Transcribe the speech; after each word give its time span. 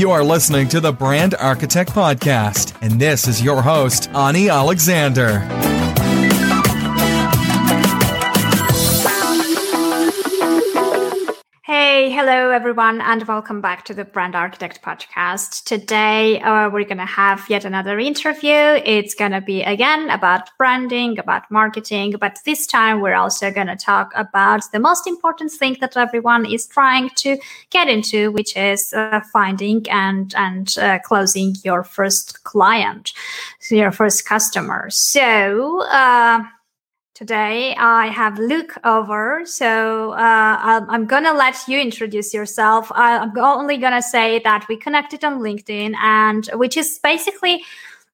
You 0.00 0.12
are 0.12 0.24
listening 0.24 0.66
to 0.70 0.80
the 0.80 0.94
Brand 0.94 1.34
Architect 1.34 1.90
Podcast, 1.90 2.74
and 2.80 2.98
this 2.98 3.28
is 3.28 3.42
your 3.42 3.60
host, 3.60 4.08
Ani 4.14 4.48
Alexander. 4.48 5.69
Hello 12.22 12.50
everyone, 12.50 13.00
and 13.00 13.26
welcome 13.26 13.62
back 13.62 13.82
to 13.82 13.94
the 13.94 14.04
Brand 14.04 14.36
Architect 14.36 14.82
podcast. 14.82 15.64
Today, 15.64 16.38
uh, 16.42 16.68
we're 16.68 16.84
going 16.84 16.98
to 16.98 17.06
have 17.06 17.48
yet 17.48 17.64
another 17.64 17.98
interview. 17.98 18.52
It's 18.52 19.14
going 19.14 19.30
to 19.30 19.40
be 19.40 19.62
again 19.62 20.10
about 20.10 20.50
branding, 20.58 21.18
about 21.18 21.50
marketing, 21.50 22.16
but 22.20 22.38
this 22.44 22.66
time 22.66 23.00
we're 23.00 23.14
also 23.14 23.50
going 23.50 23.68
to 23.68 23.74
talk 23.74 24.12
about 24.14 24.60
the 24.70 24.78
most 24.78 25.06
important 25.06 25.50
thing 25.50 25.78
that 25.80 25.96
everyone 25.96 26.44
is 26.44 26.66
trying 26.66 27.08
to 27.16 27.38
get 27.70 27.88
into, 27.88 28.30
which 28.32 28.54
is 28.54 28.92
uh, 28.92 29.22
finding 29.32 29.88
and 29.88 30.34
and 30.34 30.76
uh, 30.76 30.98
closing 30.98 31.56
your 31.64 31.82
first 31.82 32.44
client, 32.44 33.14
your 33.70 33.92
first 33.92 34.26
customer. 34.26 34.90
So 34.90 35.86
uh, 35.88 36.42
Today 37.20 37.74
I 37.76 38.06
have 38.06 38.38
Luke 38.38 38.72
over, 38.82 39.42
so 39.44 40.12
uh, 40.12 40.86
I'm 40.88 41.04
gonna 41.04 41.34
let 41.34 41.68
you 41.68 41.78
introduce 41.78 42.32
yourself. 42.32 42.90
I'm 42.94 43.36
only 43.36 43.76
gonna 43.76 44.00
say 44.00 44.38
that 44.38 44.64
we 44.70 44.78
connected 44.78 45.22
on 45.22 45.40
LinkedIn, 45.40 45.94
and 45.96 46.46
which 46.54 46.78
is 46.78 46.98
basically 47.02 47.62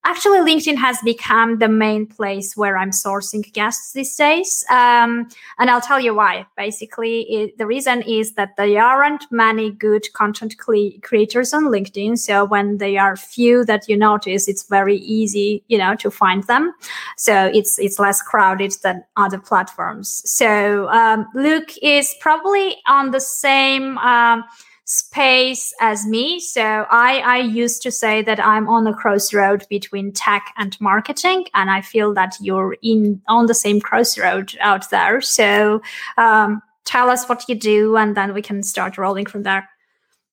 actually 0.07 0.39
linkedin 0.39 0.77
has 0.77 0.99
become 1.05 1.59
the 1.59 1.69
main 1.69 2.07
place 2.07 2.57
where 2.57 2.77
i'm 2.77 2.91
sourcing 2.91 3.43
guests 3.53 3.93
these 3.93 4.15
days 4.15 4.65
um, 4.71 5.29
and 5.59 5.69
i'll 5.71 5.81
tell 5.81 6.01
you 6.01 6.15
why. 6.15 6.47
Basically 6.57 7.23
it, 7.23 7.59
the 7.59 7.67
reason 7.67 8.03
is 8.03 8.35
that 8.35 8.57
there 8.57 8.83
aren't 8.83 9.25
many 9.31 9.71
good 9.71 10.05
content 10.13 10.57
cre- 10.59 10.99
creators 11.03 11.53
on 11.53 11.65
linkedin 11.65 12.17
so 12.17 12.45
when 12.45 12.79
there 12.79 13.03
are 13.03 13.17
few 13.17 13.65
that 13.65 13.89
you 13.89 13.97
notice 13.97 14.49
it's 14.49 14.65
very 14.69 14.99
easy 14.99 15.65
you 15.67 15.79
know 15.79 15.95
to 15.97 16.11
find 16.11 16.45
them. 16.45 16.73
So 17.17 17.51
it's 17.53 17.79
it's 17.79 17.99
less 17.99 18.23
crowded 18.23 18.73
than 18.83 19.05
other 19.17 19.39
platforms. 19.39 20.23
So 20.25 20.89
um, 20.91 21.27
luke 21.35 21.73
is 21.83 22.15
probably 22.21 22.77
on 22.87 23.11
the 23.11 23.21
same 23.21 23.99
um, 23.99 24.45
space 24.87 25.75
as 25.81 26.07
me. 26.07 26.39
So 26.39 26.63
I, 26.63 27.19
I 27.19 27.39
used 27.39 27.83
to 27.83 27.91
say 27.91 28.23
that 28.23 28.39
I'm 28.45 28.69
on 28.69 28.87
a 28.87 28.95
crossroad 28.95 29.67
between 29.69 30.13
tech 30.13 30.55
and 30.57 30.81
marketing, 30.81 31.47
and 31.55 31.71
I 31.71 31.83
feel 31.83 32.15
that 32.15 32.37
you're 32.41 32.77
in 32.83 33.21
on 33.29 33.47
the 33.47 33.55
same 33.55 33.81
crossroad 33.81 34.57
out 34.61 34.89
there. 34.91 35.21
So 35.21 35.83
um, 36.17 36.63
tell 36.85 37.11
us 37.11 37.29
what 37.29 37.49
you 37.49 37.57
do, 37.57 37.97
and 37.97 38.17
then 38.17 38.33
we 38.33 38.43
can 38.43 38.63
start 38.63 38.97
rolling 38.97 39.27
from 39.27 39.43
there. 39.43 39.69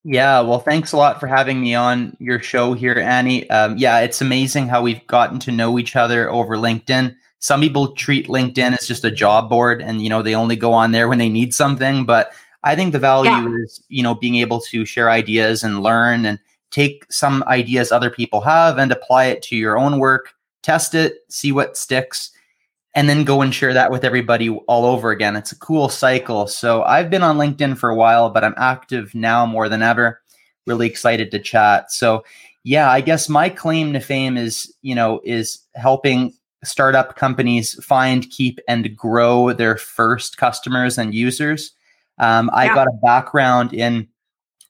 Yeah, 0.05 0.41
well, 0.41 0.59
thanks 0.59 0.91
a 0.91 0.97
lot 0.97 1.19
for 1.19 1.27
having 1.27 1.59
me 1.59 1.73
on 1.73 2.15
your 2.19 2.39
show 2.39 2.73
here, 2.73 2.99
Ani. 2.99 3.49
Um, 3.49 3.77
yeah, 3.77 4.01
it's 4.01 4.21
amazing 4.21 4.67
how 4.67 4.81
we've 4.81 5.05
gotten 5.07 5.39
to 5.39 5.51
know 5.51 5.79
each 5.79 5.95
other 5.95 6.29
over 6.29 6.57
LinkedIn. 6.57 7.15
Some 7.39 7.61
people 7.61 7.93
treat 7.93 8.27
LinkedIn 8.27 8.77
as 8.77 8.87
just 8.87 9.03
a 9.03 9.11
job 9.11 9.49
board, 9.49 9.81
and 9.81 10.01
you 10.01 10.09
know 10.09 10.21
they 10.21 10.35
only 10.35 10.57
go 10.57 10.73
on 10.73 10.91
there 10.91 11.07
when 11.07 11.17
they 11.17 11.29
need 11.29 11.53
something. 11.53 12.05
But 12.05 12.33
I 12.63 12.75
think 12.75 12.93
the 12.93 12.99
value 12.99 13.31
yeah. 13.31 13.63
is, 13.63 13.83
you 13.89 14.03
know, 14.03 14.15
being 14.15 14.35
able 14.35 14.61
to 14.61 14.85
share 14.85 15.09
ideas 15.09 15.63
and 15.63 15.83
learn 15.83 16.25
and 16.25 16.39
take 16.71 17.05
some 17.11 17.43
ideas 17.47 17.91
other 17.91 18.09
people 18.09 18.41
have 18.41 18.77
and 18.77 18.91
apply 18.91 19.25
it 19.25 19.41
to 19.43 19.55
your 19.55 19.77
own 19.77 19.99
work, 19.99 20.33
test 20.63 20.95
it, 20.95 21.17
see 21.29 21.51
what 21.51 21.77
sticks, 21.77 22.31
and 22.95 23.09
then 23.09 23.23
go 23.23 23.41
and 23.41 23.53
share 23.53 23.73
that 23.73 23.91
with 23.91 24.03
everybody 24.03 24.49
all 24.49 24.85
over 24.85 25.11
again. 25.11 25.35
It's 25.35 25.51
a 25.51 25.59
cool 25.59 25.89
cycle. 25.89 26.47
So 26.47 26.83
I've 26.83 27.09
been 27.09 27.23
on 27.23 27.37
LinkedIn 27.37 27.77
for 27.77 27.89
a 27.89 27.95
while, 27.95 28.29
but 28.29 28.43
I'm 28.43 28.55
active 28.57 29.13
now 29.13 29.45
more 29.45 29.69
than 29.69 29.81
ever. 29.81 30.21
Really 30.65 30.87
excited 30.87 31.31
to 31.31 31.39
chat. 31.39 31.91
So 31.91 32.23
yeah, 32.63 32.89
I 32.89 33.01
guess 33.01 33.27
my 33.27 33.49
claim 33.49 33.93
to 33.93 33.99
fame 33.99 34.37
is, 34.37 34.73
you 34.81 34.95
know, 34.95 35.19
is 35.23 35.59
helping 35.75 36.33
startup 36.63 37.17
companies 37.17 37.73
find, 37.83 38.29
keep, 38.29 38.59
and 38.67 38.95
grow 38.95 39.51
their 39.51 39.75
first 39.77 40.37
customers 40.37 40.97
and 40.97 41.13
users 41.13 41.73
um, 42.17 42.49
I 42.53 42.65
yeah. 42.65 42.75
got 42.75 42.87
a 42.87 42.99
background 43.01 43.73
in, 43.73 44.07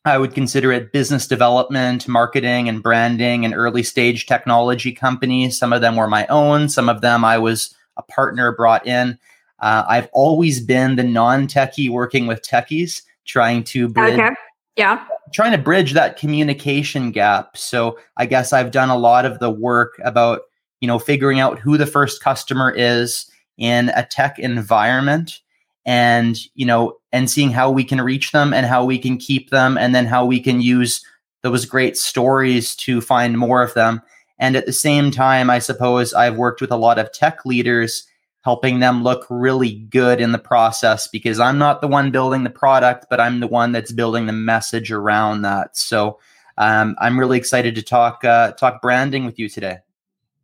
I 0.06 0.18
would 0.18 0.34
consider 0.34 0.72
it 0.72 0.92
business 0.92 1.28
development, 1.28 2.08
marketing, 2.08 2.68
and 2.70 2.82
branding, 2.82 3.46
and 3.46 3.54
early 3.54 3.84
stage 3.84 4.26
technology 4.26 4.92
companies. 4.92 5.58
Some 5.58 5.74
of 5.74 5.82
them 5.82 5.96
were 5.96 6.08
my 6.08 6.28
own, 6.28 6.70
some 6.70 6.90
of 6.90 7.02
them 7.02 7.24
I 7.24 7.38
was 7.38 7.76
a 7.98 8.04
partner 8.04 8.52
brought 8.52 8.86
in. 8.88 9.18
Uh, 9.60 9.86
I've 9.88 10.10
always 10.14 10.60
been 10.60 10.96
the 10.96 11.04
non 11.04 11.48
techie 11.48 11.90
working 11.90 12.28
with 12.28 12.42
techies, 12.42 13.02
trying 13.26 13.64
to 13.66 13.88
bridge. 13.88 14.20
Okay. 14.20 14.32
Yeah. 14.76 15.06
Trying 15.34 15.52
to 15.54 15.58
bridge 15.58 15.94
that 15.94 16.18
communication 16.18 17.12
gap. 17.12 17.56
So 17.56 17.98
I 18.18 18.26
guess 18.26 18.52
I've 18.52 18.72
done 18.72 18.90
a 18.90 18.98
lot 18.98 19.26
of 19.26 19.40
the 19.40 19.50
work 19.50 20.00
about, 20.04 20.42
you 20.82 20.88
know, 20.88 21.00
figuring 21.00 21.40
out 21.40 21.60
who 21.60 21.78
the 21.78 21.86
first 21.86 22.22
customer 22.22 22.72
is 22.72 23.32
in 23.58 23.90
a 23.96 24.06
tech 24.06 24.38
environment 24.40 25.40
and 25.86 26.38
you 26.56 26.66
know 26.66 26.98
and 27.12 27.30
seeing 27.30 27.52
how 27.52 27.70
we 27.70 27.84
can 27.84 28.02
reach 28.02 28.32
them 28.32 28.54
and 28.54 28.66
how 28.66 28.84
we 28.84 28.98
can 28.98 29.18
keep 29.18 29.50
them 29.50 29.78
and 29.78 29.94
then 29.94 30.06
how 30.06 30.26
we 30.26 30.40
can 30.40 30.62
use 30.62 31.06
those 31.44 31.66
great 31.66 31.98
stories 31.98 32.76
to 32.76 33.02
find 33.02 33.38
more 33.38 33.62
of 33.62 33.74
them. 33.74 34.02
And 34.40 34.56
at 34.56 34.66
the 34.66 34.74
same 34.74 35.12
time 35.12 35.50
i 35.50 35.60
suppose 35.60 36.14
i've 36.14 36.36
worked 36.36 36.60
with 36.60 36.72
a 36.72 36.76
lot 36.76 37.00
of 37.00 37.12
tech 37.12 37.46
leaders 37.46 38.06
helping 38.44 38.80
them 38.80 39.04
look 39.04 39.26
really 39.30 39.72
good 39.72 40.20
in 40.20 40.34
the 40.34 40.40
process 40.40 41.08
because 41.08 41.40
i'm 41.40 41.58
not 41.58 41.80
the 41.80 41.88
one 41.88 42.12
building 42.12 42.44
the 42.44 42.50
product 42.50 43.06
but 43.10 43.22
i'm 43.22 43.40
the 43.40 43.48
one 43.48 43.72
that's 43.72 43.94
building 43.94 44.26
the 44.26 44.34
message 44.34 44.92
around 44.92 45.44
that. 45.44 45.78
So 45.78 46.20
um, 46.58 46.96
i'm 47.00 47.18
really 47.18 47.38
excited 47.38 47.76
to 47.76 47.82
talk 47.82 48.26
uh, 48.26 48.52
talk 48.54 48.82
branding 48.82 49.26
with 49.26 49.40
you 49.40 49.48
today. 49.48 49.78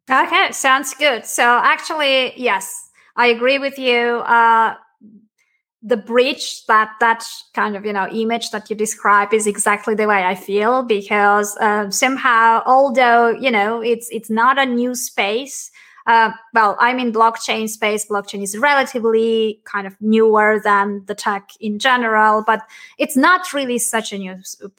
Okay 0.09 0.51
sounds 0.51 0.93
good. 0.93 1.25
So 1.25 1.43
actually 1.43 2.39
yes 2.39 2.89
i 3.17 3.27
agree 3.27 3.57
with 3.57 3.77
you. 3.77 4.19
Uh, 4.19 4.75
the 5.81 5.97
bridge 5.97 6.65
that 6.65 6.91
that 6.99 7.23
kind 7.53 7.75
of 7.77 7.85
you 7.85 7.93
know 7.93 8.07
image 8.09 8.51
that 8.51 8.69
you 8.69 8.75
describe 8.75 9.33
is 9.33 9.47
exactly 9.47 9.95
the 9.95 10.07
way 10.07 10.23
i 10.25 10.35
feel 10.35 10.83
because 10.83 11.55
uh, 11.57 11.89
somehow 11.89 12.61
although 12.65 13.29
you 13.29 13.49
know 13.49 13.81
it's 13.81 14.09
it's 14.11 14.29
not 14.29 14.59
a 14.59 14.65
new 14.65 14.93
space 14.93 15.71
uh, 16.09 16.31
well, 16.55 16.75
I'm 16.79 16.97
in 16.97 17.13
blockchain 17.13 17.69
space. 17.69 18.07
Blockchain 18.07 18.41
is 18.41 18.57
relatively 18.57 19.61
kind 19.65 19.85
of 19.85 19.95
newer 20.01 20.59
than 20.63 21.03
the 21.05 21.13
tech 21.13 21.51
in 21.59 21.77
general, 21.77 22.43
but 22.47 22.63
it's 22.97 23.15
not 23.15 23.53
really 23.53 23.77
such 23.77 24.11
a 24.11 24.17
new 24.17 24.35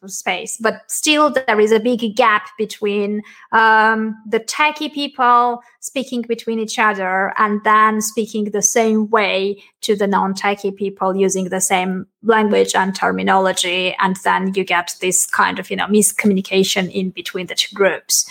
space. 0.07 0.57
But 0.61 0.91
still, 0.91 1.31
there 1.31 1.61
is 1.61 1.71
a 1.71 1.79
big 1.79 2.17
gap 2.17 2.49
between 2.59 3.23
um, 3.53 4.21
the 4.29 4.41
techie 4.41 4.93
people 4.93 5.63
speaking 5.79 6.23
between 6.23 6.59
each 6.59 6.81
other 6.81 7.33
and 7.39 7.63
then 7.63 8.01
speaking 8.01 8.47
the 8.47 8.61
same 8.61 9.09
way 9.09 9.63
to 9.83 9.95
the 9.95 10.09
non-techie 10.09 10.75
people 10.77 11.17
using 11.17 11.49
the 11.49 11.61
same 11.61 12.07
language 12.23 12.75
and 12.75 12.95
terminology 12.95 13.97
and 13.99 14.17
then 14.25 14.53
you 14.55 14.63
get 14.63 14.95
this 15.01 15.25
kind 15.25 15.59
of 15.59 15.71
you 15.71 15.77
know 15.77 15.87
miscommunication 15.87 16.91
in 16.93 17.09
between 17.09 17.47
the 17.47 17.55
two 17.55 17.75
groups 17.75 18.29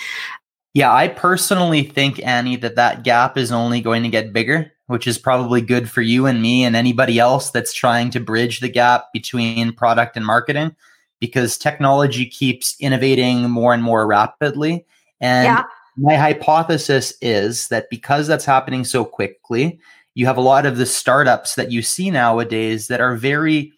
yeah, 0.80 0.94
I 0.94 1.10
personally 1.10 1.84
think, 1.84 2.26
Ani, 2.26 2.56
that 2.56 2.78
that 2.78 3.04
gap 3.04 3.38
is 3.38 3.52
only 3.52 3.82
going 3.82 4.02
to 4.04 4.08
get 4.08 4.32
bigger, 4.32 4.72
which 4.88 5.08
is 5.08 5.18
probably 5.18 5.60
good 5.60 5.90
for 5.90 6.02
you 6.02 6.26
and 6.26 6.42
me 6.42 6.64
and 6.64 6.74
anybody 6.74 7.20
else 7.20 7.52
that's 7.52 7.74
trying 7.74 8.12
to 8.12 8.22
bridge 8.22 8.62
the 8.62 8.70
gap 8.70 9.12
between 9.12 9.74
product 9.74 10.16
and 10.16 10.26
marketing 10.26 10.74
because 11.20 11.58
technology 11.58 12.26
keeps 12.26 12.78
innovating 12.80 13.50
more 13.50 13.74
and 13.74 13.84
more 13.84 14.08
rapidly. 14.08 14.86
And 15.20 15.48
yeah. 15.48 15.64
my 15.98 16.16
hypothesis 16.16 17.14
is 17.22 17.68
that 17.68 17.90
because 17.90 18.28
that's 18.28 18.46
happening 18.46 18.86
so 18.86 19.04
quickly, 19.04 19.82
you 20.16 20.28
have 20.28 20.38
a 20.38 20.42
lot 20.42 20.66
of 20.66 20.78
the 20.78 20.86
startups 20.86 21.56
that 21.56 21.74
you 21.74 21.82
see 21.82 22.10
nowadays 22.10 22.88
that 22.88 23.02
are 23.02 23.18
very, 23.18 23.74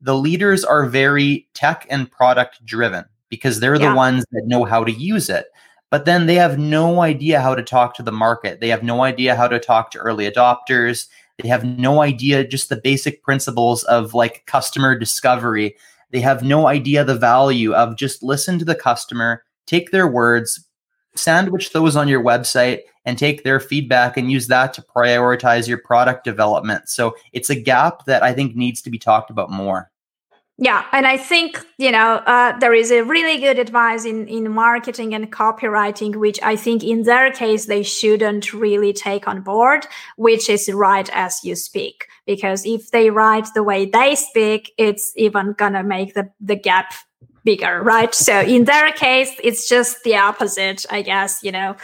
the 0.00 0.16
leaders 0.16 0.64
are 0.64 0.86
very 0.86 1.46
tech 1.52 1.86
and 1.90 2.10
product 2.10 2.64
driven 2.64 3.04
because 3.28 3.60
they're 3.60 3.74
yeah. 3.74 3.90
the 3.90 3.94
ones 3.94 4.24
that 4.32 4.44
know 4.46 4.64
how 4.64 4.84
to 4.84 4.92
use 4.92 5.28
it 5.28 5.48
but 5.90 6.04
then 6.04 6.26
they 6.26 6.34
have 6.34 6.58
no 6.58 7.00
idea 7.00 7.40
how 7.40 7.54
to 7.54 7.62
talk 7.62 7.94
to 7.94 8.02
the 8.02 8.12
market. 8.12 8.60
They 8.60 8.68
have 8.68 8.82
no 8.82 9.02
idea 9.02 9.36
how 9.36 9.48
to 9.48 9.58
talk 9.58 9.90
to 9.92 9.98
early 9.98 10.30
adopters. 10.30 11.06
They 11.38 11.48
have 11.48 11.64
no 11.64 12.02
idea 12.02 12.46
just 12.46 12.68
the 12.68 12.80
basic 12.80 13.22
principles 13.22 13.84
of 13.84 14.14
like 14.14 14.46
customer 14.46 14.98
discovery. 14.98 15.76
They 16.10 16.20
have 16.20 16.42
no 16.42 16.66
idea 16.66 17.04
the 17.04 17.14
value 17.14 17.72
of 17.74 17.96
just 17.96 18.22
listen 18.22 18.58
to 18.58 18.64
the 18.64 18.74
customer, 18.74 19.44
take 19.66 19.90
their 19.90 20.08
words, 20.08 20.64
sandwich 21.14 21.72
those 21.72 21.96
on 21.96 22.08
your 22.08 22.22
website, 22.22 22.80
and 23.04 23.16
take 23.16 23.44
their 23.44 23.60
feedback 23.60 24.16
and 24.16 24.32
use 24.32 24.48
that 24.48 24.74
to 24.74 24.82
prioritize 24.82 25.68
your 25.68 25.78
product 25.78 26.24
development. 26.24 26.88
So 26.88 27.14
it's 27.32 27.50
a 27.50 27.60
gap 27.60 28.04
that 28.06 28.22
I 28.22 28.32
think 28.32 28.56
needs 28.56 28.82
to 28.82 28.90
be 28.90 28.98
talked 28.98 29.30
about 29.30 29.50
more. 29.50 29.90
Yeah, 30.58 30.86
and 30.90 31.06
I 31.06 31.18
think 31.18 31.62
you 31.76 31.92
know 31.92 32.14
uh, 32.24 32.58
there 32.58 32.72
is 32.72 32.90
a 32.90 33.04
really 33.04 33.38
good 33.38 33.58
advice 33.58 34.06
in 34.06 34.26
in 34.26 34.50
marketing 34.50 35.14
and 35.14 35.30
copywriting, 35.30 36.16
which 36.16 36.40
I 36.42 36.56
think 36.56 36.82
in 36.82 37.02
their 37.02 37.30
case 37.30 37.66
they 37.66 37.82
shouldn't 37.82 38.54
really 38.54 38.94
take 38.94 39.28
on 39.28 39.42
board, 39.42 39.86
which 40.16 40.48
is 40.48 40.72
write 40.72 41.10
as 41.12 41.44
you 41.44 41.56
speak. 41.56 42.06
Because 42.24 42.64
if 42.64 42.90
they 42.90 43.10
write 43.10 43.48
the 43.54 43.62
way 43.62 43.84
they 43.84 44.14
speak, 44.14 44.72
it's 44.78 45.12
even 45.16 45.52
gonna 45.58 45.82
make 45.82 46.14
the 46.14 46.30
the 46.40 46.56
gap 46.56 46.94
bigger, 47.46 47.80
right? 47.82 48.14
So 48.14 48.40
in 48.40 48.64
their 48.64 48.92
case, 48.92 49.32
it's 49.42 49.66
just 49.68 50.02
the 50.02 50.16
opposite, 50.16 50.84
I 50.90 51.00
guess, 51.00 51.42
you 51.42 51.52
know. 51.52 51.76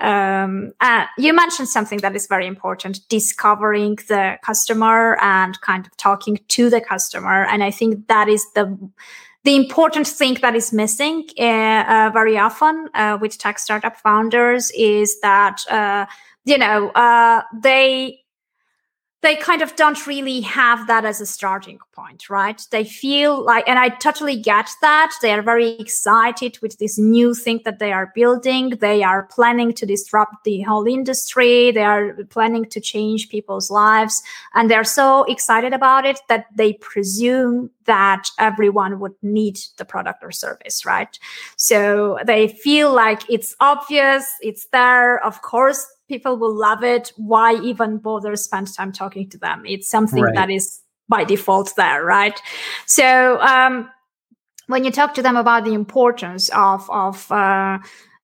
Um, 0.00 0.72
uh, 0.80 1.06
you 1.16 1.32
mentioned 1.32 1.68
something 1.68 2.00
that 2.00 2.14
is 2.16 2.26
very 2.26 2.46
important, 2.46 3.08
discovering 3.08 3.96
the 4.08 4.36
customer 4.42 5.16
and 5.22 5.58
kind 5.60 5.86
of 5.86 5.96
talking 5.96 6.36
to 6.48 6.68
the 6.68 6.80
customer. 6.80 7.46
And 7.46 7.62
I 7.62 7.70
think 7.70 8.08
that 8.08 8.28
is 8.28 8.44
the, 8.54 8.66
the 9.44 9.54
important 9.54 10.08
thing 10.08 10.34
that 10.42 10.54
is 10.56 10.72
missing 10.72 11.28
uh, 11.38 11.84
uh, 11.94 12.10
very 12.12 12.36
often 12.36 12.88
uh, 12.92 13.16
with 13.20 13.38
tech 13.38 13.58
startup 13.58 13.96
founders 13.96 14.72
is 14.76 15.20
that, 15.20 15.62
uh, 15.70 16.06
you 16.44 16.58
know, 16.58 16.90
uh, 16.90 17.42
they, 17.62 18.23
they 19.24 19.36
kind 19.36 19.62
of 19.62 19.74
don't 19.74 20.06
really 20.06 20.42
have 20.42 20.86
that 20.86 21.06
as 21.06 21.18
a 21.18 21.24
starting 21.24 21.78
point, 21.92 22.28
right? 22.28 22.60
They 22.70 22.84
feel 22.84 23.42
like, 23.42 23.66
and 23.66 23.78
I 23.78 23.88
totally 23.88 24.36
get 24.36 24.68
that. 24.82 25.12
They 25.22 25.32
are 25.32 25.40
very 25.40 25.70
excited 25.78 26.58
with 26.60 26.76
this 26.76 26.98
new 26.98 27.32
thing 27.32 27.62
that 27.64 27.78
they 27.78 27.90
are 27.90 28.12
building. 28.14 28.70
They 28.80 29.02
are 29.02 29.22
planning 29.22 29.72
to 29.74 29.86
disrupt 29.86 30.44
the 30.44 30.60
whole 30.60 30.86
industry. 30.86 31.70
They 31.70 31.84
are 31.84 32.12
planning 32.28 32.66
to 32.66 32.80
change 32.80 33.30
people's 33.30 33.70
lives. 33.70 34.22
And 34.52 34.70
they're 34.70 34.84
so 34.84 35.24
excited 35.24 35.72
about 35.72 36.04
it 36.04 36.20
that 36.28 36.44
they 36.54 36.74
presume 36.74 37.70
that 37.86 38.28
everyone 38.38 39.00
would 39.00 39.14
need 39.22 39.58
the 39.78 39.86
product 39.86 40.22
or 40.22 40.32
service, 40.32 40.84
right? 40.84 41.18
So 41.56 42.18
they 42.26 42.48
feel 42.48 42.92
like 42.92 43.22
it's 43.30 43.56
obvious, 43.58 44.30
it's 44.42 44.66
there. 44.66 45.24
Of 45.24 45.40
course, 45.40 45.86
people 46.08 46.36
will 46.36 46.54
love 46.54 46.82
it. 46.82 47.12
Why 47.16 47.54
even 47.60 47.98
bother 47.98 48.36
spend 48.36 48.74
time 48.74 48.92
talking 48.92 49.28
to 49.30 49.38
them? 49.38 49.62
It's 49.66 49.88
something 49.88 50.22
right. 50.22 50.34
that 50.34 50.50
is 50.50 50.80
by 51.08 51.24
default 51.24 51.74
there, 51.76 52.04
right? 52.04 52.40
So 52.86 53.40
um, 53.40 53.90
when 54.66 54.84
you 54.84 54.90
talk 54.90 55.14
to 55.14 55.22
them 55.22 55.36
about 55.36 55.64
the 55.64 55.74
importance 55.74 56.48
of 56.50 56.88
of 56.90 57.30
uh, 57.30 57.78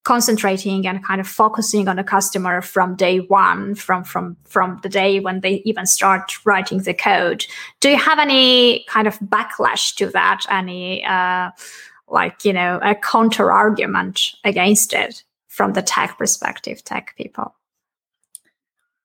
concentrating 0.05 0.87
and 0.87 1.05
kind 1.05 1.21
of 1.21 1.29
focusing 1.29 1.89
on 1.89 1.97
the 1.97 2.05
customer 2.05 2.63
from 2.63 2.97
day 2.97 3.19
one, 3.19 3.75
from 3.75 4.05
from 4.05 4.37
from 4.47 4.79
the 4.83 4.89
day 4.89 5.21
when 5.21 5.41
they 5.41 5.63
even 5.65 5.87
start 5.87 6.33
writing 6.47 6.79
the 6.79 6.95
code, 6.95 7.45
do 7.81 7.91
you 7.91 7.99
have 7.99 8.19
any 8.19 8.85
kind 8.89 9.07
of 9.07 9.19
backlash 9.21 9.95
to 9.97 10.07
that? 10.09 10.45
Any 10.49 11.05
uh, 11.05 11.51
like 12.09 12.45
you 12.45 12.53
know 12.53 12.79
a 12.83 12.95
counter 12.95 13.53
argument 13.53 14.21
against 14.45 14.93
it 14.93 15.23
from 15.49 15.75
the 15.75 15.83
tech 15.83 16.17
perspective, 16.17 16.83
tech 16.83 17.15
people? 17.17 17.55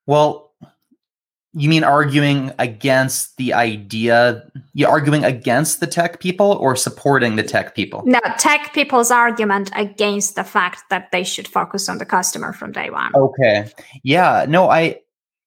Well, 0.07 0.53
you 1.53 1.69
mean 1.69 1.85
arguing 1.85 2.51
against 2.59 3.37
the 3.37 3.53
idea? 3.53 4.43
You 4.73 4.87
arguing 4.87 5.23
against 5.23 5.79
the 5.79 5.87
tech 5.87 6.19
people 6.19 6.57
or 6.59 6.75
supporting 6.75 7.37
the 7.37 7.43
tech 7.43 7.75
people? 7.75 8.03
No, 8.05 8.19
tech 8.37 8.73
people's 8.73 9.09
argument 9.09 9.71
against 9.73 10.35
the 10.35 10.43
fact 10.43 10.83
that 10.89 11.11
they 11.11 11.23
should 11.23 11.47
focus 11.47 11.87
on 11.87 11.97
the 11.97 12.05
customer 12.05 12.51
from 12.51 12.73
day 12.73 12.89
one. 12.89 13.15
Okay. 13.15 13.71
Yeah. 14.03 14.45
No, 14.49 14.69
I 14.69 14.99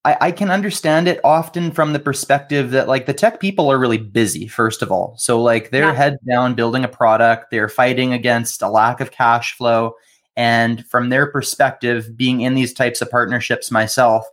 I, 0.04 0.16
I 0.20 0.32
can 0.32 0.50
understand 0.50 1.08
it 1.08 1.20
often 1.24 1.70
from 1.72 1.92
the 1.92 1.98
perspective 1.98 2.70
that 2.70 2.88
like 2.88 3.04
the 3.04 3.12
tech 3.12 3.40
people 3.40 3.70
are 3.70 3.78
really 3.78 3.98
busy, 3.98 4.46
first 4.46 4.80
of 4.80 4.90
all. 4.90 5.14
So 5.18 5.42
like 5.42 5.70
they're 5.70 5.88
yeah. 5.88 5.94
heads 5.94 6.18
down 6.26 6.54
building 6.54 6.84
a 6.84 6.88
product, 6.88 7.50
they're 7.50 7.68
fighting 7.68 8.14
against 8.14 8.62
a 8.62 8.70
lack 8.70 9.00
of 9.00 9.10
cash 9.10 9.54
flow. 9.54 9.94
And 10.36 10.86
from 10.86 11.10
their 11.10 11.30
perspective, 11.30 12.16
being 12.16 12.40
in 12.40 12.54
these 12.54 12.72
types 12.72 13.02
of 13.02 13.10
partnerships 13.10 13.70
myself, 13.70 14.24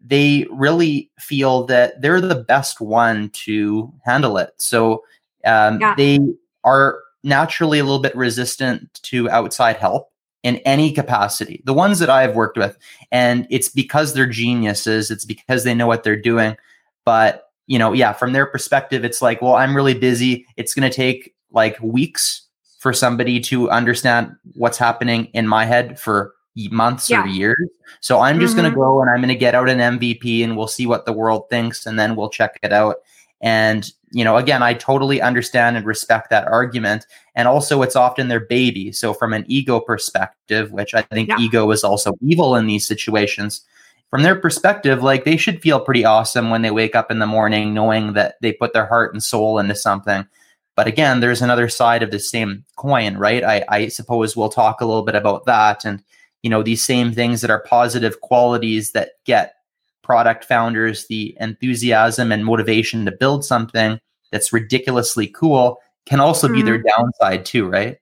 they 0.00 0.46
really 0.50 1.10
feel 1.18 1.64
that 1.66 2.00
they're 2.00 2.20
the 2.20 2.34
best 2.34 2.80
one 2.80 3.30
to 3.30 3.92
handle 4.04 4.38
it. 4.38 4.50
So 4.56 5.04
um, 5.44 5.80
yeah. 5.80 5.94
they 5.96 6.20
are 6.64 7.00
naturally 7.24 7.78
a 7.78 7.84
little 7.84 8.00
bit 8.00 8.16
resistant 8.16 8.92
to 9.02 9.28
outside 9.30 9.76
help 9.76 10.10
in 10.42 10.56
any 10.58 10.92
capacity. 10.92 11.62
The 11.64 11.74
ones 11.74 11.98
that 11.98 12.10
I've 12.10 12.36
worked 12.36 12.56
with, 12.56 12.78
and 13.10 13.46
it's 13.50 13.68
because 13.68 14.14
they're 14.14 14.26
geniuses, 14.26 15.10
it's 15.10 15.24
because 15.24 15.64
they 15.64 15.74
know 15.74 15.86
what 15.86 16.04
they're 16.04 16.20
doing. 16.20 16.56
But, 17.04 17.50
you 17.66 17.78
know, 17.78 17.92
yeah, 17.92 18.12
from 18.12 18.32
their 18.32 18.46
perspective, 18.46 19.04
it's 19.04 19.20
like, 19.20 19.42
well, 19.42 19.54
I'm 19.54 19.74
really 19.74 19.98
busy. 19.98 20.46
It's 20.56 20.74
going 20.74 20.88
to 20.88 20.96
take 20.96 21.34
like 21.50 21.80
weeks 21.80 22.46
for 22.78 22.92
somebody 22.92 23.40
to 23.40 23.68
understand 23.70 24.36
what's 24.54 24.78
happening 24.78 25.26
in 25.34 25.48
my 25.48 25.64
head 25.64 25.98
for 25.98 26.34
months 26.70 27.08
yeah. 27.08 27.22
or 27.22 27.26
years. 27.28 27.68
So 28.00 28.20
I'm 28.20 28.40
just 28.40 28.54
mm-hmm. 28.54 28.62
going 28.62 28.72
to 28.72 28.76
go 28.76 29.00
and 29.00 29.10
I'm 29.10 29.18
going 29.18 29.28
to 29.28 29.34
get 29.34 29.54
out 29.54 29.68
an 29.68 29.78
MVP 29.78 30.42
and 30.42 30.56
we'll 30.56 30.66
see 30.66 30.86
what 30.86 31.06
the 31.06 31.12
world 31.12 31.48
thinks 31.48 31.86
and 31.86 31.98
then 31.98 32.16
we'll 32.16 32.30
check 32.30 32.58
it 32.62 32.72
out. 32.72 32.96
And, 33.40 33.88
you 34.10 34.24
know, 34.24 34.36
again, 34.36 34.62
I 34.62 34.74
totally 34.74 35.22
understand 35.22 35.76
and 35.76 35.86
respect 35.86 36.30
that 36.30 36.48
argument. 36.48 37.06
And 37.36 37.46
also, 37.46 37.82
it's 37.82 37.94
often 37.94 38.26
their 38.26 38.40
baby. 38.40 38.90
So, 38.90 39.14
from 39.14 39.32
an 39.32 39.44
ego 39.46 39.78
perspective, 39.78 40.72
which 40.72 40.92
I 40.92 41.02
think 41.02 41.28
yeah. 41.28 41.38
ego 41.38 41.70
is 41.70 41.84
also 41.84 42.14
evil 42.20 42.56
in 42.56 42.66
these 42.66 42.84
situations, 42.84 43.64
from 44.10 44.22
their 44.22 44.34
perspective, 44.34 45.02
like 45.02 45.24
they 45.24 45.36
should 45.36 45.62
feel 45.62 45.78
pretty 45.80 46.04
awesome 46.04 46.50
when 46.50 46.62
they 46.62 46.70
wake 46.70 46.96
up 46.96 47.10
in 47.10 47.18
the 47.18 47.26
morning 47.26 47.74
knowing 47.74 48.14
that 48.14 48.36
they 48.40 48.52
put 48.52 48.72
their 48.72 48.86
heart 48.86 49.12
and 49.12 49.22
soul 49.22 49.58
into 49.58 49.74
something. 49.74 50.26
But 50.74 50.86
again, 50.86 51.20
there's 51.20 51.42
another 51.42 51.68
side 51.68 52.02
of 52.02 52.10
the 52.10 52.20
same 52.20 52.64
coin, 52.76 53.16
right? 53.16 53.44
I, 53.44 53.64
I 53.68 53.88
suppose 53.88 54.36
we'll 54.36 54.48
talk 54.48 54.80
a 54.80 54.86
little 54.86 55.02
bit 55.02 55.16
about 55.16 55.44
that. 55.46 55.84
And 55.84 56.02
you 56.48 56.50
know 56.50 56.62
these 56.62 56.82
same 56.82 57.12
things 57.12 57.42
that 57.42 57.50
are 57.50 57.60
positive 57.60 58.22
qualities 58.22 58.92
that 58.92 59.10
get 59.26 59.56
product 60.02 60.46
founders 60.46 61.06
the 61.08 61.36
enthusiasm 61.40 62.32
and 62.32 62.42
motivation 62.42 63.04
to 63.04 63.12
build 63.12 63.44
something 63.44 64.00
that's 64.32 64.50
ridiculously 64.50 65.26
cool 65.26 65.76
can 66.06 66.20
also 66.20 66.46
mm-hmm. 66.46 66.56
be 66.56 66.62
their 66.62 66.78
mm-hmm. 66.78 67.02
downside 67.02 67.44
too 67.44 67.68
right 67.68 67.98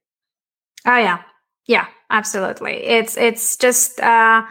oh 0.87 0.97
yeah 0.97 1.21
yeah 1.67 1.89
absolutely 2.11 2.75
it's 2.75 3.17
it's 3.17 3.57
just 3.57 3.99
uh 3.99 4.47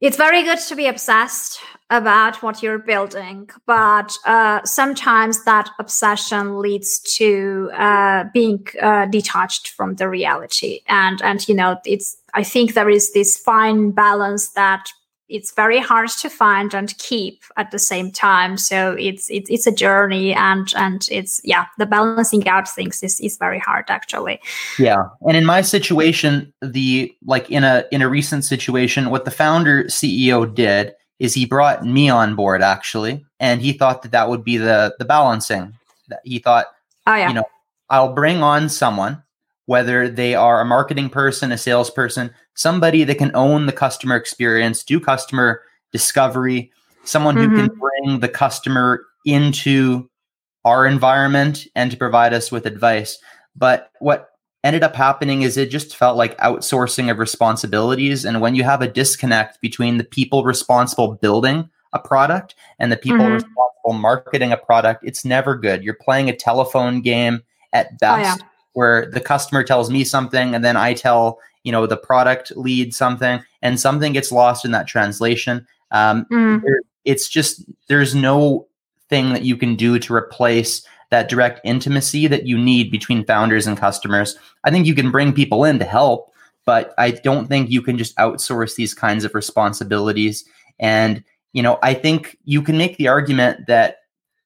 it's 0.00 0.16
very 0.16 0.42
good 0.42 0.58
to 0.58 0.74
be 0.74 0.88
obsessed 0.88 1.60
about 1.90 2.42
what 2.42 2.62
you're 2.62 2.78
building, 2.78 3.48
but 3.64 4.16
uh, 4.24 4.60
sometimes 4.64 5.44
that 5.44 5.70
obsession 5.78 6.58
leads 6.58 6.98
to 6.98 7.70
uh, 7.74 8.24
being 8.34 8.66
uh, 8.82 9.06
detached 9.06 9.68
from 9.68 9.94
the 9.94 10.08
reality. 10.08 10.80
And 10.88 11.22
and 11.22 11.46
you 11.48 11.54
know, 11.54 11.78
it's 11.84 12.16
I 12.34 12.42
think 12.42 12.74
there 12.74 12.90
is 12.90 13.12
this 13.12 13.36
fine 13.36 13.92
balance 13.92 14.50
that 14.50 14.88
it's 15.28 15.52
very 15.52 15.80
hard 15.80 16.08
to 16.08 16.30
find 16.30 16.72
and 16.72 16.96
keep 16.98 17.42
at 17.56 17.70
the 17.72 17.78
same 17.78 18.10
time. 18.10 18.56
So 18.56 18.96
it's 18.98 19.30
it's 19.30 19.50
it's 19.50 19.66
a 19.66 19.72
journey, 19.72 20.34
and 20.34 20.68
and 20.76 21.06
it's 21.10 21.40
yeah, 21.44 21.66
the 21.78 21.86
balancing 21.86 22.48
out 22.48 22.68
things 22.68 23.02
is 23.02 23.20
is 23.20 23.36
very 23.36 23.60
hard 23.60 23.84
actually. 23.88 24.40
Yeah, 24.78 25.04
and 25.22 25.36
in 25.36 25.44
my 25.44 25.62
situation, 25.62 26.52
the 26.62 27.14
like 27.24 27.48
in 27.48 27.62
a 27.62 27.84
in 27.92 28.02
a 28.02 28.08
recent 28.08 28.44
situation, 28.44 29.10
what 29.10 29.24
the 29.24 29.30
founder 29.30 29.84
CEO 29.84 30.52
did 30.52 30.94
is 31.18 31.34
he 31.34 31.46
brought 31.46 31.84
me 31.84 32.08
on 32.08 32.34
board 32.34 32.62
actually, 32.62 33.24
and 33.40 33.60
he 33.60 33.72
thought 33.72 34.02
that 34.02 34.12
that 34.12 34.28
would 34.28 34.44
be 34.44 34.56
the 34.56 34.94
the 34.98 35.04
balancing. 35.04 35.74
That 36.08 36.20
he 36.24 36.38
thought, 36.38 36.66
oh 37.06 37.14
yeah, 37.14 37.28
you 37.28 37.34
know, 37.34 37.44
I'll 37.90 38.12
bring 38.12 38.42
on 38.42 38.68
someone, 38.68 39.22
whether 39.66 40.08
they 40.08 40.34
are 40.34 40.60
a 40.60 40.66
marketing 40.66 41.10
person, 41.10 41.52
a 41.52 41.58
salesperson, 41.58 42.30
somebody 42.54 43.04
that 43.04 43.18
can 43.18 43.34
own 43.34 43.66
the 43.66 43.72
customer 43.72 44.16
experience, 44.16 44.84
do 44.84 45.00
customer 45.00 45.62
discovery, 45.92 46.70
someone 47.04 47.36
mm-hmm. 47.36 47.50
who 47.50 47.56
can 47.56 47.70
mm-hmm. 47.70 47.80
bring 47.80 48.20
the 48.20 48.28
customer 48.28 49.04
into 49.24 50.08
our 50.64 50.86
environment 50.86 51.66
and 51.74 51.90
to 51.90 51.96
provide 51.96 52.34
us 52.34 52.50
with 52.50 52.66
advice. 52.66 53.18
But 53.54 53.90
what 54.00 54.30
ended 54.66 54.82
up 54.82 54.94
happening 54.94 55.42
is 55.42 55.56
it 55.56 55.70
just 55.70 55.96
felt 55.96 56.16
like 56.16 56.36
outsourcing 56.38 57.10
of 57.10 57.18
responsibilities. 57.18 58.24
And 58.24 58.40
when 58.40 58.54
you 58.54 58.64
have 58.64 58.82
a 58.82 58.88
disconnect 58.88 59.60
between 59.60 59.98
the 59.98 60.04
people 60.04 60.44
responsible 60.44 61.14
building 61.14 61.70
a 61.92 61.98
product 61.98 62.54
and 62.78 62.90
the 62.90 62.96
people 62.96 63.20
mm-hmm. 63.20 63.34
responsible 63.34 63.92
marketing 63.94 64.52
a 64.52 64.56
product, 64.56 65.04
it's 65.04 65.24
never 65.24 65.56
good. 65.56 65.82
You're 65.82 65.94
playing 65.94 66.28
a 66.28 66.36
telephone 66.36 67.00
game 67.00 67.42
at 67.72 67.98
best. 67.98 68.40
Oh, 68.40 68.44
yeah. 68.44 68.48
Where 68.72 69.10
the 69.10 69.20
customer 69.20 69.64
tells 69.64 69.88
me 69.88 70.04
something 70.04 70.54
and 70.54 70.62
then 70.62 70.76
I 70.76 70.92
tell 70.92 71.38
you 71.66 71.72
know 71.72 71.86
the 71.86 71.96
product 71.96 72.52
lead 72.56 72.94
something 72.94 73.42
and 73.60 73.80
something 73.80 74.12
gets 74.12 74.30
lost 74.30 74.64
in 74.64 74.70
that 74.70 74.86
translation 74.86 75.66
um, 75.90 76.24
mm. 76.30 76.62
it's 77.04 77.28
just 77.28 77.64
there's 77.88 78.14
no 78.14 78.68
thing 79.08 79.32
that 79.32 79.42
you 79.42 79.56
can 79.56 79.74
do 79.74 79.98
to 79.98 80.14
replace 80.14 80.86
that 81.10 81.28
direct 81.28 81.60
intimacy 81.64 82.26
that 82.26 82.46
you 82.46 82.58
need 82.58 82.90
between 82.90 83.24
founders 83.24 83.66
and 83.66 83.76
customers. 83.76 84.36
I 84.64 84.70
think 84.70 84.86
you 84.86 84.94
can 84.94 85.10
bring 85.10 85.32
people 85.32 85.64
in 85.64 85.78
to 85.78 85.84
help, 85.84 86.32
but 86.64 86.94
I 86.98 87.12
don't 87.12 87.46
think 87.46 87.70
you 87.70 87.82
can 87.82 87.96
just 87.96 88.16
outsource 88.16 88.74
these 88.74 88.94
kinds 88.94 89.24
of 89.24 89.34
responsibilities. 89.34 90.44
And, 90.78 91.22
you 91.52 91.62
know, 91.62 91.78
I 91.82 91.94
think 91.94 92.36
you 92.44 92.60
can 92.62 92.76
make 92.76 92.96
the 92.96 93.08
argument 93.08 93.66
that 93.68 93.98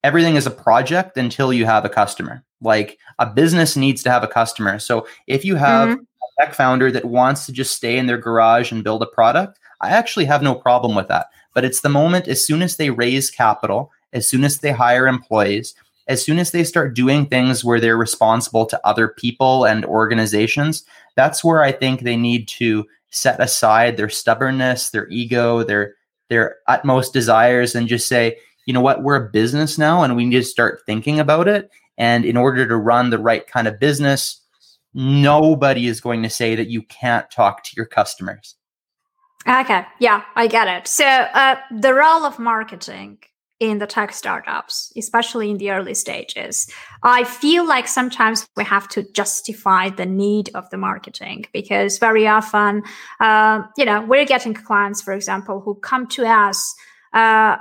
everything 0.05 0.37
is 0.37 0.47
a 0.47 0.51
project 0.51 1.17
until 1.17 1.53
you 1.53 1.65
have 1.67 1.85
a 1.85 1.91
customer. 1.91 2.45
Like 2.61 2.99
a 3.19 3.27
business 3.27 3.77
needs 3.77 4.03
to 4.03 4.11
have 4.11 4.23
a 4.23 4.29
customer. 4.29 4.79
So 4.79 5.07
if 5.27 5.45
you 5.45 5.57
have 5.57 5.89
mm-hmm. 5.89 6.01
a 6.01 6.45
tech 6.45 6.55
founder 6.55 6.93
that 6.93 7.07
wants 7.07 7.47
to 7.47 7.53
just 7.53 7.75
stay 7.75 7.97
in 7.97 8.07
their 8.07 8.19
garage 8.19 8.71
and 8.71 8.85
build 8.85 9.03
a 9.03 9.07
product, 9.07 9.59
I 9.81 9.91
actually 9.91 10.27
have 10.27 10.43
no 10.43 10.55
problem 10.55 10.95
with 10.95 11.09
that. 11.09 11.27
But 11.55 11.65
it's 11.65 11.81
the 11.81 11.89
moment 11.89 12.29
as 12.29 12.45
soon 12.45 12.63
as 12.63 12.77
they 12.77 12.91
raise 12.91 13.31
capital, 13.31 13.91
as 14.13 14.29
soon 14.29 14.45
as 14.45 14.59
they 14.59 14.73
hire 14.73 15.07
employees, 15.07 15.75
as 16.11 16.25
soon 16.25 16.41
as 16.41 16.51
they 16.51 16.65
start 16.65 16.95
doing 16.95 17.25
things 17.25 17.65
where 17.65 17.79
they're 17.79 17.97
responsible 17.97 18.67
to 18.67 18.87
other 18.87 19.07
people 19.07 19.65
and 19.65 19.85
organizations, 19.85 20.85
that's 21.15 21.45
where 21.45 21.63
I 21.63 21.71
think 21.71 22.01
they 22.01 22.17
need 22.17 22.49
to 22.49 22.85
set 23.11 23.41
aside 23.41 23.97
their 23.97 24.09
stubbornness, 24.09 24.91
their 24.91 25.09
ego, 25.09 25.63
their 25.63 25.95
their 26.29 26.57
utmost 26.67 27.13
desires 27.13 27.75
and 27.75 27.89
just 27.89 28.09
say, 28.09 28.37
you 28.67 28.73
know 28.73 28.81
what, 28.81 29.03
we're 29.03 29.25
a 29.25 29.31
business 29.31 29.79
now 29.79 30.03
and 30.03 30.17
we 30.17 30.27
need 30.27 30.39
to 30.39 30.45
start 30.45 30.83
thinking 30.85 31.21
about 31.21 31.47
it. 31.47 31.71
And 31.97 32.25
in 32.25 32.37
order 32.37 32.67
to 32.67 32.77
run 32.77 33.11
the 33.11 33.19
right 33.19 33.47
kind 33.47 33.69
of 33.69 33.81
business, 33.81 34.41
nobody 34.93 35.87
is 35.87 36.01
going 36.01 36.23
to 36.25 36.31
say 36.31 36.57
that 36.57 36.69
you 36.69 36.83
can't 36.83 37.31
talk 37.31 37.63
to 37.65 37.71
your 37.77 37.87
customers. 37.87 38.57
Okay, 39.49 39.85
yeah, 40.01 40.25
I 40.35 40.49
get 40.49 40.69
it. 40.69 40.87
So, 40.87 41.07
uh, 41.07 41.57
the 41.71 41.95
role 41.95 42.25
of 42.25 42.39
marketing 42.39 43.19
in 43.61 43.79
the 43.79 43.87
tech 43.87 44.13
startups, 44.13 44.91
especially 44.97 45.51
in 45.51 45.59
the 45.59 45.71
early 45.71 45.93
stages. 45.93 46.73
I 47.03 47.25
feel 47.25 47.67
like 47.67 47.87
sometimes 47.87 48.49
we 48.57 48.65
have 48.65 48.89
to 48.89 49.03
justify 49.13 49.91
the 49.91 50.07
need 50.07 50.51
of 50.55 50.69
the 50.71 50.79
marketing 50.79 51.45
because 51.53 51.99
very 51.99 52.27
often, 52.27 52.83
uh, 53.21 53.63
you 53.77 53.85
know, 53.85 54.01
we're 54.03 54.25
getting 54.25 54.55
clients, 54.55 55.03
for 55.03 55.13
example, 55.13 55.61
who 55.61 55.75
come 55.75 56.07
to 56.09 56.25
us 56.27 56.75
uh, 57.13 57.59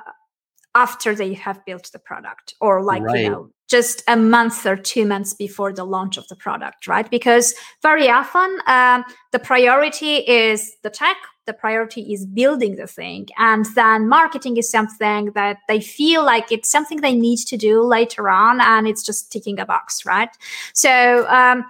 after 0.73 1.13
they 1.13 1.33
have 1.33 1.65
built 1.65 1.89
the 1.91 1.99
product 1.99 2.55
or 2.61 2.81
like, 2.81 3.03
right. 3.03 3.23
you 3.23 3.29
know, 3.29 3.49
just 3.69 4.03
a 4.07 4.17
month 4.17 4.65
or 4.65 4.75
two 4.75 5.05
months 5.05 5.33
before 5.33 5.71
the 5.71 5.83
launch 5.83 6.17
of 6.17 6.27
the 6.27 6.35
product, 6.35 6.87
right? 6.87 7.09
Because 7.09 7.53
very 7.81 8.09
often 8.09 8.59
um, 8.65 9.05
the 9.31 9.39
priority 9.39 10.17
is 10.27 10.75
the 10.83 10.89
tech 10.89 11.17
the 11.45 11.53
priority 11.53 12.13
is 12.13 12.27
building 12.27 12.75
the 12.75 12.85
thing 12.85 13.27
and 13.39 13.65
then 13.73 14.07
marketing 14.07 14.55
is 14.57 14.69
something 14.69 15.31
that 15.33 15.57
they 15.67 15.79
feel 15.79 16.23
like 16.23 16.51
it's 16.51 16.69
something 16.69 17.01
they 17.01 17.15
need 17.15 17.39
to 17.39 17.57
do 17.57 17.81
later 17.81 18.29
on 18.29 18.61
and 18.61 18.87
it's 18.87 19.03
just 19.03 19.31
ticking 19.31 19.59
a 19.59 19.65
box 19.65 20.05
right? 20.05 20.29
So 20.73 21.25
um, 21.27 21.65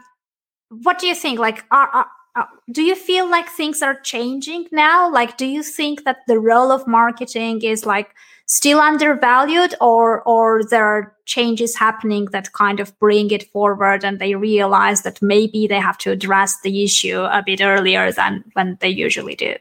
what 0.84 1.00
do 1.00 1.08
you 1.08 1.16
think? 1.16 1.40
Like 1.40 1.64
are, 1.72 1.88
are, 1.88 2.06
are, 2.36 2.50
do 2.70 2.84
you 2.84 2.94
feel 2.94 3.30
like 3.30 3.48
things 3.48 3.82
are 3.82 3.98
changing 4.02 4.68
now? 4.74 5.10
Like 5.10 5.38
do 5.38 5.46
you 5.46 5.64
think 5.64 6.04
that 6.04 6.18
the 6.28 6.40
role 6.40 6.74
of 6.74 6.86
marketing 6.86 7.62
is 7.62 7.86
like 7.86 8.14
still 8.50 8.80
undervalued 8.80 9.76
or 9.80 10.22
or 10.24 10.64
there 10.64 10.86
are 10.86 11.16
changes 11.26 11.76
happening 11.76 12.26
that 12.32 12.52
kind 12.54 12.80
of 12.80 12.98
bring 13.00 13.30
it 13.30 13.50
forward 13.52 14.04
and 14.04 14.20
they 14.20 14.34
realize 14.34 15.04
that 15.04 15.22
maybe 15.22 15.68
they 15.68 15.80
have 15.80 16.00
to 16.00 16.12
address 16.12 16.60
the 16.62 16.84
issue 16.84 17.22
a 17.22 17.44
bit 17.46 17.62
earlier 17.62 18.12
than 18.12 18.44
when 18.54 18.76
they 18.82 18.90
usually 18.90 19.36
do 19.36 19.56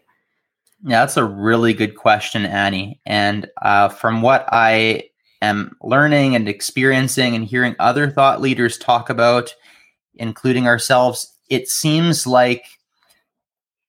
yeah, 0.84 1.00
that's 1.00 1.16
a 1.16 1.24
really 1.24 1.74
good 1.74 1.96
question, 1.96 2.46
Ani. 2.46 3.00
And 3.04 3.50
uh, 3.60 3.88
from 3.88 4.22
what 4.22 4.48
I 4.52 5.10
am 5.42 5.76
learning 5.82 6.36
and 6.36 6.48
experiencing 6.48 7.34
and 7.34 7.44
hearing 7.44 7.74
other 7.78 8.08
thought 8.10 8.40
leaders 8.40 8.78
talk 8.78 9.10
about, 9.10 9.54
including 10.14 10.66
ourselves, 10.66 11.36
it 11.50 11.68
seems 11.68 12.26
like 12.26 12.64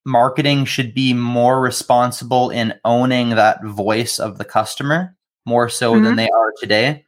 marketing 0.09 0.65
should 0.65 0.93
be 0.93 1.13
more 1.13 1.61
responsible 1.61 2.49
in 2.49 2.73
owning 2.83 3.29
that 3.29 3.63
voice 3.63 4.19
of 4.19 4.37
the 4.37 4.45
customer 4.45 5.15
more 5.45 5.69
so 5.69 5.93
mm-hmm. 5.93 6.03
than 6.03 6.15
they 6.15 6.29
are 6.29 6.53
today. 6.59 7.05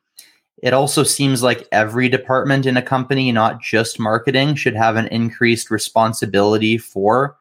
It 0.64 0.74
also 0.74 1.04
seems 1.04 1.42
like 1.42 1.68
every 1.72 2.08
department 2.08 2.66
in 2.66 2.78
a 2.78 2.82
company, 2.82 3.32
not 3.32 3.62
just 3.62 4.00
marketing, 4.00 4.56
should 4.56 4.76
have 4.76 4.96
an 4.96 5.08
increased 5.08 5.72
responsibility 5.72 6.78
for 6.78 7.38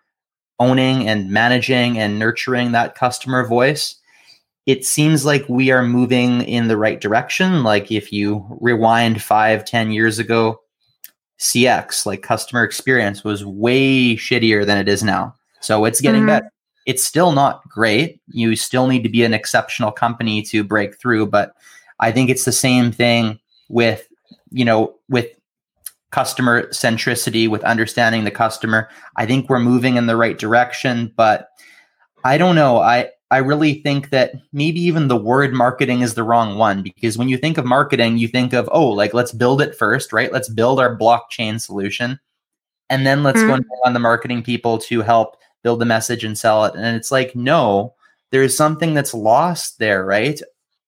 owning 0.59 1.07
and 1.07 1.31
managing 1.31 1.99
and 1.99 2.19
nurturing 2.19 2.73
that 2.73 2.95
customer 2.95 3.47
voice 3.47 4.01
it 4.67 4.85
seems 4.85 5.25
like 5.25 5.45
we 5.49 5.71
are 5.71 5.83
moving 5.83 6.43
in 6.43 6.69
the 6.69 6.77
right 6.77 7.01
direction 7.01 7.65
like 7.65 7.91
if 7.91 8.13
you 8.13 8.47
rewind 8.61 9.23
five 9.23 9.65
ten 9.65 9.91
years 9.91 10.19
ago 10.19 10.61
cx 11.41 12.05
like 12.05 12.23
customer 12.23 12.63
experience 12.63 13.25
was 13.25 13.45
way 13.45 14.15
shittier 14.15 14.65
than 14.67 14.79
it 14.79 14.89
is 14.89 15.03
now 15.03 15.35
so 15.61 15.85
it's 15.85 16.01
getting 16.01 16.23
mm-hmm. 16.23 16.29
better 16.29 16.53
it's 16.87 17.05
still 17.05 17.33
not 17.33 17.69
great 17.69 18.21
you 18.29 18.57
still 18.57 18.87
need 18.87 19.03
to 19.03 19.09
be 19.09 19.25
an 19.25 19.35
exceptional 19.35 19.93
company 19.93 20.43
to 20.43 20.65
break 20.65 20.99
through 20.99 21.27
but 21.27 21.55
i 22.01 22.11
think 22.11 22.31
it's 22.31 22.45
the 22.45 22.53
same 22.53 22.91
thing 22.91 23.39
with 23.69 24.09
you 24.51 24.65
know 24.65 24.95
with 25.09 25.27
customer 26.11 26.67
centricity 26.69 27.49
with 27.49 27.65
understanding 27.65 28.25
the 28.25 28.31
customer. 28.31 28.89
I 29.17 29.27
think 29.27 29.49
we're 29.49 29.61
moving 29.61 29.97
in 29.97 30.07
the 30.07 30.17
right 30.17 30.39
direction, 30.39 31.13
but 31.17 31.49
I 32.25 32.39
don't 32.39 32.55
know. 32.55 32.79
I 32.79 33.11
I 33.33 33.39
really 33.39 33.75
think 33.75 34.11
that 34.11 34.33
maybe 34.53 34.81
even 34.81 35.07
the 35.07 35.17
word 35.17 35.53
marketing 35.53 36.01
is 36.01 36.15
the 36.15 36.25
wrong 36.25 36.59
one 36.59 36.83
because 36.83 37.17
when 37.17 37.29
you 37.29 37.37
think 37.37 37.59
of 37.59 37.65
marketing, 37.65 38.19
you 38.19 38.27
think 38.27 38.53
of 38.53 38.69
oh, 38.73 38.89
like 38.89 39.15
let's 39.15 39.33
build 39.33 39.63
it 39.63 39.75
first, 39.75 40.13
right? 40.13 40.33
Let's 40.33 40.49
build 40.49 40.81
our 40.81 40.97
blockchain 40.97 41.61
solution, 41.61 42.19
and 42.89 43.07
then 43.07 43.23
let's 43.23 43.41
mm-hmm. 43.41 43.63
go 43.63 43.81
on 43.85 43.95
the 43.95 44.01
marketing 44.01 44.43
people 44.43 44.79
to 44.79 45.03
help 45.03 45.37
build 45.63 45.81
the 45.81 45.87
message 45.87 46.25
and 46.25 46.37
sell 46.37 46.65
it. 46.65 46.75
And 46.75 46.97
it's 46.97 47.11
like 47.11 47.35
no, 47.37 47.95
there's 48.31 48.57
something 48.57 48.95
that's 48.95 49.15
lost 49.15 49.79
there, 49.79 50.05
right? 50.05 50.41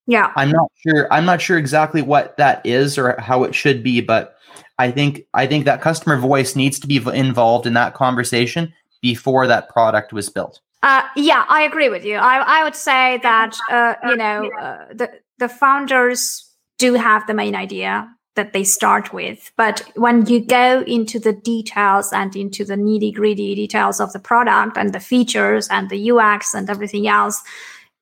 Yeah, 0.07 0.33
I'm 0.37 0.51
not 0.51 0.71
sure. 0.87 1.13
I'm 1.13 1.25
not 1.25 1.41
sure 1.41 1.59
exactly 1.59 2.03
what 2.03 2.37
that 2.37 2.65
is 2.67 2.99
or 2.99 3.17
how 3.21 3.45
it 3.45 3.55
should 3.55 3.83
be, 3.83 4.01
but 4.01 4.37
I 4.79 4.91
think 4.91 5.27
I 5.35 5.47
think 5.47 5.65
that 5.65 5.81
customer 5.81 6.19
voice 6.19 6.57
needs 6.57 6.79
to 6.81 6.87
be 6.87 6.97
involved 6.97 7.67
in 7.67 7.75
that 7.75 7.95
conversation 7.95 8.73
before 9.01 9.47
that 9.47 9.69
product 9.69 10.13
was 10.13 10.29
built. 10.29 10.61
Uh, 10.83 11.03
yeah, 11.15 11.45
I 11.49 11.63
agree 11.63 11.89
with 11.89 12.05
you. 12.05 12.17
I, 12.17 12.39
I 12.39 12.65
would 12.65 12.75
say 12.75 13.21
that 13.23 13.57
uh, 13.71 13.95
you 14.09 14.17
know 14.17 14.51
uh, 14.61 14.87
the 14.93 15.11
the 15.39 15.49
founders 15.49 16.49
do 16.79 16.95
have 16.95 17.27
the 17.27 17.35
main 17.35 17.55
idea 17.55 18.09
that 18.35 18.53
they 18.53 18.65
start 18.65 19.13
with, 19.13 19.53
but 19.57 19.83
when 19.95 20.27
you 20.27 20.45
go 20.45 20.83
into 20.87 21.19
the 21.19 21.33
details 21.33 22.13
and 22.13 22.35
into 22.35 22.65
the 22.65 22.77
nitty 22.77 23.15
gritty 23.15 23.55
details 23.55 24.01
of 24.01 24.13
the 24.13 24.19
product 24.19 24.77
and 24.77 24.95
the 24.95 25.01
features 25.01 25.69
and 25.69 25.91
the 25.91 26.11
UX 26.11 26.55
and 26.55 26.71
everything 26.71 27.07
else, 27.07 27.43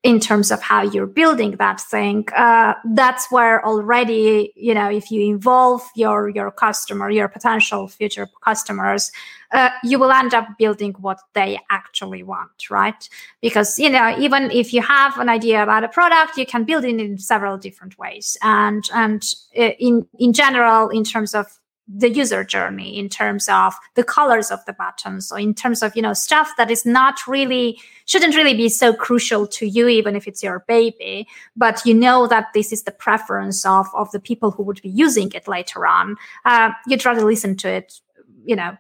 in 0.03 0.19
terms 0.19 0.51
of 0.51 0.63
how 0.63 0.83
you're 0.83 1.07
building 1.07 1.53
that 1.53 1.81
thing 1.81 2.27
uh, 2.35 2.75
that's 2.95 3.31
where 3.31 3.65
already 3.65 4.53
you 4.57 4.75
know 4.75 4.91
if 4.91 5.11
you 5.11 5.23
involve 5.23 5.83
your 5.95 6.29
your 6.29 6.51
customer 6.51 7.11
your 7.11 7.29
potential 7.29 7.87
future 7.89 8.27
customers 8.43 9.13
uh, 9.53 9.71
you 9.83 9.99
will 9.99 10.13
end 10.13 10.33
up 10.33 10.47
building 10.59 10.95
what 11.01 11.19
they 11.35 11.59
actually 11.71 12.23
want 12.23 12.71
right? 12.71 13.09
Because 13.43 13.79
you 13.79 13.91
know 13.91 14.17
even 14.19 14.51
if 14.51 14.73
you 14.73 14.83
have 14.83 15.19
an 15.19 15.29
idea 15.29 15.63
about 15.63 15.85
a 15.85 15.89
product 15.89 16.37
you 16.37 16.47
can 16.47 16.65
build 16.65 16.85
it 16.85 16.99
in 16.99 17.19
several 17.19 17.59
different 17.59 17.99
ways. 17.99 18.37
And 18.43 18.85
and 18.95 19.23
uh, 19.59 19.71
in 19.79 20.07
in 20.19 20.33
general 20.33 20.89
in 20.89 21.05
terms 21.05 21.35
of 21.35 21.47
the 21.93 22.11
user 22.11 22.45
journey 22.45 22.97
in 22.97 23.09
terms 23.09 23.49
of 23.49 23.75
the 23.95 24.05
colors 24.05 24.51
of 24.51 24.65
the 24.65 24.73
buttons 24.73 25.33
or 25.33 25.41
in 25.41 25.53
terms 25.53 25.83
of 25.83 25.95
you 25.97 26.03
know 26.03 26.13
stuff 26.13 26.53
that 26.57 26.71
is 26.71 26.87
not 26.87 27.27
really 27.27 27.81
shouldn't 28.05 28.37
really 28.37 28.55
be 28.55 28.69
so 28.69 28.95
crucial 28.95 29.47
to 29.47 29.67
you 29.67 29.89
even 29.89 30.15
if 30.15 30.29
it's 30.29 30.43
your 30.43 30.65
baby 30.69 31.27
but 31.57 31.85
you 31.85 31.93
know 31.93 32.29
that 32.29 32.47
this 32.55 32.73
is 32.73 32.85
the 32.85 32.93
preference 32.93 33.67
of 33.67 33.89
of 33.95 34.11
the 34.13 34.21
people 34.21 34.53
who 34.53 34.63
would 34.63 34.81
be 34.83 34.89
using 34.89 35.33
it 35.33 35.49
later 35.49 35.85
on 35.85 36.17
uh, 36.45 36.71
you'd 36.87 37.05
rather 37.05 37.25
listen 37.25 37.57
to 37.57 37.69
it 37.69 38.01
you 38.45 38.55
know 38.55 38.77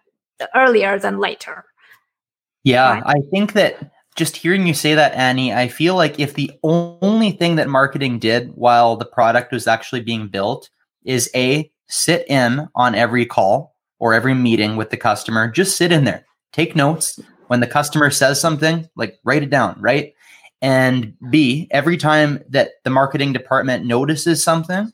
earlier 0.54 0.98
than 0.98 1.18
later 1.18 1.64
yeah 2.62 2.92
right? 2.92 3.02
i 3.06 3.20
think 3.30 3.54
that 3.54 3.92
just 4.14 4.36
hearing 4.36 4.66
you 4.66 4.74
say 4.74 4.94
that 4.94 5.14
ani 5.14 5.52
i 5.52 5.66
feel 5.66 5.96
like 5.96 6.20
if 6.20 6.34
the 6.34 6.52
only 6.62 7.32
thing 7.32 7.56
that 7.56 7.68
marketing 7.68 8.20
did 8.20 8.50
while 8.54 8.96
the 8.96 9.04
product 9.04 9.50
was 9.50 9.66
actually 9.66 10.00
being 10.00 10.28
built 10.28 10.70
is 11.04 11.28
a 11.34 11.70
sit 11.90 12.24
in 12.28 12.68
on 12.74 12.94
every 12.94 13.26
call 13.26 13.74
or 13.98 14.14
every 14.14 14.34
meeting 14.34 14.76
with 14.76 14.90
the 14.90 14.96
customer. 14.96 15.50
Just 15.50 15.76
sit 15.76 15.92
in 15.92 16.04
there, 16.04 16.24
take 16.52 16.74
notes. 16.74 17.20
When 17.48 17.60
the 17.60 17.66
customer 17.66 18.10
says 18.10 18.40
something, 18.40 18.88
like 18.96 19.18
write 19.24 19.42
it 19.42 19.50
down, 19.50 19.76
right? 19.80 20.14
And 20.62 21.14
B, 21.30 21.68
every 21.70 21.96
time 21.96 22.42
that 22.48 22.72
the 22.84 22.90
marketing 22.90 23.32
department 23.32 23.84
notices 23.84 24.42
something, 24.42 24.92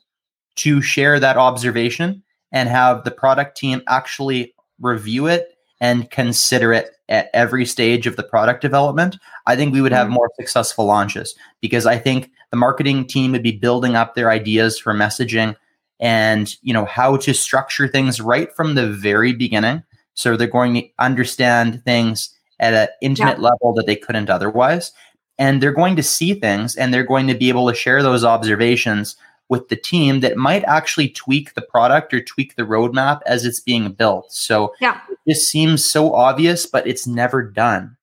to 0.57 0.83
share 0.83 1.21
that 1.21 1.37
observation 1.37 2.23
and 2.51 2.69
have 2.69 3.05
the 3.05 3.11
product 3.11 3.57
team 3.57 3.83
actually 3.87 4.55
review 4.81 5.27
it 5.27 5.49
and 5.81 6.11
consider 6.11 6.73
it 6.73 6.91
at 7.09 7.29
every 7.35 7.65
stage 7.65 8.07
of 8.07 8.17
the 8.17 8.23
product 8.23 8.63
development, 8.63 9.17
I 9.47 9.55
think 9.55 9.73
we 9.73 9.81
would 9.81 9.93
have 9.93 10.07
mm-hmm. 10.07 10.15
more 10.15 10.31
successful 10.37 10.87
launches 10.87 11.35
because 11.61 11.87
I 11.87 11.99
think 11.99 12.31
the 12.51 12.57
marketing 12.57 13.07
team 13.07 13.33
would 13.33 13.43
be 13.43 13.53
building 13.53 13.95
up 13.95 14.15
their 14.15 14.31
ideas 14.31 14.79
for 14.79 14.95
messaging 14.95 15.55
and 16.01 16.57
you 16.63 16.73
know 16.73 16.85
how 16.85 17.17
to 17.17 17.33
structure 17.33 17.89
things 17.89 18.21
right 18.21 18.55
from 18.55 18.75
the 18.75 18.87
very 18.87 19.33
beginning 19.33 19.83
so 20.17 20.37
they're 20.37 20.49
going 20.49 20.75
to 20.75 20.89
understand 20.99 21.85
things 21.85 22.35
at 22.59 22.75
an 22.75 22.89
intimate 23.01 23.39
yeah. 23.39 23.51
level 23.51 23.75
that 23.75 23.87
they 23.87 23.97
couldn't 23.97 24.31
otherwise. 24.31 24.93
And 25.39 25.63
they're 25.63 25.73
going 25.73 25.97
to 25.97 26.03
see 26.03 26.35
things 26.35 26.75
and 26.75 26.93
they're 26.93 27.05
going 27.05 27.27
to 27.29 27.35
be 27.35 27.51
able 27.51 27.69
to 27.69 27.75
share 27.75 28.03
those 28.03 28.25
observations 28.25 29.17
with 29.49 29.69
the 29.69 29.77
team 29.77 30.21
that 30.21 30.37
might 30.37 30.65
actually 30.65 31.11
tweak 31.11 31.55
the 31.55 31.63
product 31.63 32.13
or 32.13 32.21
tweak 32.21 32.57
the 32.57 32.63
roadmap 32.63 33.21
as 33.27 33.45
it's 33.45 33.61
being 33.61 33.93
built. 33.93 34.33
So 34.33 34.75
yeah. 34.81 35.01
this 35.27 35.47
seems 35.47 35.89
so 35.89 36.15
obvious 36.15 36.67
but 36.67 36.87
it's 36.87 37.07
never 37.07 37.43
done. 37.43 37.97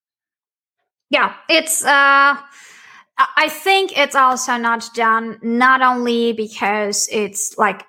Yeah 1.09 1.33
it's 1.50 1.83
uh 1.83 2.38
I 3.17 3.48
think 3.50 3.98
it's 3.98 4.15
also 4.15 4.58
not 4.58 4.89
done 4.96 5.38
not 5.41 5.82
only 5.82 6.34
because 6.34 7.08
it's 7.12 7.58
like 7.58 7.84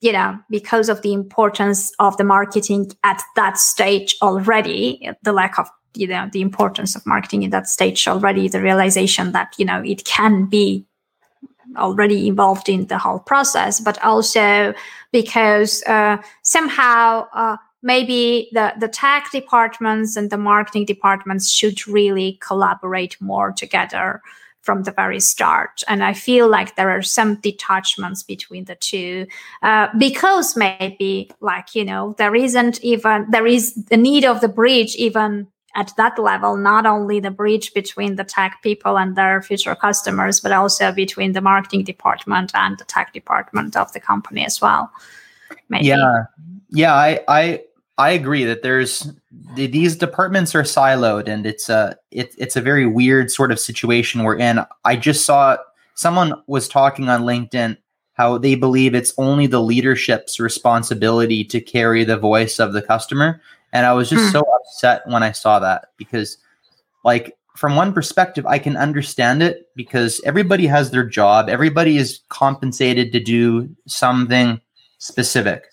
you 0.00 0.12
know, 0.12 0.38
because 0.48 0.88
of 0.88 1.02
the 1.02 1.12
importance 1.12 1.92
of 1.98 2.16
the 2.16 2.24
marketing 2.24 2.90
at 3.04 3.22
that 3.36 3.58
stage 3.58 4.16
already, 4.22 5.10
the 5.22 5.32
lack 5.32 5.58
of, 5.58 5.68
you 5.94 6.06
know, 6.06 6.28
the 6.32 6.40
importance 6.40 6.96
of 6.96 7.04
marketing 7.06 7.42
in 7.42 7.50
that 7.50 7.68
stage 7.68 8.08
already, 8.08 8.48
the 8.48 8.62
realization 8.62 9.32
that, 9.32 9.54
you 9.58 9.64
know, 9.64 9.82
it 9.84 10.04
can 10.04 10.46
be 10.46 10.86
already 11.76 12.26
involved 12.26 12.68
in 12.68 12.86
the 12.86 12.98
whole 12.98 13.18
process, 13.18 13.78
but 13.78 14.02
also 14.02 14.72
because 15.12 15.82
uh, 15.84 16.16
somehow 16.42 17.26
uh, 17.34 17.56
maybe 17.82 18.48
the, 18.52 18.72
the 18.80 18.88
tech 18.88 19.30
departments 19.30 20.16
and 20.16 20.30
the 20.30 20.38
marketing 20.38 20.86
departments 20.86 21.50
should 21.50 21.86
really 21.86 22.38
collaborate 22.40 23.20
more 23.20 23.52
together 23.52 24.22
from 24.70 24.84
the 24.84 24.92
very 24.92 25.18
start. 25.18 25.82
And 25.88 26.04
I 26.04 26.14
feel 26.14 26.48
like 26.48 26.76
there 26.76 26.90
are 26.90 27.02
some 27.02 27.40
detachments 27.40 28.22
between 28.22 28.66
the 28.66 28.76
two 28.76 29.26
uh, 29.64 29.88
because 29.98 30.56
maybe, 30.56 31.28
like, 31.40 31.74
you 31.74 31.84
know, 31.84 32.14
there 32.18 32.36
isn't 32.36 32.80
even, 32.84 33.26
there 33.32 33.48
is 33.48 33.74
the 33.86 33.96
need 33.96 34.24
of 34.24 34.40
the 34.40 34.48
bridge 34.48 34.94
even 34.94 35.48
at 35.74 35.90
that 35.96 36.20
level, 36.20 36.56
not 36.56 36.86
only 36.86 37.18
the 37.18 37.32
bridge 37.32 37.74
between 37.74 38.14
the 38.14 38.22
tech 38.22 38.60
people 38.62 38.96
and 38.96 39.16
their 39.16 39.42
future 39.42 39.74
customers, 39.74 40.38
but 40.38 40.52
also 40.52 40.92
between 40.92 41.32
the 41.32 41.40
marketing 41.40 41.82
department 41.82 42.52
and 42.54 42.78
the 42.78 42.84
tech 42.84 43.12
department 43.12 43.74
of 43.74 43.92
the 43.92 43.98
company 43.98 44.44
as 44.44 44.60
well. 44.60 44.88
Maybe. 45.68 45.86
Yeah. 45.86 46.26
Yeah. 46.70 46.94
I, 46.94 47.20
I, 47.26 47.64
I 47.98 48.10
agree 48.10 48.44
that 48.44 48.62
there's 48.62 49.12
these 49.54 49.96
departments 49.96 50.54
are 50.54 50.62
siloed 50.62 51.28
and 51.28 51.44
it's 51.44 51.68
a 51.68 51.96
it, 52.10 52.34
it's 52.38 52.56
a 52.56 52.62
very 52.62 52.86
weird 52.86 53.30
sort 53.30 53.52
of 53.52 53.60
situation 53.60 54.22
we're 54.22 54.38
in. 54.38 54.60
I 54.84 54.96
just 54.96 55.24
saw 55.24 55.58
someone 55.94 56.32
was 56.46 56.68
talking 56.68 57.08
on 57.08 57.22
LinkedIn 57.22 57.76
how 58.14 58.38
they 58.38 58.54
believe 58.54 58.94
it's 58.94 59.14
only 59.18 59.46
the 59.46 59.62
leadership's 59.62 60.40
responsibility 60.40 61.44
to 61.44 61.60
carry 61.60 62.04
the 62.04 62.16
voice 62.16 62.58
of 62.58 62.72
the 62.72 62.82
customer 62.82 63.40
and 63.72 63.86
I 63.86 63.92
was 63.92 64.10
just 64.10 64.24
hmm. 64.24 64.30
so 64.30 64.40
upset 64.40 65.02
when 65.06 65.22
I 65.22 65.32
saw 65.32 65.58
that 65.58 65.88
because 65.96 66.38
like 67.04 67.36
from 67.56 67.76
one 67.76 67.92
perspective 67.92 68.46
I 68.46 68.58
can 68.58 68.76
understand 68.76 69.42
it 69.42 69.68
because 69.76 70.20
everybody 70.24 70.66
has 70.66 70.90
their 70.90 71.04
job, 71.04 71.48
everybody 71.48 71.98
is 71.98 72.20
compensated 72.28 73.12
to 73.12 73.20
do 73.20 73.68
something 73.86 74.60
specific 74.98 75.66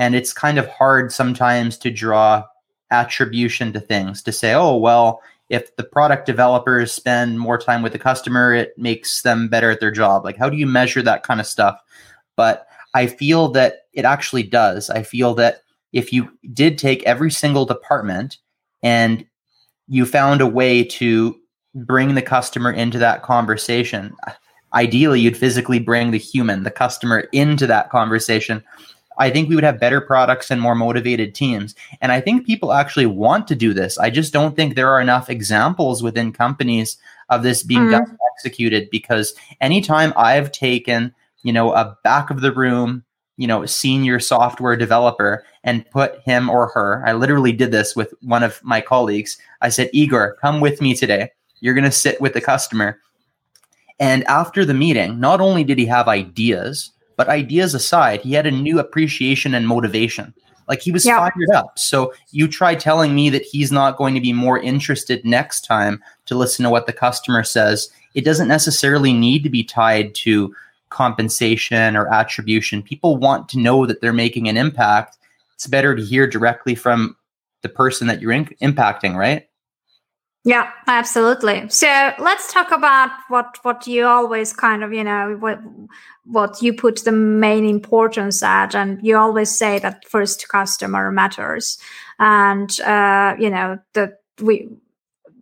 and 0.00 0.14
it's 0.14 0.32
kind 0.32 0.58
of 0.58 0.66
hard 0.66 1.12
sometimes 1.12 1.76
to 1.76 1.90
draw 1.90 2.42
attribution 2.90 3.70
to 3.74 3.80
things 3.80 4.22
to 4.22 4.32
say, 4.32 4.54
oh, 4.54 4.74
well, 4.74 5.20
if 5.50 5.76
the 5.76 5.84
product 5.84 6.24
developers 6.24 6.90
spend 6.90 7.38
more 7.38 7.58
time 7.58 7.82
with 7.82 7.92
the 7.92 7.98
customer, 7.98 8.54
it 8.54 8.72
makes 8.78 9.20
them 9.20 9.48
better 9.48 9.70
at 9.70 9.78
their 9.78 9.90
job. 9.90 10.24
Like, 10.24 10.38
how 10.38 10.48
do 10.48 10.56
you 10.56 10.66
measure 10.66 11.02
that 11.02 11.22
kind 11.22 11.38
of 11.38 11.46
stuff? 11.46 11.78
But 12.34 12.66
I 12.94 13.08
feel 13.08 13.48
that 13.48 13.88
it 13.92 14.06
actually 14.06 14.44
does. 14.44 14.88
I 14.88 15.02
feel 15.02 15.34
that 15.34 15.62
if 15.92 16.14
you 16.14 16.30
did 16.50 16.78
take 16.78 17.02
every 17.02 17.30
single 17.30 17.66
department 17.66 18.38
and 18.82 19.26
you 19.86 20.06
found 20.06 20.40
a 20.40 20.46
way 20.46 20.82
to 20.82 21.38
bring 21.74 22.14
the 22.14 22.22
customer 22.22 22.72
into 22.72 22.98
that 23.00 23.22
conversation, 23.22 24.16
ideally, 24.72 25.20
you'd 25.20 25.36
physically 25.36 25.78
bring 25.78 26.10
the 26.10 26.18
human, 26.18 26.62
the 26.62 26.70
customer, 26.70 27.28
into 27.32 27.66
that 27.66 27.90
conversation. 27.90 28.64
I 29.20 29.28
think 29.28 29.48
we 29.48 29.54
would 29.54 29.64
have 29.64 29.78
better 29.78 30.00
products 30.00 30.50
and 30.50 30.60
more 30.60 30.74
motivated 30.74 31.34
teams. 31.34 31.74
And 32.00 32.10
I 32.10 32.22
think 32.22 32.46
people 32.46 32.72
actually 32.72 33.04
want 33.04 33.46
to 33.48 33.54
do 33.54 33.74
this. 33.74 33.98
I 33.98 34.08
just 34.08 34.32
don't 34.32 34.56
think 34.56 34.74
there 34.74 34.88
are 34.88 35.00
enough 35.00 35.28
examples 35.28 36.02
within 36.02 36.32
companies 36.32 36.96
of 37.28 37.42
this 37.42 37.62
being 37.62 37.82
mm. 37.82 37.90
done 37.92 38.18
executed 38.34 38.88
because 38.90 39.34
anytime 39.60 40.14
I've 40.16 40.50
taken, 40.52 41.14
you 41.42 41.52
know, 41.52 41.72
a 41.72 41.96
back 42.02 42.30
of 42.30 42.40
the 42.40 42.50
room, 42.50 43.04
you 43.36 43.46
know, 43.46 43.66
senior 43.66 44.20
software 44.20 44.74
developer 44.74 45.44
and 45.64 45.88
put 45.90 46.20
him 46.20 46.48
or 46.48 46.68
her, 46.68 47.02
I 47.06 47.12
literally 47.12 47.52
did 47.52 47.72
this 47.72 47.94
with 47.94 48.14
one 48.22 48.42
of 48.42 48.58
my 48.64 48.80
colleagues. 48.80 49.36
I 49.60 49.68
said, 49.68 49.90
Igor, 49.92 50.38
come 50.40 50.60
with 50.60 50.80
me 50.80 50.94
today. 50.94 51.30
You're 51.60 51.74
going 51.74 51.84
to 51.84 51.92
sit 51.92 52.22
with 52.22 52.32
the 52.32 52.40
customer. 52.40 52.98
And 53.98 54.24
after 54.24 54.64
the 54.64 54.72
meeting, 54.72 55.20
not 55.20 55.42
only 55.42 55.62
did 55.62 55.78
he 55.78 55.84
have 55.84 56.08
ideas, 56.08 56.90
but 57.20 57.28
ideas 57.28 57.74
aside, 57.74 58.22
he 58.22 58.32
had 58.32 58.46
a 58.46 58.50
new 58.50 58.78
appreciation 58.78 59.52
and 59.52 59.68
motivation. 59.68 60.32
Like 60.68 60.80
he 60.80 60.90
was 60.90 61.04
yeah. 61.04 61.18
fired 61.18 61.50
up. 61.54 61.78
So 61.78 62.14
you 62.30 62.48
try 62.48 62.74
telling 62.74 63.14
me 63.14 63.28
that 63.28 63.42
he's 63.42 63.70
not 63.70 63.98
going 63.98 64.14
to 64.14 64.22
be 64.22 64.32
more 64.32 64.58
interested 64.58 65.22
next 65.22 65.66
time 65.66 66.02
to 66.24 66.34
listen 66.34 66.62
to 66.62 66.70
what 66.70 66.86
the 66.86 66.94
customer 66.94 67.44
says. 67.44 67.90
It 68.14 68.24
doesn't 68.24 68.48
necessarily 68.48 69.12
need 69.12 69.42
to 69.42 69.50
be 69.50 69.62
tied 69.62 70.14
to 70.14 70.56
compensation 70.88 71.94
or 71.94 72.10
attribution. 72.10 72.82
People 72.82 73.18
want 73.18 73.50
to 73.50 73.58
know 73.58 73.84
that 73.84 74.00
they're 74.00 74.14
making 74.14 74.48
an 74.48 74.56
impact. 74.56 75.18
It's 75.52 75.66
better 75.66 75.94
to 75.94 76.02
hear 76.02 76.26
directly 76.26 76.74
from 76.74 77.18
the 77.60 77.68
person 77.68 78.06
that 78.06 78.22
you're 78.22 78.32
in- 78.32 78.56
impacting, 78.62 79.14
right? 79.14 79.46
Yeah, 80.44 80.70
absolutely. 80.86 81.68
So 81.68 81.86
let's 82.18 82.50
talk 82.50 82.70
about 82.70 83.10
what 83.28 83.58
what 83.62 83.86
you 83.86 84.06
always 84.06 84.54
kind 84.54 84.82
of 84.82 84.90
you 84.92 85.04
know 85.04 85.36
what 85.38 85.60
what 86.24 86.62
you 86.62 86.72
put 86.72 87.04
the 87.04 87.12
main 87.12 87.66
importance 87.66 88.42
at, 88.42 88.74
and 88.74 88.98
you 89.02 89.18
always 89.18 89.50
say 89.56 89.78
that 89.80 90.08
first 90.08 90.48
customer 90.48 91.12
matters, 91.12 91.78
and 92.18 92.80
uh, 92.80 93.36
you 93.38 93.50
know 93.50 93.78
that 93.92 94.22
we 94.40 94.70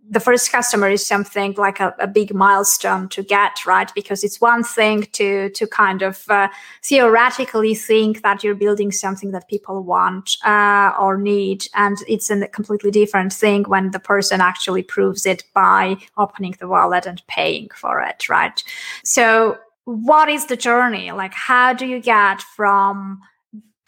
the 0.09 0.19
first 0.19 0.51
customer 0.51 0.89
is 0.89 1.05
something 1.05 1.53
like 1.57 1.79
a, 1.79 1.93
a, 1.99 2.07
big 2.07 2.33
milestone 2.33 3.07
to 3.09 3.21
get 3.21 3.65
right? 3.65 3.91
Because 3.93 4.23
it's 4.23 4.41
one 4.41 4.63
thing 4.63 5.03
to 5.13 5.49
to 5.51 5.67
kind 5.67 6.01
of 6.01 6.25
uh, 6.29 6.47
theoretically 6.83 7.75
think 7.75 8.23
that 8.23 8.43
you're 8.43 8.55
building 8.55 8.91
something 8.91 9.31
that 9.31 9.47
people 9.47 9.83
want 9.83 10.37
uh, 10.43 10.91
or 10.99 11.17
need 11.17 11.67
and 11.75 11.97
it's 12.07 12.29
a 12.29 12.47
completely 12.47 12.91
different 12.91 13.31
thing 13.31 13.63
when 13.63 13.91
the 13.91 13.99
person 13.99 14.41
actually 14.41 14.83
proves 14.83 15.25
it 15.25 15.43
by 15.53 15.95
opening 16.17 16.55
the 16.59 16.67
wallet 16.67 17.05
and 17.05 17.21
paying 17.27 17.69
for 17.75 18.01
it 18.01 18.27
right? 18.27 18.63
So 19.03 19.59
what 19.85 20.29
is 20.29 20.47
the 20.47 20.57
journey? 20.57 21.11
Like 21.11 21.33
how 21.33 21.73
do 21.73 21.85
you 21.85 21.99
get 21.99 22.41
from 22.41 23.21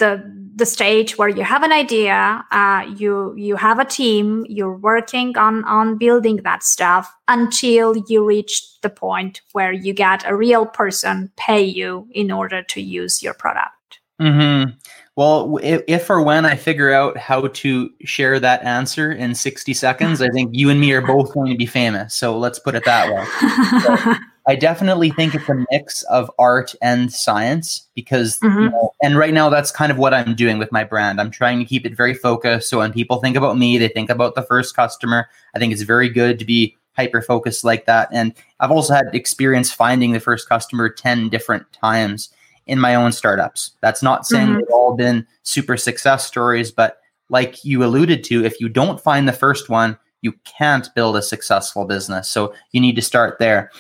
the 0.02 0.42
the 0.54 0.66
stage 0.66 1.18
where 1.18 1.30
you 1.30 1.44
have 1.44 1.64
an 1.64 1.72
idea, 1.72 2.44
uh, 2.52 2.84
you 2.98 3.34
you 3.38 3.56
have 3.56 3.80
a 3.80 3.86
team, 3.86 4.46
you're 4.50 4.76
working 4.76 5.38
on 5.38 5.64
on 5.64 5.98
building 5.98 6.38
that 6.44 6.64
stuff 6.64 7.10
until 7.28 7.96
you 8.10 8.26
reach 8.26 8.82
the 8.82 8.90
point 8.90 9.42
where 9.54 9.72
you 9.72 9.94
get 9.94 10.28
a 10.28 10.36
real 10.36 10.66
person 10.66 11.32
pay 11.38 11.64
you 11.64 12.08
in 12.12 12.32
order 12.32 12.64
to 12.64 12.82
use 12.82 13.24
your 13.24 13.34
product. 13.34 14.00
Mm-hmm. 14.20 14.72
Well, 15.16 15.60
if, 15.62 15.84
if, 15.88 16.10
or 16.10 16.22
when 16.22 16.46
I 16.46 16.56
figure 16.56 16.92
out 16.94 17.18
how 17.18 17.48
to 17.48 17.90
share 18.04 18.40
that 18.40 18.64
answer 18.64 19.12
in 19.12 19.36
60 19.36 19.74
seconds, 19.74 20.22
I 20.22 20.30
think 20.30 20.52
you 20.54 20.70
and 20.70 20.80
me 20.80 20.94
are 20.94 21.02
both 21.02 21.34
going 21.34 21.52
to 21.52 21.58
be 21.58 21.66
famous. 21.66 22.16
So 22.16 22.38
let's 22.38 22.60
put 22.60 22.76
it 22.76 22.86
that 22.86 23.12
way. 23.12 24.16
I 24.48 24.56
definitely 24.56 25.12
think 25.12 25.36
it's 25.36 25.48
a 25.50 25.66
mix 25.72 26.02
of 26.04 26.32
art 26.40 26.74
and 26.82 27.14
science 27.14 27.88
because, 27.94 28.40
mm-hmm. 28.40 28.60
you 28.60 28.70
know, 28.70 28.92
and 29.04 29.18
right 29.18 29.34
now 29.34 29.50
that's 29.50 29.72
kind 29.72 29.92
of 29.92 29.98
what 29.98 30.14
I'm 30.14 30.34
doing 30.34 30.58
with 30.58 30.72
my 30.72 30.84
brand. 30.84 31.22
I'm 31.22 31.30
trying 31.30 31.60
to 31.60 31.66
keep 31.66 31.86
it 31.86 31.96
very 31.96 32.16
focused. 32.16 32.70
So 32.70 32.80
when 32.80 32.92
people 32.92 33.20
think 33.20 33.36
about 33.36 33.58
me, 33.58 33.78
they 33.78 33.88
think 33.88 34.10
about 34.10 34.36
the 34.36 34.42
first 34.42 34.76
customer. 34.76 35.30
I 35.54 35.60
think 35.60 35.72
it's 35.72 35.84
very 35.84 36.10
good 36.10 36.40
to 36.40 36.46
be 36.46 36.76
hyper 36.94 37.22
focused 37.22 37.64
like 37.64 37.86
that. 37.86 38.10
And 38.12 38.34
I've 38.60 38.72
also 38.72 38.94
had 38.94 39.14
experience 39.14 39.72
finding 39.72 40.12
the 40.12 40.20
first 40.20 40.50
customer 40.50 40.90
10 40.90 41.30
different 41.30 41.72
times 41.72 42.30
in 42.66 42.80
my 42.80 42.96
own 42.96 43.12
startups. 43.12 43.72
That's 43.82 44.04
not 44.04 44.26
saying 44.26 44.48
mm-hmm. 44.48 44.58
they've 44.58 44.74
all 44.74 44.96
been 44.96 45.26
super 45.44 45.78
success 45.78 46.26
stories, 46.26 46.72
but 46.72 46.98
like 47.30 47.64
you 47.64 47.84
alluded 47.84 48.24
to, 48.26 48.44
if 48.44 48.60
you 48.60 48.70
don't 48.70 49.00
find 49.00 49.28
the 49.28 49.34
first 49.34 49.70
one, 49.70 49.98
you 50.22 50.34
can't 50.44 50.94
build 50.96 51.16
a 51.16 51.22
successful 51.22 51.86
business. 51.86 52.30
So 52.30 52.54
you 52.72 52.82
need 52.82 52.96
to 52.96 53.02
start 53.02 53.40
there. 53.40 53.72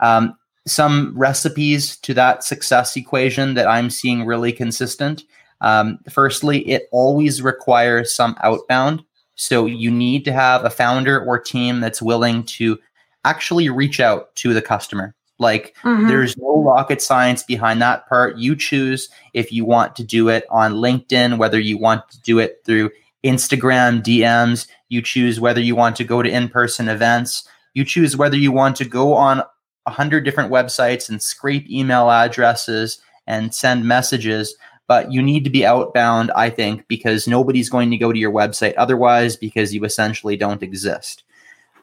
Um, 0.00 0.34
some 0.66 1.14
recipes 1.16 1.96
to 1.98 2.14
that 2.14 2.44
success 2.44 2.96
equation 2.96 3.54
that 3.54 3.66
I'm 3.66 3.90
seeing 3.90 4.26
really 4.26 4.52
consistent. 4.52 5.24
Um, 5.60 5.98
firstly, 6.10 6.60
it 6.68 6.88
always 6.92 7.42
requires 7.42 8.14
some 8.14 8.36
outbound. 8.42 9.02
So 9.34 9.66
you 9.66 9.90
need 9.90 10.24
to 10.26 10.32
have 10.32 10.64
a 10.64 10.70
founder 10.70 11.24
or 11.24 11.38
team 11.38 11.80
that's 11.80 12.02
willing 12.02 12.44
to 12.44 12.78
actually 13.24 13.68
reach 13.68 14.00
out 14.00 14.34
to 14.36 14.52
the 14.52 14.62
customer. 14.62 15.14
Like 15.38 15.74
mm-hmm. 15.82 16.08
there's 16.08 16.36
no 16.36 16.62
rocket 16.62 17.00
science 17.00 17.42
behind 17.42 17.80
that 17.80 18.06
part. 18.08 18.36
You 18.36 18.54
choose 18.54 19.08
if 19.32 19.50
you 19.50 19.64
want 19.64 19.96
to 19.96 20.04
do 20.04 20.28
it 20.28 20.44
on 20.50 20.74
LinkedIn, 20.74 21.38
whether 21.38 21.58
you 21.58 21.78
want 21.78 22.08
to 22.10 22.20
do 22.20 22.38
it 22.38 22.60
through 22.66 22.90
Instagram 23.24 24.02
DMs. 24.02 24.66
You 24.90 25.00
choose 25.00 25.40
whether 25.40 25.60
you 25.60 25.74
want 25.74 25.96
to 25.96 26.04
go 26.04 26.22
to 26.22 26.28
in 26.28 26.48
person 26.50 26.88
events. 26.88 27.48
You 27.72 27.84
choose 27.84 28.16
whether 28.16 28.36
you 28.36 28.52
want 28.52 28.76
to 28.76 28.84
go 28.84 29.14
on 29.14 29.42
a 29.90 29.92
hundred 29.92 30.24
different 30.24 30.52
websites 30.52 31.08
and 31.10 31.20
scrape 31.20 31.68
email 31.68 32.10
addresses 32.10 32.98
and 33.26 33.54
send 33.54 33.84
messages. 33.84 34.56
But 34.86 35.12
you 35.12 35.22
need 35.22 35.44
to 35.44 35.50
be 35.50 35.66
outbound, 35.66 36.32
I 36.34 36.50
think, 36.50 36.86
because 36.88 37.28
nobody's 37.28 37.68
going 37.68 37.90
to 37.90 37.96
go 37.96 38.12
to 38.12 38.18
your 38.18 38.32
website 38.32 38.74
otherwise 38.76 39.36
because 39.36 39.74
you 39.74 39.84
essentially 39.84 40.36
don't 40.36 40.62
exist. 40.62 41.22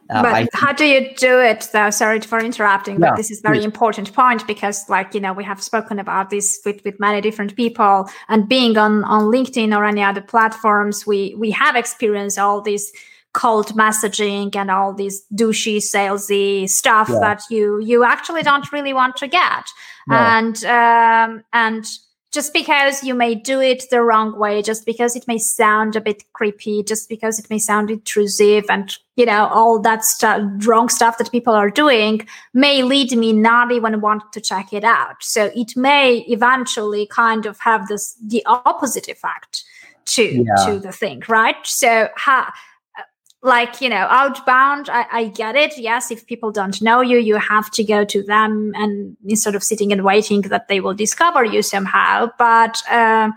Uh, 0.10 0.24
but 0.24 0.34
I, 0.34 0.48
how 0.54 0.72
do 0.72 0.86
you 0.86 1.14
do 1.16 1.40
it 1.40 1.70
though? 1.74 1.90
Sorry 1.90 2.20
for 2.22 2.40
interrupting, 2.40 2.96
yeah, 2.96 3.10
but 3.10 3.18
this 3.18 3.30
is 3.30 3.40
a 3.40 3.42
very 3.42 3.58
please. 3.58 3.66
important 3.66 4.14
point 4.14 4.48
because 4.48 4.88
like, 4.90 5.14
you 5.14 5.20
know, 5.20 5.34
we 5.34 5.44
have 5.44 5.62
spoken 5.62 6.00
about 6.00 6.30
this 6.30 6.62
with, 6.66 6.82
with 6.86 6.98
many 7.00 7.20
different 7.20 7.56
people 7.58 8.10
and 8.30 8.48
being 8.48 8.78
on, 8.78 9.04
on 9.04 9.26
LinkedIn 9.26 9.78
or 9.78 9.84
any 9.84 10.02
other 10.02 10.22
platforms, 10.22 11.06
we, 11.06 11.36
we 11.38 11.52
have 11.52 11.76
experienced 11.76 12.40
all 12.40 12.62
these 12.62 12.94
cold 13.38 13.68
messaging 13.76 14.56
and 14.56 14.72
all 14.72 14.94
these 14.94 15.24
douchey 15.32 15.78
salesy 15.78 16.68
stuff 16.68 17.08
yeah. 17.08 17.20
that 17.20 17.42
you, 17.52 17.80
you 17.80 18.04
actually 18.04 18.42
don't 18.42 18.72
really 18.72 18.94
want 18.94 19.16
to 19.16 19.28
get. 19.28 19.66
No. 20.08 20.16
And, 20.16 20.66
um, 20.66 21.44
and 21.54 21.86
just 22.32 22.52
because 22.52 23.04
you 23.04 23.14
may 23.14 23.36
do 23.36 23.62
it 23.62 23.84
the 23.92 24.02
wrong 24.02 24.38
way, 24.40 24.64
just 24.64 24.88
because 24.88 25.16
it 25.16 25.28
may 25.28 25.38
sound 25.38 25.96
a 25.96 26.02
bit 26.02 26.24
creepy, 26.34 26.82
just 26.82 27.10
because 27.10 27.38
it 27.38 27.48
may 27.52 27.60
sound 27.60 27.92
intrusive 27.92 28.66
and, 28.70 28.98
you 29.16 29.26
know, 29.26 29.48
all 29.48 29.80
that 29.82 30.04
stuff, 30.04 30.42
wrong 30.66 30.90
stuff 30.90 31.20
that 31.20 31.32
people 31.32 31.54
are 31.54 31.70
doing 31.70 32.28
may 32.56 32.82
lead 32.82 33.16
me 33.16 33.34
not 33.34 33.72
even 33.72 34.02
want 34.02 34.34
to 34.34 34.42
check 34.42 34.74
it 34.74 34.84
out. 34.84 35.22
So 35.22 35.52
it 35.56 35.78
may 35.78 36.26
eventually 36.28 37.06
kind 37.06 37.46
of 37.46 37.60
have 37.60 37.88
this, 37.88 38.18
the 38.26 38.44
opposite 38.48 39.08
effect 39.08 39.64
to, 40.06 40.24
yeah. 40.24 40.66
to 40.66 40.80
the 40.80 40.92
thing, 40.92 41.22
right? 41.28 41.56
So 41.66 42.10
how, 42.16 42.52
like 43.48 43.82
you 43.82 43.90
know 43.90 44.06
outbound 44.10 44.90
I, 44.90 45.06
I, 45.12 45.28
get 45.30 45.56
it. 45.56 45.78
Yes 45.78 46.12
if 46.12 46.28
people 46.28 46.52
don't 46.52 46.80
know 46.82 47.02
you 47.02 47.18
you 47.18 47.38
have 47.38 47.72
to 47.72 47.84
go 47.84 48.06
to 48.06 48.22
them 48.22 48.74
and 48.76 49.18
instead 49.26 49.56
of 49.56 49.64
sitting 49.64 49.92
and 49.92 50.04
waiting 50.04 50.42
that 50.42 50.68
they 50.68 50.80
will 50.80 50.94
discover 50.94 51.44
you 51.44 51.62
somehow. 51.64 52.30
But 52.38 52.84
uh, 52.92 53.32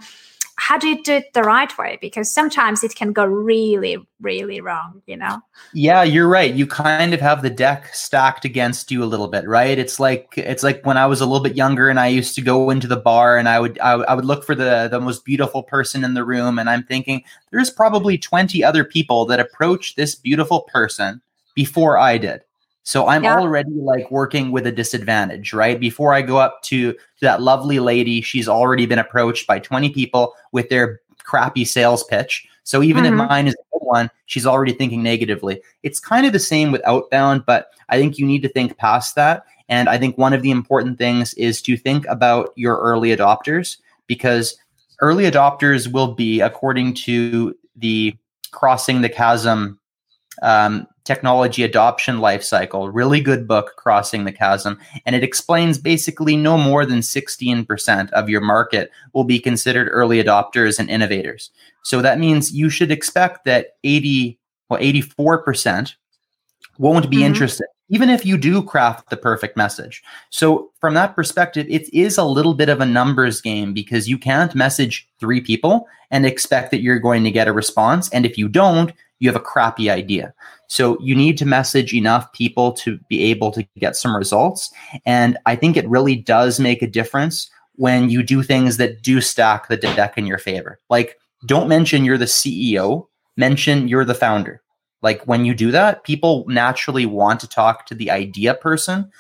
how 0.61 0.77
do 0.77 0.89
you 0.89 1.03
do 1.03 1.15
it 1.15 1.33
the 1.33 1.43
right 1.43 1.77
way? 1.79 1.99
Because 2.01 2.31
sometimes 2.31 2.85
it 2.85 2.95
can 2.95 3.13
go 3.13 3.25
really 3.25 3.97
really 4.21 4.61
wrong 4.61 5.03
you 5.07 5.17
know? 5.17 5.41
Yeah 5.73 6.03
you're 6.03 6.29
right. 6.29 6.53
You 6.53 6.67
kind 6.67 7.15
of 7.15 7.21
have 7.21 7.43
the 7.43 7.51
deck 7.51 7.95
stacked 7.95 8.45
against 8.45 8.91
you 8.91 9.03
a 9.03 9.07
little 9.07 9.29
bit 9.29 9.49
right? 9.49 9.79
It's 9.79 9.99
like 9.99 10.35
it's 10.37 10.63
like 10.63 10.85
when 10.85 10.97
i 10.97 11.07
was 11.07 11.21
a 11.21 11.27
little 11.27 11.43
bit 11.43 11.57
younger 11.57 11.89
and 11.89 11.99
i 11.99 12.07
used 12.07 12.35
to 12.35 12.43
go 12.43 12.71
into 12.71 12.87
the 12.87 12.97
bar 12.97 13.39
and 13.39 13.49
i 13.49 13.59
would 13.59 13.79
i, 13.81 13.93
I 13.93 14.15
would 14.15 14.25
look 14.25 14.45
for 14.45 14.55
the 14.55 14.89
the 14.91 15.01
most 15.01 15.25
beautiful 15.25 15.63
person 15.63 16.05
in 16.05 16.15
the 16.15 16.25
room 16.25 16.59
and 16.59 16.69
i'm 16.69 16.83
thinking 16.83 17.23
there's 17.51 17.71
probably 17.71 18.19
20 18.19 18.63
other 18.65 18.85
people 18.85 19.27
that 19.27 19.41
approach 19.41 19.95
this 19.95 20.15
beautiful 20.15 20.63
person 20.63 21.21
before 21.55 21.99
i 21.99 22.19
did 22.19 22.43
so 22.91 23.07
I'm 23.07 23.23
yeah. 23.23 23.39
already 23.39 23.71
like 23.71 24.11
working 24.11 24.51
with 24.51 24.67
a 24.67 24.73
disadvantage, 24.73 25.53
right? 25.53 25.79
Before 25.79 26.13
I 26.13 26.23
go 26.23 26.39
up 26.39 26.61
to, 26.63 26.93
to 26.93 26.99
that 27.21 27.41
lovely 27.41 27.79
lady, 27.79 28.21
she's 28.21 28.49
already 28.49 28.85
been 28.85 28.99
approached 28.99 29.47
by 29.47 29.61
20 29.61 29.91
people 29.91 30.35
with 30.51 30.71
their 30.71 31.01
crappy 31.23 31.65
sales 31.65 32.03
pitch. 32.03 32.49
So 32.65 32.83
even 32.83 33.05
mm-hmm. 33.05 33.21
if 33.21 33.29
mine 33.29 33.47
is 33.47 33.55
a 33.55 33.79
good 33.79 33.87
one, 33.87 34.11
she's 34.27 34.45
already 34.45 34.73
thinking 34.73 35.05
negatively. 35.05 35.63
It's 35.85 36.01
kind 36.01 36.27
of 36.27 36.33
the 36.33 36.41
same 36.41 36.73
with 36.73 36.83
outbound, 36.85 37.47
but 37.47 37.71
I 37.91 37.97
think 37.97 38.19
you 38.19 38.27
need 38.27 38.43
to 38.43 38.49
think 38.49 38.77
past 38.77 39.15
that. 39.15 39.45
And 39.69 39.89
I 39.89 39.97
think 39.97 40.19
one 40.19 40.33
of 40.33 40.43
the 40.43 40.51
important 40.51 40.99
things 40.99 41.33
is 41.35 41.63
to 41.63 41.77
think 41.77 42.05
about 42.09 42.53
your 42.57 42.77
early 42.79 43.17
adopters 43.17 43.77
because 44.09 44.57
early 44.99 45.31
adopters 45.31 45.93
will 45.93 46.13
be, 46.13 46.41
according 46.41 46.95
to 46.95 47.57
the 47.77 48.17
Crossing 48.51 49.01
the 49.01 49.09
Chasm 49.09 49.79
um, 50.43 50.89
technology 51.05 51.63
adoption 51.63 52.19
lifecycle. 52.19 52.91
Really 52.93 53.21
good 53.21 53.49
book, 53.49 53.75
Crossing 53.77 54.25
the 54.25 54.33
Chasm. 54.33 54.79
And 55.07 55.17
it 55.17 55.25
explains 55.25 55.79
basically 55.79 56.37
no 56.37 56.59
more 56.59 56.85
than 56.85 57.01
16% 57.01 58.11
of 58.11 58.29
your 58.29 58.41
market 58.41 58.91
will 59.13 59.25
be 59.25 59.39
considered 59.39 59.89
early 59.91 60.23
adopters 60.23 60.79
and 60.79 60.91
innovators. 60.91 61.51
So 61.83 62.03
that 62.03 62.19
means 62.19 62.53
you 62.53 62.71
should 62.71 62.91
expect 62.91 63.45
that 63.45 63.77
80, 63.85 64.39
well, 64.69 64.81
84% 64.81 65.95
won't 66.79 67.11
be 67.11 67.19
mm-hmm. 67.19 67.27
interested, 67.27 67.67
even 67.91 68.09
if 68.09 68.25
you 68.25 68.39
do 68.39 68.63
craft 68.63 69.11
the 69.11 69.17
perfect 69.17 69.57
message. 69.57 70.03
So, 70.31 70.71
from 70.81 70.95
that 70.95 71.15
perspective, 71.15 71.67
it 71.69 71.93
is 71.93 72.17
a 72.17 72.25
little 72.25 72.55
bit 72.55 72.69
of 72.69 72.81
a 72.81 72.87
numbers 72.87 73.41
game 73.41 73.75
because 73.75 74.09
you 74.09 74.17
can't 74.17 74.55
message 74.55 75.07
three 75.19 75.41
people 75.41 75.87
and 76.11 76.25
expect 76.25 76.71
that 76.71 76.81
you're 76.81 76.99
going 76.99 77.25
to 77.25 77.31
get 77.31 77.49
a 77.49 77.53
response. 77.53 78.09
And 78.11 78.25
if 78.25 78.39
you 78.39 78.49
don't, 78.49 78.93
you 79.19 79.29
have 79.29 79.37
a 79.37 79.45
crappy 79.45 79.91
idea. 79.91 80.33
So 80.67 80.99
you 81.01 81.15
need 81.15 81.37
to 81.39 81.47
message 81.47 81.93
enough 81.93 82.33
people 82.33 82.73
to 82.75 82.99
be 83.09 83.25
able 83.25 83.51
to 83.53 83.67
get 83.79 83.97
some 83.97 84.17
results. 84.17 84.73
And 85.05 85.37
I 85.45 85.57
think 85.57 85.77
it 85.77 85.89
really 85.89 86.17
does 86.17 86.59
make 86.59 86.81
a 86.81 86.87
difference 86.87 87.51
when 87.75 88.09
you 88.09 88.23
do 88.23 88.43
things 88.43 88.77
that 88.77 89.03
do 89.03 89.21
stack 89.21 89.69
the 89.69 89.77
deck 89.77 90.17
in 90.17 90.27
your 90.27 90.39
favor. 90.39 90.79
Like, 90.89 91.19
don't 91.47 91.69
mention 91.69 92.05
you're 92.05 92.19
the 92.19 92.27
CEO, 92.27 93.07
mention 93.37 93.89
you're 93.89 94.05
the 94.05 94.15
founder. 94.15 94.63
Like, 95.03 95.23
when 95.25 95.45
you 95.45 95.55
do 95.55 95.71
that, 95.71 96.05
people 96.05 96.45
naturally 96.49 97.07
want 97.07 97.41
to 97.41 97.49
talk 97.49 97.87
to 97.87 97.95
the 97.95 98.11
idea 98.11 98.55
person 98.55 99.11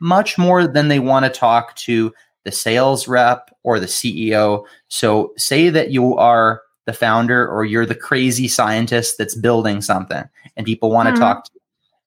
much 0.00 0.38
more 0.38 0.66
than 0.66 0.88
they 0.88 1.00
want 1.00 1.24
to 1.24 1.30
talk 1.30 1.74
to 1.76 2.12
the 2.44 2.52
sales 2.52 3.08
rep 3.08 3.50
or 3.62 3.80
the 3.80 3.86
CEO. 3.86 4.64
So, 4.88 5.32
say 5.36 5.70
that 5.70 5.90
you 5.90 6.16
are 6.16 6.62
the 6.88 6.92
founder 6.94 7.46
or 7.46 7.66
you're 7.66 7.84
the 7.84 7.94
crazy 7.94 8.48
scientist 8.48 9.18
that's 9.18 9.34
building 9.34 9.82
something 9.82 10.24
and 10.56 10.64
people 10.64 10.90
want 10.90 11.06
to 11.06 11.12
mm-hmm. 11.12 11.20
talk 11.20 11.44
to 11.44 11.50
you. 11.54 11.60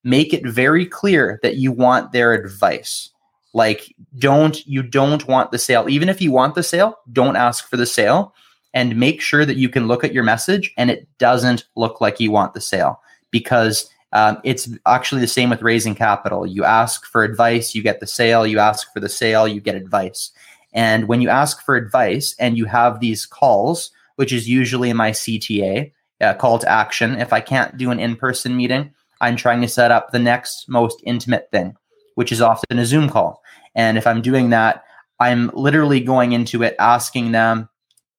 Make 0.04 0.34
it 0.34 0.44
very 0.44 0.88
clear 0.88 1.40
that 1.44 1.58
you 1.58 1.72
want 1.72 2.12
their 2.12 2.34
advice. 2.34 3.12
Like 3.54 3.94
don't 4.18 4.66
you 4.66 4.82
don't 4.82 5.28
want 5.28 5.52
the 5.52 5.60
sale. 5.60 5.88
Even 5.88 6.10
if 6.10 6.20
you 6.20 6.32
want 6.32 6.56
the 6.56 6.64
sale, 6.64 6.98
don't 7.12 7.36
ask 7.36 7.70
for 7.70 7.78
the 7.78 7.86
sale 7.86 8.34
and 8.74 8.96
make 8.96 9.22
sure 9.22 9.46
that 9.46 9.58
you 9.58 9.70
can 9.70 9.88
look 9.88 10.04
at 10.04 10.14
your 10.14 10.24
message 10.24 10.74
and 10.78 10.90
it 10.90 11.08
doesn't 11.20 11.66
look 11.76 12.02
like 12.02 12.20
you 12.20 12.32
want 12.32 12.56
the 12.56 12.62
sale 12.62 13.00
because 13.32 13.90
um, 14.14 14.38
it's 14.44 14.70
actually 14.86 15.22
the 15.22 15.28
same 15.28 15.50
with 15.50 15.62
raising 15.62 15.96
capital. 15.96 16.46
You 16.46 16.64
ask 16.66 17.06
for 17.06 17.24
advice, 17.24 17.74
you 17.74 17.82
get 17.82 18.00
the 18.00 18.08
sale. 18.08 18.46
You 18.46 18.60
ask 18.60 18.92
for 18.94 19.00
the 19.00 19.10
sale, 19.10 19.48
you 19.48 19.62
get 19.62 19.76
advice. 19.76 20.32
And 20.74 21.08
when 21.08 21.22
you 21.22 21.30
ask 21.30 21.64
for 21.64 21.76
advice 21.76 22.36
and 22.40 22.58
you 22.58 22.66
have 22.66 23.00
these 23.00 23.26
calls 23.26 23.92
which 24.22 24.32
is 24.32 24.48
usually 24.48 24.94
my 24.94 25.10
CTA, 25.10 25.92
uh, 26.22 26.34
call 26.36 26.60
to 26.60 26.70
action. 26.70 27.16
If 27.16 27.34
I 27.34 27.42
can't 27.42 27.76
do 27.76 27.90
an 27.90 28.00
in 28.00 28.16
person 28.16 28.56
meeting, 28.56 28.94
I'm 29.20 29.36
trying 29.36 29.62
to 29.62 29.68
set 29.68 29.90
up 29.90 30.12
the 30.12 30.20
next 30.20 30.70
most 30.70 31.02
intimate 31.04 31.50
thing, 31.52 31.76
which 32.14 32.32
is 32.32 32.40
often 32.40 32.78
a 32.78 32.86
Zoom 32.86 33.10
call. 33.10 33.42
And 33.74 33.98
if 33.98 34.06
I'm 34.06 34.22
doing 34.22 34.52
that, 34.52 34.84
I'm 35.20 35.50
literally 35.56 36.02
going 36.02 36.34
into 36.34 36.62
it 36.62 36.76
asking 36.78 37.32
them 37.32 37.68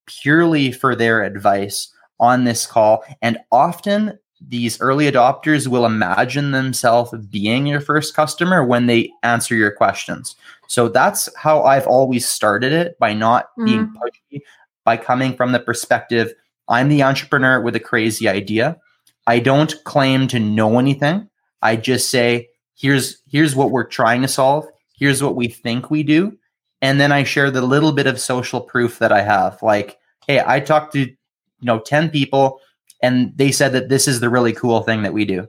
purely 0.07 0.73
for 0.73 0.97
their 0.97 1.23
advice 1.23 1.93
on 2.19 2.43
this 2.43 2.67
call. 2.67 3.05
And 3.23 3.39
often 3.53 4.19
these 4.49 4.81
early 4.81 5.11
adopters 5.11 5.67
will 5.67 5.87
imagine 5.87 6.51
themselves 6.51 7.13
being 7.31 7.67
your 7.67 7.81
first 7.81 8.15
customer 8.15 8.65
when 8.65 8.87
they 8.87 9.11
answer 9.23 9.55
your 9.55 9.71
questions. 9.71 10.37
So 10.69 10.89
that's 10.89 11.29
how 11.37 11.63
I've 11.63 11.87
always 11.87 12.27
started 12.27 12.73
it 12.73 12.99
by 12.99 13.15
not 13.15 13.51
mm. 13.59 13.67
being 13.67 13.95
pushy, 13.95 14.41
by 14.85 14.97
coming 14.97 15.37
from 15.37 15.53
the 15.53 15.61
perspective 15.61 16.35
I'm 16.69 16.89
the 16.89 17.03
entrepreneur 17.03 17.61
with 17.61 17.77
a 17.77 17.81
crazy 17.81 18.29
idea. 18.29 18.79
I 19.27 19.39
don't 19.39 19.75
claim 19.85 20.29
to 20.29 20.41
know 20.41 20.79
anything. 20.79 21.29
I 21.61 21.77
just 21.77 22.11
say, 22.11 22.49
here's 22.77 23.23
here's 23.29 23.55
what 23.55 23.71
we're 23.71 23.87
trying 23.87 24.23
to 24.23 24.29
solve. 24.29 24.67
Here's 24.97 25.23
what 25.23 25.37
we 25.37 25.49
think 25.49 25.91
we 25.91 26.03
do. 26.03 26.37
And 26.81 27.01
then 27.01 27.13
I 27.13 27.23
share 27.23 27.51
the 27.51 27.63
little 27.63 27.93
bit 27.93 28.07
of 28.07 28.21
social 28.21 28.61
proof 28.61 28.99
that 28.99 29.13
I 29.13 29.23
have. 29.23 29.63
Like, 29.63 29.99
hey, 30.27 30.43
I 30.45 30.61
talked 30.61 30.95
to 30.95 31.01
you 31.01 31.17
know 31.61 31.79
10 31.79 32.11
people 32.11 32.61
and 33.03 33.33
they 33.37 33.53
said 33.53 33.73
that 33.73 33.89
this 33.89 34.07
is 34.07 34.21
the 34.21 34.31
really 34.31 34.53
cool 34.53 34.83
thing 34.83 35.03
that 35.03 35.13
we 35.13 35.25
do. 35.25 35.47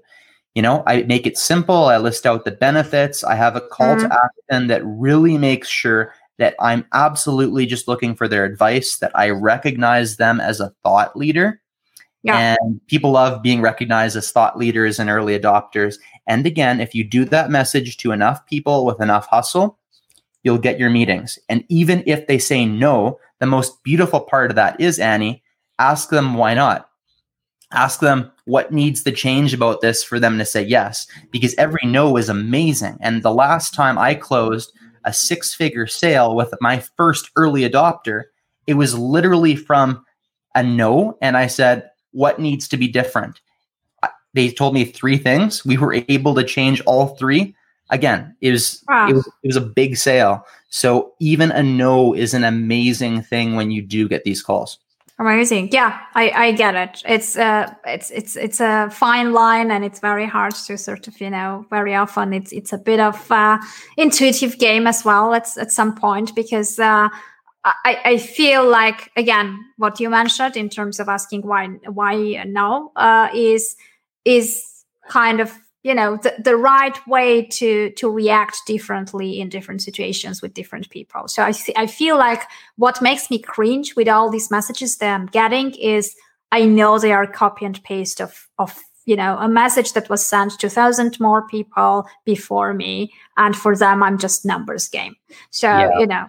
You 0.56 0.62
know, 0.62 0.84
I 0.86 1.04
make 1.04 1.26
it 1.26 1.38
simple. 1.38 1.86
I 1.86 1.98
list 1.98 2.26
out 2.26 2.46
the 2.46 2.52
benefits. 2.52 3.24
I 3.24 3.36
have 3.36 3.56
a 3.56 3.62
call 3.62 3.96
mm-hmm. 3.96 4.08
to 4.08 4.14
action 4.14 4.68
that 4.68 4.86
really 4.86 5.38
makes 5.38 5.68
sure 5.68 6.14
that 6.38 6.56
I'm 6.60 6.86
absolutely 6.94 7.66
just 7.66 7.88
looking 7.88 8.16
for 8.16 8.28
their 8.28 8.46
advice, 8.46 8.98
that 8.98 9.12
I 9.16 9.30
recognize 9.30 10.18
them 10.18 10.40
as 10.40 10.60
a 10.60 10.74
thought 10.84 11.16
leader. 11.16 11.62
Yeah. 12.24 12.56
And 12.62 12.80
people 12.88 13.12
love 13.12 13.42
being 13.42 13.62
recognized 13.62 14.16
as 14.16 14.32
thought 14.32 14.58
leaders 14.58 15.00
and 15.00 15.10
early 15.10 15.38
adopters. 15.38 15.98
And 16.26 16.46
again, 16.46 16.80
if 16.80 16.96
you 16.96 17.04
do 17.04 17.26
that 17.26 17.50
message 17.50 17.98
to 17.98 18.12
enough 18.12 18.46
people 18.46 18.86
with 18.86 19.02
enough 19.02 19.28
hustle, 19.28 19.78
you'll 20.44 20.58
get 20.58 20.80
your 20.80 20.90
meetings. 20.90 21.38
And 21.50 21.66
even 21.70 22.04
if 22.06 22.28
they 22.28 22.38
say 22.38 22.66
no, 22.66 23.20
the 23.40 23.46
most 23.46 23.84
beautiful 23.84 24.22
part 24.22 24.52
of 24.52 24.56
that 24.56 24.80
is, 24.80 25.00
Ani, 25.00 25.44
ask 25.80 26.10
them 26.10 26.36
why 26.36 26.54
not. 26.54 26.90
Ask 27.74 28.00
them 28.00 28.32
what 28.46 28.72
needs 28.72 29.04
to 29.04 29.12
change 29.12 29.54
about 29.54 29.82
this 29.82 30.04
for 30.04 30.20
them 30.20 30.38
to 30.38 30.46
say 30.46 30.62
yes, 30.64 31.08
because 31.32 31.56
every 31.56 31.82
no 31.84 32.18
is 32.18 32.30
amazing. 32.30 32.98
And 33.02 33.24
the 33.24 33.34
last 33.34 33.74
time 33.74 33.98
I 33.98 34.16
closed 34.16 34.72
a 35.04 35.12
six 35.12 35.54
figure 35.54 35.88
sale 35.88 36.36
with 36.36 36.54
my 36.62 36.80
first 36.96 37.32
early 37.36 37.68
adopter, 37.68 38.26
it 38.68 38.76
was 38.76 38.98
literally 38.98 39.56
from 39.56 40.06
a 40.56 40.64
no. 40.64 41.18
And 41.22 41.36
I 41.36 41.48
said, 41.48 41.90
What 42.12 42.40
needs 42.40 42.68
to 42.70 42.78
be 42.78 42.88
different? 42.88 43.42
They 44.34 44.50
told 44.50 44.74
me 44.74 44.86
three 44.86 45.18
things. 45.18 45.66
We 45.66 45.78
were 45.78 45.94
able 46.08 46.34
to 46.36 46.44
change 46.44 46.82
all 46.86 47.16
three. 47.16 47.56
Again, 47.90 48.36
it 48.42 48.52
was, 48.52 48.84
wow. 48.88 49.08
it 49.08 49.14
was 49.14 49.28
it 49.28 49.48
was 49.48 49.56
a 49.56 49.62
big 49.62 49.98
sale. 49.98 50.46
So 50.70 51.14
even 51.20 51.52
a 51.52 51.62
no 51.62 52.14
is 52.14 52.34
an 52.34 52.44
amazing 52.44 53.22
thing 53.22 53.56
when 53.56 53.70
you 53.70 53.82
do 53.82 54.08
get 54.08 54.24
these 54.24 54.42
calls. 54.42 54.80
Amazing. 55.20 55.70
Yeah, 55.72 56.00
I, 56.16 56.32
I 56.32 56.52
get 56.54 56.74
it. 56.76 57.04
It's 57.06 57.38
uh 57.38 57.72
it's 57.86 58.10
it's 58.10 58.36
it's 58.36 58.60
a 58.60 58.90
fine 58.90 59.32
line 59.32 59.70
and 59.70 59.86
it's 59.86 60.00
very 60.00 60.26
hard 60.26 60.56
to 60.56 60.78
sort 60.78 61.08
of, 61.08 61.22
you 61.22 61.30
know, 61.30 61.66
very 61.70 61.94
often 61.94 62.34
it's 62.34 62.52
it's 62.52 62.74
a 62.74 62.80
bit 62.80 63.00
of 63.00 63.32
uh 63.32 63.60
intuitive 63.96 64.58
game 64.58 64.88
as 64.88 65.06
well 65.06 65.34
at 65.36 65.48
at 65.58 65.72
some 65.72 65.94
point 65.96 66.34
because 66.36 66.80
uh 66.80 67.10
I, 67.66 68.00
I 68.06 68.18
feel 68.18 68.68
like 68.68 69.12
again 69.16 69.58
what 69.78 70.00
you 70.00 70.10
mentioned 70.10 70.58
in 70.58 70.68
terms 70.68 71.00
of 71.00 71.08
asking 71.08 71.44
why 71.44 71.68
why 71.86 72.44
no 72.48 72.92
uh, 72.96 73.30
is 73.34 73.76
is 74.26 74.84
kind 75.08 75.40
of 75.40 75.58
you 75.84 75.94
know 75.94 76.18
the, 76.18 76.34
the 76.40 76.56
right 76.56 76.98
way 77.08 77.44
to 77.44 77.92
to 77.92 78.10
react 78.10 78.58
differently 78.66 79.40
in 79.40 79.50
different 79.50 79.82
situations 79.82 80.42
with 80.42 80.54
different 80.54 80.90
people. 80.90 81.28
So 81.28 81.44
i 81.44 81.52
th- 81.52 81.78
i 81.78 81.86
feel 81.86 82.18
like 82.18 82.42
what 82.78 83.02
makes 83.02 83.30
me 83.30 83.40
cringe 83.40 83.96
with 83.96 84.08
all 84.08 84.30
these 84.30 84.50
messages 84.50 84.98
that 84.98 85.14
i'm 85.14 85.28
getting 85.28 85.72
is 85.76 86.16
i 86.52 86.66
know 86.66 86.98
they 86.98 87.12
are 87.12 87.28
copy 87.28 87.66
and 87.66 87.84
paste 87.84 88.22
of 88.22 88.48
of 88.58 88.80
you 89.06 89.16
know 89.16 89.38
a 89.38 89.48
message 89.48 89.94
that 89.94 90.10
was 90.10 90.26
sent 90.26 90.58
to 90.60 90.70
thousand 90.70 91.20
more 91.20 91.48
people 91.48 92.08
before 92.26 92.74
me. 92.74 93.12
And 93.38 93.56
for 93.56 93.76
them 93.76 94.02
i'm 94.02 94.18
just 94.18 94.46
numbers 94.46 94.88
game. 94.88 95.16
So 95.52 95.68
yeah. 95.68 96.00
you 96.00 96.08
know. 96.08 96.28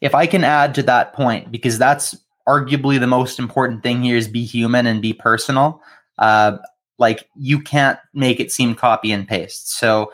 If 0.00 0.14
i 0.14 0.26
can 0.26 0.44
add 0.44 0.74
to 0.74 0.82
that 0.84 1.12
point 1.12 1.52
because 1.52 1.78
that's 1.78 2.16
arguably 2.48 2.98
the 2.98 3.06
most 3.06 3.38
important 3.38 3.82
thing 3.82 4.02
here 4.02 4.16
is 4.16 4.26
be 4.26 4.44
human 4.44 4.86
and 4.86 5.00
be 5.00 5.12
personal. 5.12 5.80
Uh, 6.18 6.58
like 7.00 7.28
you 7.34 7.58
can't 7.60 7.98
make 8.12 8.38
it 8.38 8.52
seem 8.52 8.74
copy 8.74 9.10
and 9.10 9.26
paste. 9.26 9.72
So 9.72 10.12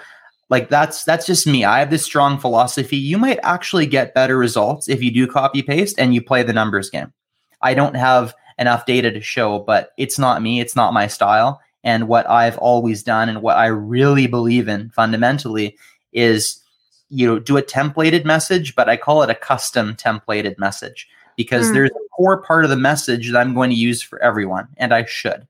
like 0.48 0.70
that's 0.70 1.04
that's 1.04 1.26
just 1.26 1.46
me. 1.46 1.64
I 1.64 1.80
have 1.80 1.90
this 1.90 2.04
strong 2.04 2.38
philosophy. 2.38 2.96
You 2.96 3.18
might 3.18 3.40
actually 3.42 3.86
get 3.86 4.14
better 4.14 4.38
results 4.38 4.88
if 4.88 5.02
you 5.02 5.10
do 5.10 5.26
copy 5.26 5.60
paste 5.60 5.98
and 5.98 6.14
you 6.14 6.22
play 6.22 6.44
the 6.44 6.52
numbers 6.52 6.88
game. 6.88 7.12
I 7.60 7.74
don't 7.74 7.96
have 7.96 8.34
enough 8.58 8.86
data 8.86 9.10
to 9.10 9.20
show, 9.20 9.58
but 9.58 9.90
it's 9.98 10.18
not 10.18 10.40
me, 10.40 10.60
it's 10.60 10.76
not 10.76 10.94
my 10.94 11.08
style. 11.08 11.60
And 11.82 12.08
what 12.08 12.28
I've 12.30 12.56
always 12.58 13.02
done 13.02 13.28
and 13.28 13.42
what 13.42 13.56
I 13.56 13.66
really 13.66 14.28
believe 14.28 14.68
in 14.68 14.90
fundamentally 14.90 15.76
is 16.12 16.62
you 17.08 17.26
know 17.26 17.40
do 17.40 17.56
a 17.56 17.62
templated 17.62 18.24
message, 18.24 18.76
but 18.76 18.88
I 18.88 18.96
call 18.96 19.24
it 19.24 19.30
a 19.30 19.34
custom 19.34 19.96
templated 19.96 20.56
message 20.56 21.08
because 21.36 21.66
mm. 21.66 21.74
there's 21.74 21.90
a 21.90 22.08
core 22.16 22.40
part 22.42 22.62
of 22.62 22.70
the 22.70 22.76
message 22.76 23.32
that 23.32 23.40
I'm 23.40 23.54
going 23.54 23.70
to 23.70 23.76
use 23.76 24.00
for 24.00 24.22
everyone 24.22 24.68
and 24.76 24.94
I 24.94 25.04
should 25.04 25.48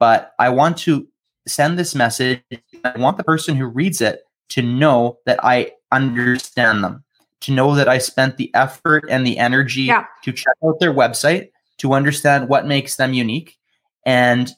but 0.00 0.34
I 0.40 0.48
want 0.48 0.78
to 0.78 1.06
send 1.46 1.78
this 1.78 1.94
message. 1.94 2.42
I 2.82 2.98
want 2.98 3.18
the 3.18 3.24
person 3.24 3.54
who 3.54 3.66
reads 3.66 4.00
it 4.00 4.22
to 4.48 4.62
know 4.62 5.18
that 5.26 5.38
I 5.44 5.72
understand 5.92 6.82
them, 6.82 7.04
to 7.42 7.52
know 7.52 7.76
that 7.76 7.88
I 7.88 7.98
spent 7.98 8.36
the 8.36 8.52
effort 8.54 9.04
and 9.08 9.24
the 9.24 9.38
energy 9.38 9.82
yeah. 9.82 10.06
to 10.24 10.32
check 10.32 10.54
out 10.64 10.80
their 10.80 10.92
website, 10.92 11.50
to 11.78 11.92
understand 11.92 12.48
what 12.48 12.66
makes 12.66 12.96
them 12.96 13.12
unique. 13.12 13.56
And 14.04 14.50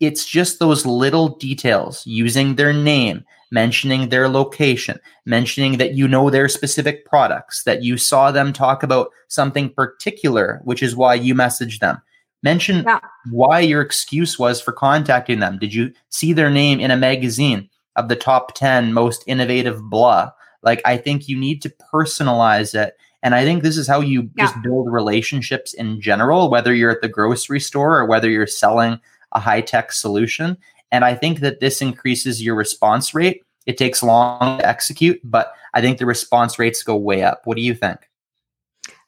it's 0.00 0.26
just 0.26 0.58
those 0.58 0.84
little 0.84 1.28
details 1.36 2.04
using 2.06 2.56
their 2.56 2.72
name, 2.72 3.24
mentioning 3.50 4.08
their 4.08 4.28
location, 4.28 4.98
mentioning 5.26 5.78
that 5.78 5.94
you 5.94 6.08
know 6.08 6.30
their 6.30 6.48
specific 6.48 7.04
products, 7.04 7.62
that 7.64 7.82
you 7.82 7.96
saw 7.96 8.30
them 8.30 8.52
talk 8.52 8.82
about 8.82 9.10
something 9.28 9.70
particular, 9.70 10.60
which 10.64 10.82
is 10.82 10.96
why 10.96 11.14
you 11.14 11.34
messaged 11.34 11.80
them. 11.80 12.00
Mention 12.46 12.84
yeah. 12.84 13.00
why 13.32 13.58
your 13.58 13.82
excuse 13.82 14.38
was 14.38 14.60
for 14.60 14.70
contacting 14.70 15.40
them. 15.40 15.58
Did 15.58 15.74
you 15.74 15.92
see 16.10 16.32
their 16.32 16.48
name 16.48 16.78
in 16.78 16.92
a 16.92 16.96
magazine 16.96 17.68
of 17.96 18.08
the 18.08 18.14
top 18.14 18.54
10 18.54 18.92
most 18.92 19.24
innovative 19.26 19.82
blah? 19.82 20.30
Like, 20.62 20.80
I 20.84 20.96
think 20.96 21.26
you 21.26 21.36
need 21.36 21.60
to 21.62 21.74
personalize 21.92 22.72
it. 22.72 22.94
And 23.24 23.34
I 23.34 23.42
think 23.42 23.64
this 23.64 23.76
is 23.76 23.88
how 23.88 23.98
you 23.98 24.30
yeah. 24.36 24.44
just 24.44 24.62
build 24.62 24.92
relationships 24.92 25.74
in 25.74 26.00
general, 26.00 26.48
whether 26.48 26.72
you're 26.72 26.92
at 26.92 27.02
the 27.02 27.08
grocery 27.08 27.58
store 27.58 27.98
or 27.98 28.06
whether 28.06 28.30
you're 28.30 28.46
selling 28.46 29.00
a 29.32 29.40
high 29.40 29.60
tech 29.60 29.90
solution. 29.90 30.56
And 30.92 31.04
I 31.04 31.16
think 31.16 31.40
that 31.40 31.58
this 31.58 31.82
increases 31.82 32.44
your 32.44 32.54
response 32.54 33.12
rate. 33.12 33.42
It 33.66 33.76
takes 33.76 34.04
long 34.04 34.58
to 34.58 34.68
execute, 34.68 35.20
but 35.24 35.52
I 35.74 35.80
think 35.80 35.98
the 35.98 36.06
response 36.06 36.60
rates 36.60 36.84
go 36.84 36.94
way 36.94 37.24
up. 37.24 37.40
What 37.42 37.56
do 37.56 37.62
you 37.64 37.74
think? 37.74 38.08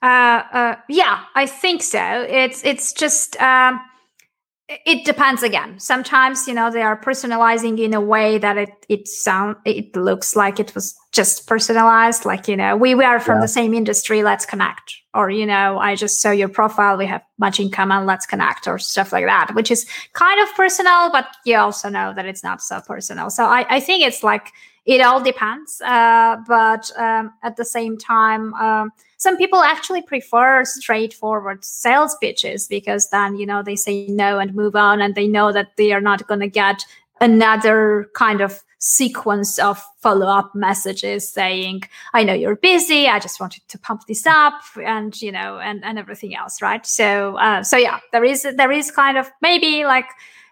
Uh, 0.00 0.42
uh, 0.52 0.76
yeah, 0.88 1.24
I 1.34 1.46
think 1.46 1.82
so. 1.82 2.26
It's 2.28 2.64
it's 2.64 2.92
just 2.92 3.40
um, 3.42 3.80
it 4.68 5.04
depends 5.04 5.42
again. 5.42 5.80
Sometimes 5.80 6.46
you 6.46 6.54
know 6.54 6.70
they 6.70 6.82
are 6.82 7.00
personalizing 7.00 7.80
in 7.80 7.94
a 7.94 8.00
way 8.00 8.38
that 8.38 8.56
it 8.56 8.70
it 8.88 9.08
sound 9.08 9.56
it 9.64 9.96
looks 9.96 10.36
like 10.36 10.60
it 10.60 10.72
was 10.74 10.94
just 11.12 11.48
personalized. 11.48 12.24
Like 12.24 12.46
you 12.46 12.56
know 12.56 12.76
we, 12.76 12.94
we 12.94 13.04
are 13.04 13.18
from 13.18 13.36
yeah. 13.36 13.42
the 13.42 13.48
same 13.48 13.74
industry, 13.74 14.22
let's 14.22 14.46
connect. 14.46 14.94
Or 15.14 15.30
you 15.30 15.46
know 15.46 15.78
I 15.78 15.96
just 15.96 16.20
saw 16.20 16.30
your 16.30 16.48
profile, 16.48 16.96
we 16.96 17.06
have 17.06 17.22
much 17.38 17.58
in 17.58 17.70
common, 17.70 18.06
let's 18.06 18.26
connect, 18.26 18.68
or 18.68 18.78
stuff 18.78 19.12
like 19.12 19.24
that, 19.24 19.52
which 19.54 19.70
is 19.70 19.84
kind 20.12 20.40
of 20.40 20.54
personal, 20.54 21.10
but 21.10 21.26
you 21.44 21.56
also 21.56 21.88
know 21.88 22.12
that 22.14 22.26
it's 22.26 22.44
not 22.44 22.62
so 22.62 22.80
personal. 22.80 23.30
So 23.30 23.46
I 23.46 23.66
I 23.68 23.80
think 23.80 24.04
it's 24.04 24.22
like 24.22 24.52
it 24.88 25.02
all 25.02 25.22
depends. 25.22 25.80
Uh, 25.82 26.38
but 26.48 26.90
um, 26.98 27.32
at 27.42 27.56
the 27.56 27.64
same 27.64 27.98
time. 27.98 28.54
Um, 28.54 28.90
some 29.18 29.36
people 29.36 29.60
actually 29.60 30.00
prefer 30.00 30.64
straightforward 30.64 31.64
sales 31.64 32.16
pitches 32.20 32.66
because 32.66 33.10
then 33.10 33.36
you 33.36 33.44
know 33.44 33.62
they 33.62 33.76
say 33.76 34.06
no 34.06 34.38
and 34.38 34.54
move 34.54 34.74
on 34.74 35.00
and 35.00 35.14
they 35.14 35.28
know 35.28 35.52
that 35.52 35.76
they 35.76 35.92
are 35.92 36.00
not 36.00 36.26
going 36.26 36.40
to 36.40 36.48
get 36.48 36.84
another 37.20 38.08
kind 38.14 38.40
of 38.40 38.62
sequence 38.78 39.58
of 39.58 39.82
follow-up 39.98 40.54
messages 40.54 41.28
saying 41.28 41.82
i 42.14 42.22
know 42.22 42.32
you're 42.32 42.54
busy 42.54 43.08
i 43.08 43.18
just 43.18 43.40
wanted 43.40 43.60
to 43.66 43.76
pump 43.76 44.06
this 44.06 44.24
up 44.24 44.60
and 44.84 45.20
you 45.20 45.32
know 45.32 45.58
and 45.58 45.84
and 45.84 45.98
everything 45.98 46.36
else 46.36 46.62
right 46.62 46.86
so 46.86 47.36
uh, 47.38 47.60
so 47.60 47.76
yeah 47.76 47.98
there 48.12 48.22
is 48.22 48.46
there 48.56 48.70
is 48.70 48.92
kind 48.92 49.18
of 49.18 49.28
maybe 49.42 49.84
like 49.84 50.06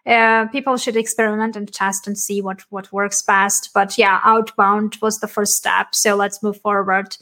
uh, 0.07 0.47
people 0.49 0.77
should 0.77 0.97
experiment 0.97 1.57
and 1.57 1.73
test 1.73 2.07
and 2.07 2.17
see 2.17 2.41
what 2.41 2.63
what 2.71 2.93
works 2.93 3.23
best 3.23 3.71
but 3.75 3.99
yeah 3.99 4.21
outbound 4.25 4.97
was 5.03 5.21
the 5.21 5.29
first 5.29 5.57
step 5.57 5.95
so 5.95 6.15
let's 6.15 6.43
move 6.43 6.61
forward 6.61 7.17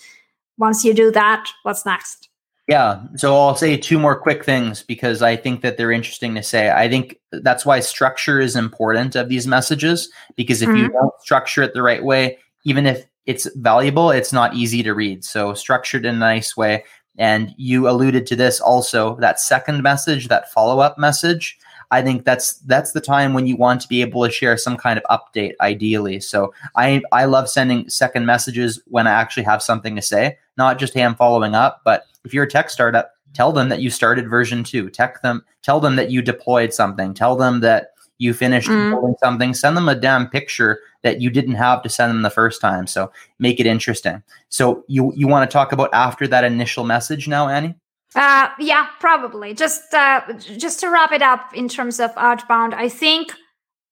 once 0.58 0.84
you 0.84 0.94
do 0.94 1.10
that, 1.10 1.48
what's 1.62 1.84
next? 1.84 2.28
Yeah. 2.68 3.02
So 3.16 3.36
I'll 3.36 3.56
say 3.56 3.76
two 3.76 3.98
more 3.98 4.18
quick 4.18 4.44
things 4.44 4.82
because 4.82 5.20
I 5.20 5.36
think 5.36 5.60
that 5.60 5.76
they're 5.76 5.92
interesting 5.92 6.34
to 6.34 6.42
say. 6.42 6.70
I 6.70 6.88
think 6.88 7.18
that's 7.30 7.66
why 7.66 7.80
structure 7.80 8.40
is 8.40 8.56
important 8.56 9.16
of 9.16 9.28
these 9.28 9.46
messages 9.46 10.10
because 10.34 10.62
if 10.62 10.70
mm-hmm. 10.70 10.78
you 10.78 10.88
don't 10.88 11.12
structure 11.20 11.62
it 11.62 11.74
the 11.74 11.82
right 11.82 12.02
way, 12.02 12.38
even 12.64 12.86
if 12.86 13.04
it's 13.26 13.46
valuable, 13.56 14.10
it's 14.10 14.32
not 14.32 14.54
easy 14.54 14.82
to 14.82 14.94
read. 14.94 15.24
So 15.24 15.52
structured 15.52 16.06
in 16.06 16.14
a 16.14 16.18
nice 16.18 16.56
way. 16.56 16.84
And 17.18 17.54
you 17.58 17.88
alluded 17.88 18.26
to 18.28 18.36
this 18.36 18.60
also 18.60 19.16
that 19.16 19.40
second 19.40 19.82
message, 19.82 20.28
that 20.28 20.50
follow 20.50 20.80
up 20.80 20.98
message. 20.98 21.58
I 21.94 22.02
think 22.02 22.24
that's 22.24 22.54
that's 22.66 22.90
the 22.90 23.00
time 23.00 23.34
when 23.34 23.46
you 23.46 23.56
want 23.56 23.80
to 23.82 23.88
be 23.88 24.00
able 24.00 24.24
to 24.24 24.30
share 24.30 24.56
some 24.56 24.76
kind 24.76 24.98
of 24.98 25.04
update 25.16 25.52
ideally. 25.60 26.18
So 26.18 26.52
I 26.74 27.02
I 27.12 27.26
love 27.26 27.48
sending 27.48 27.88
second 27.88 28.26
messages 28.26 28.82
when 28.88 29.06
I 29.06 29.12
actually 29.12 29.44
have 29.44 29.62
something 29.62 29.94
to 29.94 30.02
say, 30.02 30.36
not 30.56 30.80
just 30.80 30.92
hey 30.92 31.04
I'm 31.04 31.14
following 31.14 31.54
up, 31.54 31.82
but 31.84 32.06
if 32.24 32.34
you're 32.34 32.44
a 32.44 32.50
tech 32.50 32.68
startup, 32.68 33.12
tell 33.32 33.52
them 33.52 33.68
that 33.68 33.80
you 33.80 33.90
started 33.90 34.28
version 34.28 34.64
2. 34.64 34.90
Tech 34.90 35.22
them 35.22 35.44
tell 35.62 35.78
them 35.78 35.94
that 35.94 36.10
you 36.10 36.20
deployed 36.20 36.74
something. 36.74 37.14
Tell 37.14 37.36
them 37.36 37.60
that 37.60 37.92
you 38.18 38.34
finished 38.34 38.68
mm. 38.68 38.90
building 38.90 39.14
something. 39.20 39.54
Send 39.54 39.76
them 39.76 39.88
a 39.88 39.94
damn 39.94 40.28
picture 40.28 40.80
that 41.02 41.20
you 41.20 41.30
didn't 41.30 41.54
have 41.54 41.80
to 41.84 41.88
send 41.88 42.10
them 42.10 42.22
the 42.22 42.30
first 42.30 42.60
time. 42.60 42.88
So 42.88 43.12
make 43.38 43.60
it 43.60 43.66
interesting. 43.66 44.20
So 44.48 44.84
you 44.88 45.12
you 45.14 45.28
want 45.28 45.48
to 45.48 45.52
talk 45.52 45.70
about 45.70 45.90
after 45.92 46.26
that 46.26 46.42
initial 46.42 46.82
message 46.82 47.28
now, 47.28 47.48
Ani? 47.48 47.76
Uh, 48.14 48.48
yeah, 48.58 48.86
probably. 49.00 49.54
Just 49.54 49.92
uh, 49.92 50.20
just 50.38 50.80
to 50.80 50.90
wrap 50.90 51.12
it 51.12 51.22
up 51.22 51.52
in 51.54 51.68
terms 51.68 51.98
of 51.98 52.12
outbound, 52.16 52.74
I 52.74 52.88
think 52.88 53.32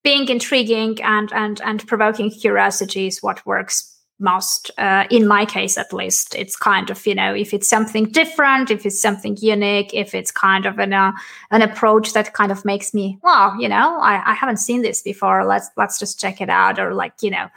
being 0.04 0.28
intriguing 0.28 1.02
and 1.02 1.32
and 1.32 1.60
and 1.62 1.86
provoking 1.86 2.30
curiosity 2.30 3.06
is 3.08 3.22
what 3.22 3.44
works 3.46 3.88
most. 4.20 4.70
Uh, 4.78 5.04
in 5.10 5.26
my 5.26 5.44
case, 5.44 5.76
at 5.76 5.92
least, 5.92 6.34
it's 6.36 6.56
kind 6.56 6.88
of 6.88 7.04
you 7.04 7.14
know 7.14 7.34
if 7.34 7.52
it's 7.52 7.68
something 7.68 8.04
different, 8.04 8.70
if 8.70 8.86
it's 8.86 9.00
something 9.00 9.36
unique, 9.40 9.92
if 9.92 10.14
it's 10.14 10.30
kind 10.30 10.66
of 10.66 10.78
an 10.78 10.92
uh, 10.92 11.12
an 11.50 11.60
approach 11.60 12.12
that 12.12 12.32
kind 12.32 12.52
of 12.52 12.64
makes 12.64 12.94
me, 12.94 13.18
wow, 13.22 13.54
you 13.58 13.68
know, 13.68 13.98
I, 14.00 14.22
I 14.24 14.34
haven't 14.34 14.58
seen 14.58 14.82
this 14.82 15.02
before. 15.02 15.44
Let's 15.44 15.68
let's 15.76 15.98
just 15.98 16.20
check 16.20 16.40
it 16.40 16.48
out, 16.48 16.78
or 16.78 16.94
like 16.94 17.14
you 17.22 17.30
know, 17.30 17.48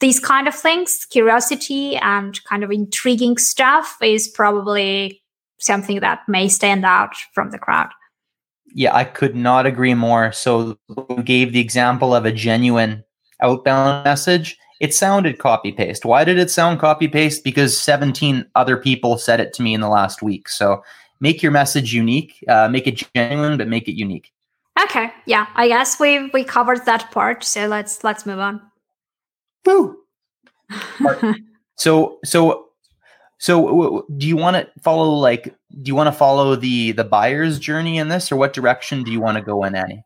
these 0.00 0.18
kind 0.18 0.48
of 0.48 0.54
things. 0.54 1.04
Curiosity 1.10 1.96
and 1.96 2.42
kind 2.44 2.64
of 2.64 2.70
intriguing 2.70 3.36
stuff 3.36 3.98
is 4.02 4.26
probably 4.26 5.17
something 5.58 6.00
that 6.00 6.20
may 6.28 6.48
stand 6.48 6.84
out 6.84 7.14
from 7.32 7.50
the 7.50 7.58
crowd. 7.58 7.88
Yeah, 8.74 8.94
I 8.94 9.04
could 9.04 9.34
not 9.34 9.66
agree 9.66 9.94
more. 9.94 10.32
So 10.32 10.78
you 10.88 11.22
gave 11.22 11.52
the 11.52 11.60
example 11.60 12.14
of 12.14 12.24
a 12.24 12.32
genuine 12.32 13.04
outbound 13.42 14.04
message. 14.04 14.58
It 14.80 14.94
sounded 14.94 15.38
copy 15.38 15.72
paste. 15.72 16.04
Why 16.04 16.24
did 16.24 16.38
it 16.38 16.50
sound 16.50 16.78
copy 16.78 17.08
paste? 17.08 17.44
Because 17.44 17.78
17 17.78 18.46
other 18.54 18.76
people 18.76 19.18
said 19.18 19.40
it 19.40 19.52
to 19.54 19.62
me 19.62 19.74
in 19.74 19.80
the 19.80 19.88
last 19.88 20.22
week. 20.22 20.48
So 20.48 20.82
make 21.20 21.42
your 21.42 21.52
message 21.52 21.92
unique, 21.92 22.44
uh, 22.48 22.68
make 22.68 22.86
it 22.86 23.02
genuine, 23.14 23.56
but 23.56 23.68
make 23.68 23.88
it 23.88 23.94
unique. 23.94 24.32
Okay, 24.84 25.10
yeah, 25.26 25.46
I 25.56 25.66
guess 25.66 25.98
we 25.98 26.28
we 26.28 26.44
covered 26.44 26.86
that 26.86 27.10
part. 27.10 27.42
So 27.42 27.66
let's 27.66 28.04
let's 28.04 28.24
move 28.24 28.38
on. 28.38 28.60
Woo. 29.66 29.96
so 31.76 32.18
so 32.24 32.67
So, 33.38 33.66
w- 33.66 34.02
do 34.16 34.26
you 34.26 34.36
want 34.36 34.56
to 34.56 34.68
follow 34.82 35.10
like? 35.10 35.44
Do 35.82 35.88
you 35.88 35.94
want 35.94 36.08
to 36.08 36.12
follow 36.12 36.56
the 36.56 36.92
the 36.92 37.04
buyer's 37.04 37.58
journey 37.58 37.98
in 37.98 38.08
this, 38.08 38.32
or 38.32 38.36
what 38.36 38.52
direction 38.52 39.04
do 39.04 39.12
you 39.12 39.20
want 39.20 39.36
to 39.36 39.42
go 39.42 39.62
in, 39.64 39.74
Ani? 39.76 40.02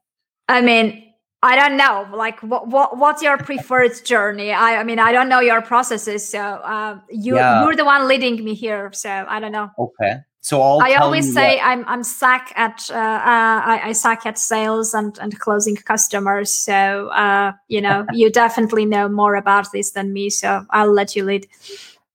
I 0.49 0.61
mean, 0.61 1.03
I 1.42 1.57
don't 1.57 1.77
know. 1.79 2.07
Like, 2.14 2.40
what, 2.40 2.68
what 2.68 2.99
what's 2.99 3.23
your 3.23 3.38
preferred 3.51 3.92
journey? 4.05 4.53
I, 4.53 4.77
I 4.81 4.85
mean, 4.85 4.99
I 4.99 5.12
don't 5.12 5.29
know 5.29 5.40
your 5.40 5.62
processes, 5.62 6.29
so 6.29 6.38
uh, 6.40 6.99
you 7.11 7.37
Yeah. 7.37 7.64
you're 7.64 7.75
the 7.77 7.85
one 7.87 8.07
leading 8.07 8.45
me 8.45 8.55
here. 8.55 8.90
So 8.92 9.09
I 9.09 9.40
don't 9.40 9.53
know. 9.53 9.71
Okay. 9.79 10.16
So 10.45 10.61
I'll. 10.61 10.81
I 10.83 10.95
always 10.95 11.33
say 11.33 11.57
what- 11.57 11.64
I'm 11.66 11.85
I'm 11.87 12.03
suck 12.03 12.51
at 12.57 12.90
uh, 12.90 12.95
uh, 12.97 13.62
I, 13.64 13.81
I 13.85 13.92
suck 13.92 14.27
at 14.27 14.38
sales 14.38 14.92
and 14.92 15.16
and 15.21 15.38
closing 15.38 15.77
customers. 15.77 16.53
So 16.53 17.09
uh, 17.09 17.53
you 17.68 17.81
know, 17.81 18.05
you 18.12 18.31
definitely 18.31 18.85
know 18.85 19.09
more 19.09 19.37
about 19.37 19.73
this 19.73 19.92
than 19.92 20.12
me. 20.12 20.29
So 20.31 20.66
I'll 20.71 20.92
let 20.92 21.16
you 21.16 21.25
lead. 21.25 21.47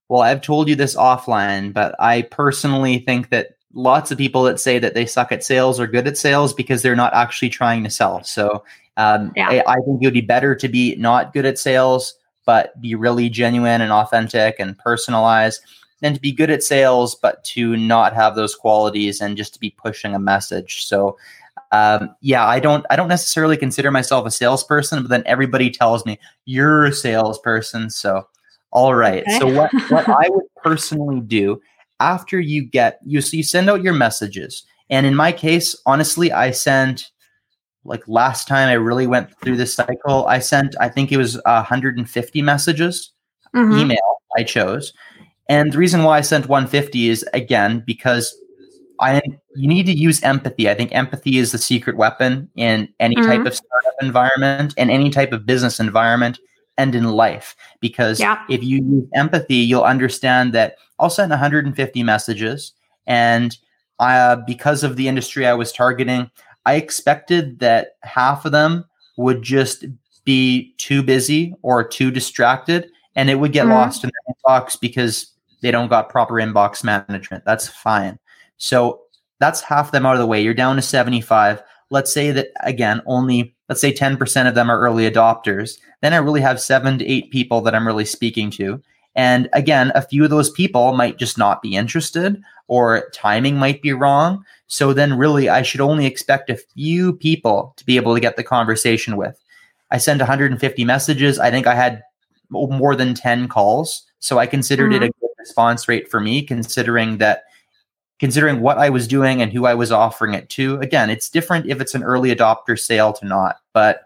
Well, 0.10 0.22
I've 0.22 0.42
told 0.42 0.70
you 0.70 0.76
this 0.76 0.96
offline, 0.96 1.74
but 1.74 1.96
I 2.00 2.24
personally 2.24 3.00
think 3.00 3.30
that 3.30 3.58
lots 3.74 4.12
of 4.12 4.18
people 4.18 4.44
that 4.44 4.60
say 4.60 4.80
that 4.80 4.94
they 4.94 5.06
suck 5.06 5.32
at 5.32 5.44
sales 5.44 5.80
are 5.80 5.88
good 5.88 6.08
at 6.08 6.18
sales 6.18 6.54
because 6.54 6.82
they're 6.82 6.96
not 6.96 7.14
actually 7.14 7.50
trying 7.50 7.84
to 7.84 7.90
sell. 7.90 8.24
So 8.24 8.64
um, 8.96 9.32
Yeah. 9.36 9.50
I, 9.50 9.64
I 9.68 9.76
think 9.82 10.02
it 10.02 10.08
would 10.08 10.14
be 10.14 10.22
better 10.22 10.56
to 10.56 10.68
be 10.68 10.96
not 10.96 11.34
good 11.34 11.46
at 11.46 11.60
sales, 11.60 12.16
but 12.46 12.80
be 12.82 12.96
really 12.96 13.30
genuine 13.30 13.82
and 13.82 13.92
authentic 13.92 14.56
and 14.60 14.78
personalized, 14.78 15.62
than 16.02 16.14
to 16.14 16.20
be 16.22 16.32
good 16.32 16.50
at 16.50 16.64
sales, 16.64 17.16
but 17.16 17.44
to 17.44 17.76
not 17.76 18.14
have 18.14 18.36
those 18.36 18.56
qualities 18.56 19.20
and 19.20 19.36
just 19.36 19.54
to 19.54 19.60
be 19.60 19.72
pushing 19.72 20.16
a 20.16 20.20
message. 20.20 20.86
So 20.86 21.18
um, 21.72 22.16
yeah, 22.22 22.46
I 22.46 22.60
don't 22.60 22.86
I 22.90 22.96
don't 22.96 23.08
necessarily 23.10 23.58
consider 23.58 23.92
myself 23.92 24.26
a 24.26 24.32
salesperson, 24.32 25.02
but 25.02 25.10
then 25.10 25.24
everybody 25.26 25.70
tells 25.70 26.06
me 26.06 26.20
you're 26.46 26.86
a 26.86 26.94
salesperson. 26.94 27.90
So 27.90 28.28
all 28.72 28.96
right. 28.96 29.24
Okay. 29.24 29.40
So 29.40 29.48
what 29.48 29.72
what 29.90 30.08
I 30.10 30.30
would 30.30 30.46
personally 30.64 31.22
do 31.22 31.62
after 32.00 32.40
you 32.40 32.64
get 32.66 33.00
you 33.06 33.22
so 33.22 33.38
you 33.38 33.44
send 33.44 33.70
out 33.70 33.84
your 33.84 33.94
messages. 33.94 34.64
And 34.90 35.06
in 35.06 35.16
my 35.16 35.32
case, 35.32 35.76
honestly, 35.86 36.32
I 36.32 36.52
sent 36.52 37.10
like 37.86 38.04
last 38.08 38.48
time 38.48 38.70
I 38.70 38.74
really 38.74 39.08
went 39.08 39.30
through 39.42 39.58
this 39.58 39.74
cycle, 39.74 40.28
I 40.28 40.40
sent 40.40 40.76
I 40.80 40.90
think 40.90 41.12
it 41.12 41.18
was 41.18 41.40
150 41.46 42.42
messages 42.42 43.12
Mhm. 43.56 43.80
email 43.80 44.22
I 44.38 44.44
chose. 44.44 44.94
And 45.50 45.72
the 45.72 45.78
reason 45.78 46.04
why 46.04 46.18
I 46.18 46.22
sent 46.22 46.48
150 46.48 47.10
is 47.10 47.26
again 47.34 47.84
because 47.88 48.36
I 49.00 49.22
you 49.56 49.68
need 49.68 49.86
to 49.86 49.94
use 49.94 50.22
empathy. 50.24 50.70
I 50.70 50.74
think 50.74 50.94
empathy 50.94 51.38
is 51.38 51.52
the 51.52 51.58
secret 51.58 51.98
weapon 51.98 52.50
in 52.56 52.90
any 53.00 53.16
type 53.16 53.42
Mhm. 53.42 53.48
of 53.48 53.56
startup 53.56 53.94
environment 54.02 54.74
and 54.78 54.92
any 54.92 55.10
type 55.10 55.32
of 55.32 55.46
business 55.46 55.80
environment 55.80 56.40
and 56.78 56.96
in 56.96 57.06
life 57.06 57.56
because 57.80 58.20
Yeah. 58.20 58.40
if 58.50 58.64
you 58.64 58.78
use 58.84 59.06
empathy, 59.16 59.56
you'll 59.56 59.84
understand 59.84 60.54
that 60.54 60.76
I'll 61.00 61.10
send 61.10 61.32
150 61.32 62.04
messages 62.04 62.74
and 63.08 63.58
uh, 64.00 64.36
because 64.46 64.84
of 64.84 64.96
the 64.96 65.08
industry 65.08 65.48
I 65.48 65.54
was 65.56 65.72
targeting, 65.72 66.30
I 66.68 66.76
expected 66.76 67.58
that 67.60 67.96
half 68.04 68.46
of 68.46 68.52
them 68.52 68.86
would 69.18 69.42
just 69.42 69.86
be 70.24 70.76
too 70.78 71.02
busy 71.02 71.56
or 71.64 71.84
too 71.88 72.12
distracted 72.12 72.90
and 73.16 73.30
it 73.30 73.36
would 73.36 73.54
get 73.54 73.66
Mhm. 73.66 73.72
lost 73.72 74.04
in 74.04 74.12
the 74.12 74.34
inbox 74.34 74.80
because 74.80 75.32
they 75.62 75.72
don't 75.72 75.88
got 75.88 76.10
proper 76.10 76.36
inbox 76.36 76.84
management. 76.84 77.44
That's 77.46 77.68
fine. 77.68 78.20
So 78.58 79.02
that's 79.40 79.62
half 79.62 79.92
them 79.92 80.06
out 80.06 80.14
of 80.14 80.20
the 80.20 80.28
way. 80.28 80.42
You're 80.42 80.54
down 80.54 80.76
to 80.76 80.82
75. 80.84 81.64
Let's 81.90 82.14
say 82.14 82.32
that 82.32 82.50
again, 82.62 83.02
only 83.06 83.56
let's 83.70 83.82
say 83.82 83.94
10% 83.94 84.48
of 84.48 84.56
them 84.56 84.70
are 84.70 84.80
early 84.80 85.10
adopters. 85.10 85.78
Then 86.02 86.14
I 86.14 86.18
really 86.18 86.42
have 86.42 86.60
seven 86.60 86.98
to 87.00 87.06
eight 87.06 87.32
people 87.32 87.62
that 87.62 87.76
I'm 87.76 87.88
really 87.88 88.06
speaking 88.06 88.50
to. 88.52 88.82
And 89.16 89.50
again, 89.54 89.92
a 89.96 90.02
few 90.02 90.24
of 90.24 90.30
those 90.30 90.52
people 90.52 90.94
might 90.94 91.18
just 91.18 91.38
not 91.38 91.62
be 91.62 91.76
interested 91.76 92.42
or 92.68 93.10
timing 93.14 93.58
might 93.58 93.82
be 93.82 93.94
wrong. 93.94 94.44
So 94.68 94.94
then 94.94 95.18
really 95.18 95.50
I 95.50 95.64
should 95.64 95.82
only 95.82 96.06
expect 96.06 96.50
a 96.50 96.58
few 96.76 97.14
people 97.14 97.74
to 97.78 97.86
be 97.86 97.96
able 97.96 98.14
to 98.14 98.22
get 98.22 98.36
the 98.36 98.44
conversation 98.44 99.18
with. 99.18 99.42
I 99.90 99.98
sent 99.98 100.20
150 100.20 100.86
messages. 100.86 101.40
I 101.40 101.50
think 101.50 101.66
I 101.66 101.76
had 101.76 102.04
more 102.50 102.96
than 102.96 103.14
10 103.14 103.48
calls. 103.48 104.04
So 104.20 104.38
I 104.38 104.46
considered 104.46 104.94
it 104.94 104.98
a 104.98 105.08
mm-hmm. 105.08 105.20
good 105.20 105.30
response 105.40 105.88
rate 105.88 106.10
for 106.10 106.20
me, 106.20 106.42
considering 106.42 107.18
that 107.18 107.44
considering 108.20 108.62
what 108.62 108.78
I 108.78 108.90
was 108.90 109.08
doing 109.08 109.42
and 109.42 109.54
who 109.54 109.66
I 109.66 109.76
was 109.76 109.92
offering 109.92 110.34
it 110.34 110.50
to. 110.50 110.78
Again, 110.80 111.10
it's 111.10 111.30
different 111.30 111.68
if 111.68 111.80
it's 111.80 111.96
an 111.96 112.04
early 112.04 112.34
adopter 112.36 112.80
sale 112.80 113.14
to 113.14 113.26
not, 113.26 113.58
but 113.74 114.04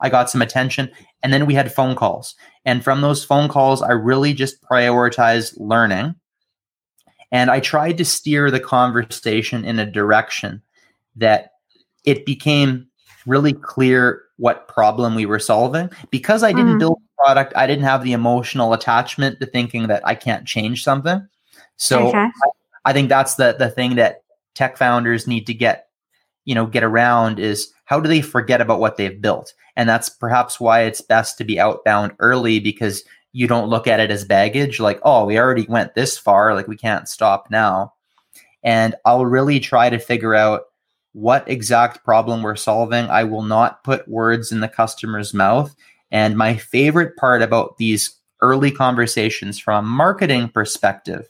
I 0.00 0.10
got 0.10 0.30
some 0.30 0.42
attention. 0.42 0.90
And 1.22 1.32
then 1.32 1.46
we 1.46 1.54
had 1.54 1.72
phone 1.72 1.94
calls. 1.94 2.34
And 2.64 2.84
from 2.84 3.00
those 3.00 3.24
phone 3.24 3.48
calls, 3.48 3.80
I 3.80 3.92
really 3.92 4.34
just 4.34 4.62
prioritized 4.62 5.54
learning. 5.58 6.14
And 7.32 7.50
I 7.50 7.60
tried 7.60 7.98
to 7.98 8.04
steer 8.04 8.50
the 8.50 8.60
conversation 8.60 9.64
in 9.64 9.78
a 9.78 9.90
direction 9.90 10.62
that 11.16 11.52
it 12.04 12.26
became 12.26 12.86
really 13.26 13.54
clear 13.54 14.22
what 14.36 14.68
problem 14.68 15.14
we 15.14 15.24
were 15.24 15.38
solving. 15.38 15.88
Because 16.10 16.42
I 16.42 16.52
didn't 16.52 16.76
Mhm. 16.76 16.80
build 16.80 16.98
the 16.98 17.24
product, 17.24 17.54
I 17.56 17.66
didn't 17.66 17.84
have 17.84 18.04
the 18.04 18.12
emotional 18.12 18.74
attachment 18.74 19.40
to 19.40 19.46
thinking 19.46 19.86
that 19.86 20.06
I 20.06 20.14
can't 20.14 20.44
change 20.46 20.84
something. 20.84 21.26
So 21.76 22.08
Okay. 22.08 22.18
I 22.18 22.48
think 22.92 23.08
that's 23.08 23.36
the 23.36 23.54
the 23.58 23.70
thing 23.70 23.96
that 23.96 24.22
tech 24.54 24.76
founders 24.76 25.26
need 25.26 25.46
to 25.46 25.54
get 25.54 25.88
you 26.44 26.54
know 26.54 26.66
get 26.66 26.84
around 26.84 27.38
is 27.38 27.72
how 27.84 28.00
do 28.00 28.08
they 28.08 28.20
forget 28.20 28.60
about 28.60 28.80
what 28.80 28.96
they've 28.96 29.20
built? 29.20 29.52
And 29.76 29.88
that's 29.88 30.08
perhaps 30.08 30.60
why 30.60 30.82
it's 30.82 31.00
best 31.00 31.38
to 31.38 31.44
be 31.44 31.58
outbound 31.58 32.12
early 32.18 32.60
because 32.60 33.02
you 33.32 33.48
don't 33.48 33.68
look 33.68 33.86
at 33.86 34.00
it 34.00 34.10
as 34.10 34.24
baggage 34.24 34.78
like 34.78 35.00
oh 35.02 35.24
we 35.24 35.38
already 35.38 35.66
went 35.68 35.94
this 35.94 36.16
far 36.16 36.54
like 36.54 36.68
we 36.68 36.76
can't 36.76 37.08
stop 37.08 37.50
now. 37.50 37.92
And 38.62 38.94
I'll 39.04 39.26
really 39.26 39.60
try 39.60 39.90
to 39.90 39.98
figure 39.98 40.34
out 40.34 40.62
what 41.14 41.48
exact 41.48 42.04
problem 42.04 42.42
we're 42.42 42.56
solving. 42.56 43.06
I 43.06 43.24
will 43.24 43.42
not 43.42 43.84
put 43.84 44.08
words 44.08 44.50
in 44.52 44.60
the 44.60 44.68
customer's 44.68 45.32
mouth. 45.32 45.74
And 46.10 46.36
my 46.36 46.56
favorite 46.56 47.16
part 47.16 47.40
about 47.40 47.78
these 47.78 48.16
early 48.40 48.70
conversations 48.70 49.58
from 49.58 49.84
a 49.84 49.88
marketing 49.88 50.48
perspective 50.48 51.28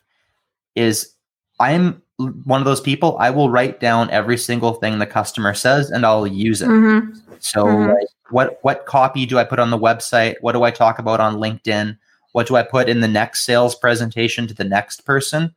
is 0.75 1.14
I'm 1.61 2.03
one 2.45 2.61
of 2.61 2.65
those 2.65 2.81
people. 2.81 3.17
I 3.19 3.31
will 3.31 3.51
write 3.51 3.81
down 3.81 4.11
every 4.11 4.39
single 4.39 4.75
thing 4.75 4.99
the 4.99 5.07
customer 5.07 5.55
says 5.55 5.91
and 5.91 6.07
I'll 6.07 6.27
use 6.27 6.63
it. 6.63 6.69
Mhm. 6.69 7.21
So, 7.41 7.65
Mhm. 7.65 7.95
what 8.31 8.59
what 8.63 8.87
copy 8.87 9.27
do 9.27 9.39
I 9.39 9.45
put 9.45 9.59
on 9.59 9.71
the 9.71 9.79
website? 9.79 10.37
What 10.41 10.53
do 10.53 10.63
I 10.63 10.71
talk 10.71 10.99
about 10.99 11.21
on 11.21 11.37
LinkedIn? 11.37 11.97
What 12.33 12.47
do 12.47 12.57
I 12.57 12.63
put 12.63 12.89
in 12.89 13.01
the 13.01 13.09
next 13.09 13.45
sales 13.45 13.75
presentation 13.75 14.47
to 14.47 14.55
the 14.55 14.65
next 14.65 15.05
person? 15.05 15.55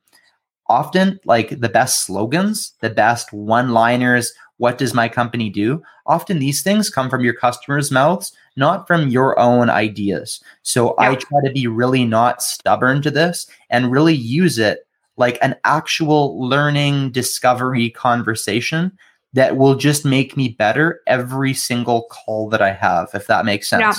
Often, 0.68 1.20
like 1.26 1.62
the 1.62 1.70
best 1.70 2.06
slogans, 2.06 2.74
the 2.82 2.90
best 2.90 3.32
one-liners. 3.32 4.34
What 4.58 4.78
does 4.80 4.94
my 4.94 5.08
company 5.08 5.50
do? 5.50 5.82
Often, 6.08 6.40
these 6.40 6.62
things 6.64 6.90
come 6.90 7.10
from 7.10 7.24
your 7.24 7.34
customers' 7.34 7.92
mouths, 7.92 8.34
not 8.56 8.88
from 8.88 9.08
your 9.08 9.40
own 9.40 9.70
ideas. 9.70 10.42
So, 10.64 10.96
I 10.98 11.16
try 11.16 11.40
to 11.46 11.52
be 11.52 11.68
really 11.68 12.06
not 12.06 12.42
stubborn 12.42 13.02
to 13.04 13.12
this 13.12 13.48
and 13.70 13.92
really 13.92 14.16
use 14.16 14.58
it 14.58 14.87
like 15.18 15.38
an 15.42 15.56
actual 15.64 16.40
learning 16.48 17.12
discovery 17.12 17.90
conversation 17.90 18.98
that 19.34 19.58
will 19.58 19.76
just 19.76 20.06
make 20.06 20.38
me 20.38 20.50
better 20.50 21.02
every 21.06 21.54
single 21.54 22.04
call 22.10 22.50
that 22.50 22.62
I 22.62 22.72
have, 22.72 23.10
if 23.14 23.28
that 23.28 23.46
makes 23.46 23.70
sense. 23.70 23.82
Yeah. 23.82 23.94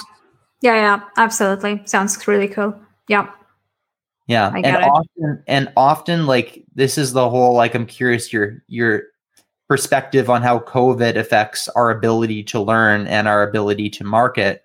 Yeah, 0.61 0.75
yeah, 0.75 1.01
absolutely. 1.17 1.83
Sounds 1.85 2.27
really 2.27 2.49
cool. 2.49 2.75
Yeah. 3.07 3.31
Yeah. 4.27 4.53
And 4.55 4.67
it. 4.67 4.83
often 4.83 5.43
and 5.47 5.73
often 5.77 6.27
like 6.27 6.65
this 6.75 6.99
is 6.99 7.13
the 7.13 7.31
whole 7.31 7.55
like 7.55 7.75
I'm 7.75 7.87
curious 7.87 8.33
your 8.33 8.63
your 8.67 9.05
perspective 9.69 10.29
on 10.29 10.43
how 10.43 10.59
COVID 10.61 11.17
affects 11.17 11.69
our 11.69 11.91
ability 11.91 12.43
to 12.45 12.61
learn 12.61 13.07
and 13.07 13.29
our 13.29 13.49
ability 13.49 13.91
to 13.91 14.05
market. 14.05 14.65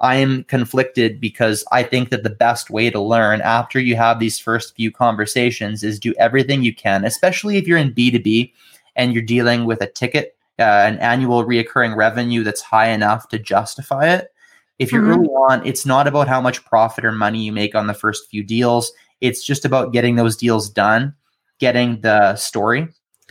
I 0.00 0.16
am 0.16 0.44
conflicted 0.44 1.20
because 1.20 1.64
I 1.72 1.82
think 1.82 2.10
that 2.10 2.22
the 2.22 2.30
best 2.30 2.70
way 2.70 2.90
to 2.90 3.00
learn 3.00 3.40
after 3.40 3.80
you 3.80 3.96
have 3.96 4.18
these 4.18 4.38
first 4.38 4.76
few 4.76 4.90
conversations 4.92 5.82
is 5.82 5.98
do 5.98 6.14
everything 6.18 6.62
you 6.62 6.74
can, 6.74 7.04
especially 7.04 7.56
if 7.56 7.66
you're 7.66 7.78
in 7.78 7.92
B2B 7.92 8.52
and 8.96 9.12
you're 9.12 9.22
dealing 9.22 9.64
with 9.64 9.80
a 9.80 9.86
ticket, 9.86 10.36
uh, 10.58 10.62
an 10.62 10.98
annual 10.98 11.44
reoccurring 11.44 11.96
revenue 11.96 12.44
that's 12.44 12.60
high 12.60 12.88
enough 12.88 13.28
to 13.28 13.38
justify 13.38 14.08
it. 14.08 14.32
If 14.78 14.92
you're 14.92 15.02
Mhm. 15.02 15.08
early 15.08 15.28
on, 15.28 15.66
it's 15.66 15.84
not 15.84 16.06
about 16.06 16.28
how 16.28 16.40
much 16.40 16.64
profit 16.64 17.04
or 17.04 17.12
money 17.12 17.42
you 17.44 17.52
make 17.52 17.74
on 17.74 17.88
the 17.88 17.94
first 17.94 18.30
few 18.30 18.44
deals. 18.44 18.92
It's 19.20 19.44
just 19.44 19.64
about 19.64 19.92
getting 19.92 20.14
those 20.14 20.36
deals 20.36 20.70
done, 20.70 21.14
getting 21.58 22.00
the 22.00 22.36
story, 22.36 22.86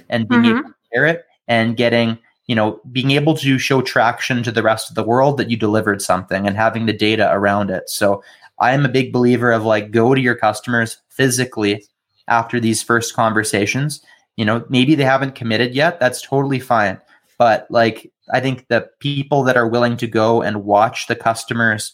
and 0.10 0.28
being 0.28 0.44
able 0.46 0.64
to 0.64 0.76
share 0.94 1.06
it, 1.06 1.26
and 1.48 1.78
getting 1.78 2.18
you 2.48 2.56
know 2.56 2.82
being 2.92 3.12
able 3.12 3.36
to 3.36 3.58
show 3.60 3.82
traction 3.82 4.42
to 4.44 4.52
the 4.52 4.64
rest 4.64 4.90
of 4.90 4.96
the 4.96 5.04
world 5.04 5.38
that 5.38 5.50
you 5.50 5.58
delivered 5.58 6.02
something 6.02 6.48
and 6.48 6.56
having 6.56 6.86
the 6.86 6.94
data 6.94 7.30
around 7.32 7.70
it. 7.70 7.90
So 7.90 8.24
I 8.60 8.74
am 8.74 8.86
a 8.86 8.90
big 8.90 9.14
believer 9.14 9.52
of 9.52 9.64
like 9.64 9.92
go 9.92 10.16
to 10.16 10.22
your 10.22 10.36
customers 10.36 10.98
physically 11.10 11.84
after 12.28 12.60
these 12.60 12.82
first 12.82 13.14
conversations. 13.14 14.02
You 14.36 14.46
know, 14.46 14.66
maybe 14.70 14.96
they 14.96 15.04
haven't 15.04 15.36
committed 15.36 15.76
yet. 15.76 16.00
That's 16.00 16.22
totally 16.22 16.60
fine. 16.60 17.00
But 17.38 17.68
like 17.70 18.12
I 18.32 18.40
think 18.40 18.68
the 18.68 18.90
people 19.00 19.44
that 19.44 19.58
are 19.58 19.68
willing 19.68 19.98
to 19.98 20.08
go 20.08 20.42
and 20.42 20.64
watch 20.64 21.08
the 21.08 21.16
customers 21.16 21.94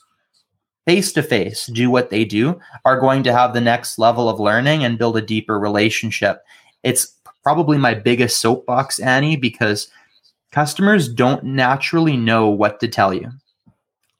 face 0.86 1.14
to 1.14 1.24
face 1.24 1.68
do 1.68 1.90
what 1.90 2.10
they 2.10 2.26
do 2.26 2.60
are 2.86 3.00
going 3.00 3.24
to 3.24 3.34
have 3.34 3.54
the 3.54 3.62
next 3.62 3.98
level 3.98 4.30
of 4.30 4.40
learning 4.40 4.84
and 4.84 4.98
build 4.98 5.18
a 5.18 5.22
deeper 5.22 5.60
relationship. 5.60 6.44
It's 6.84 7.14
probably 7.44 7.78
my 7.78 7.94
biggest 7.94 8.42
soapbox, 8.42 9.00
Ani, 9.00 9.36
because 9.36 9.90
customers 10.54 11.10
don't 11.10 11.44
naturally 11.44 12.16
know 12.16 12.48
what 12.48 12.80
to 12.80 12.88
tell 12.88 13.14
you. 13.14 13.30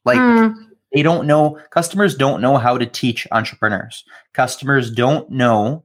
Like 0.04 0.18
mm. 0.18 0.52
they 0.92 1.02
don't 1.02 1.26
know, 1.26 1.58
customers 1.70 2.16
don't 2.16 2.42
know 2.42 2.58
how 2.58 2.76
to 2.76 2.86
teach 2.86 3.26
entrepreneurs. 3.30 4.04
Customers 4.34 4.90
don't 4.90 5.30
know 5.30 5.84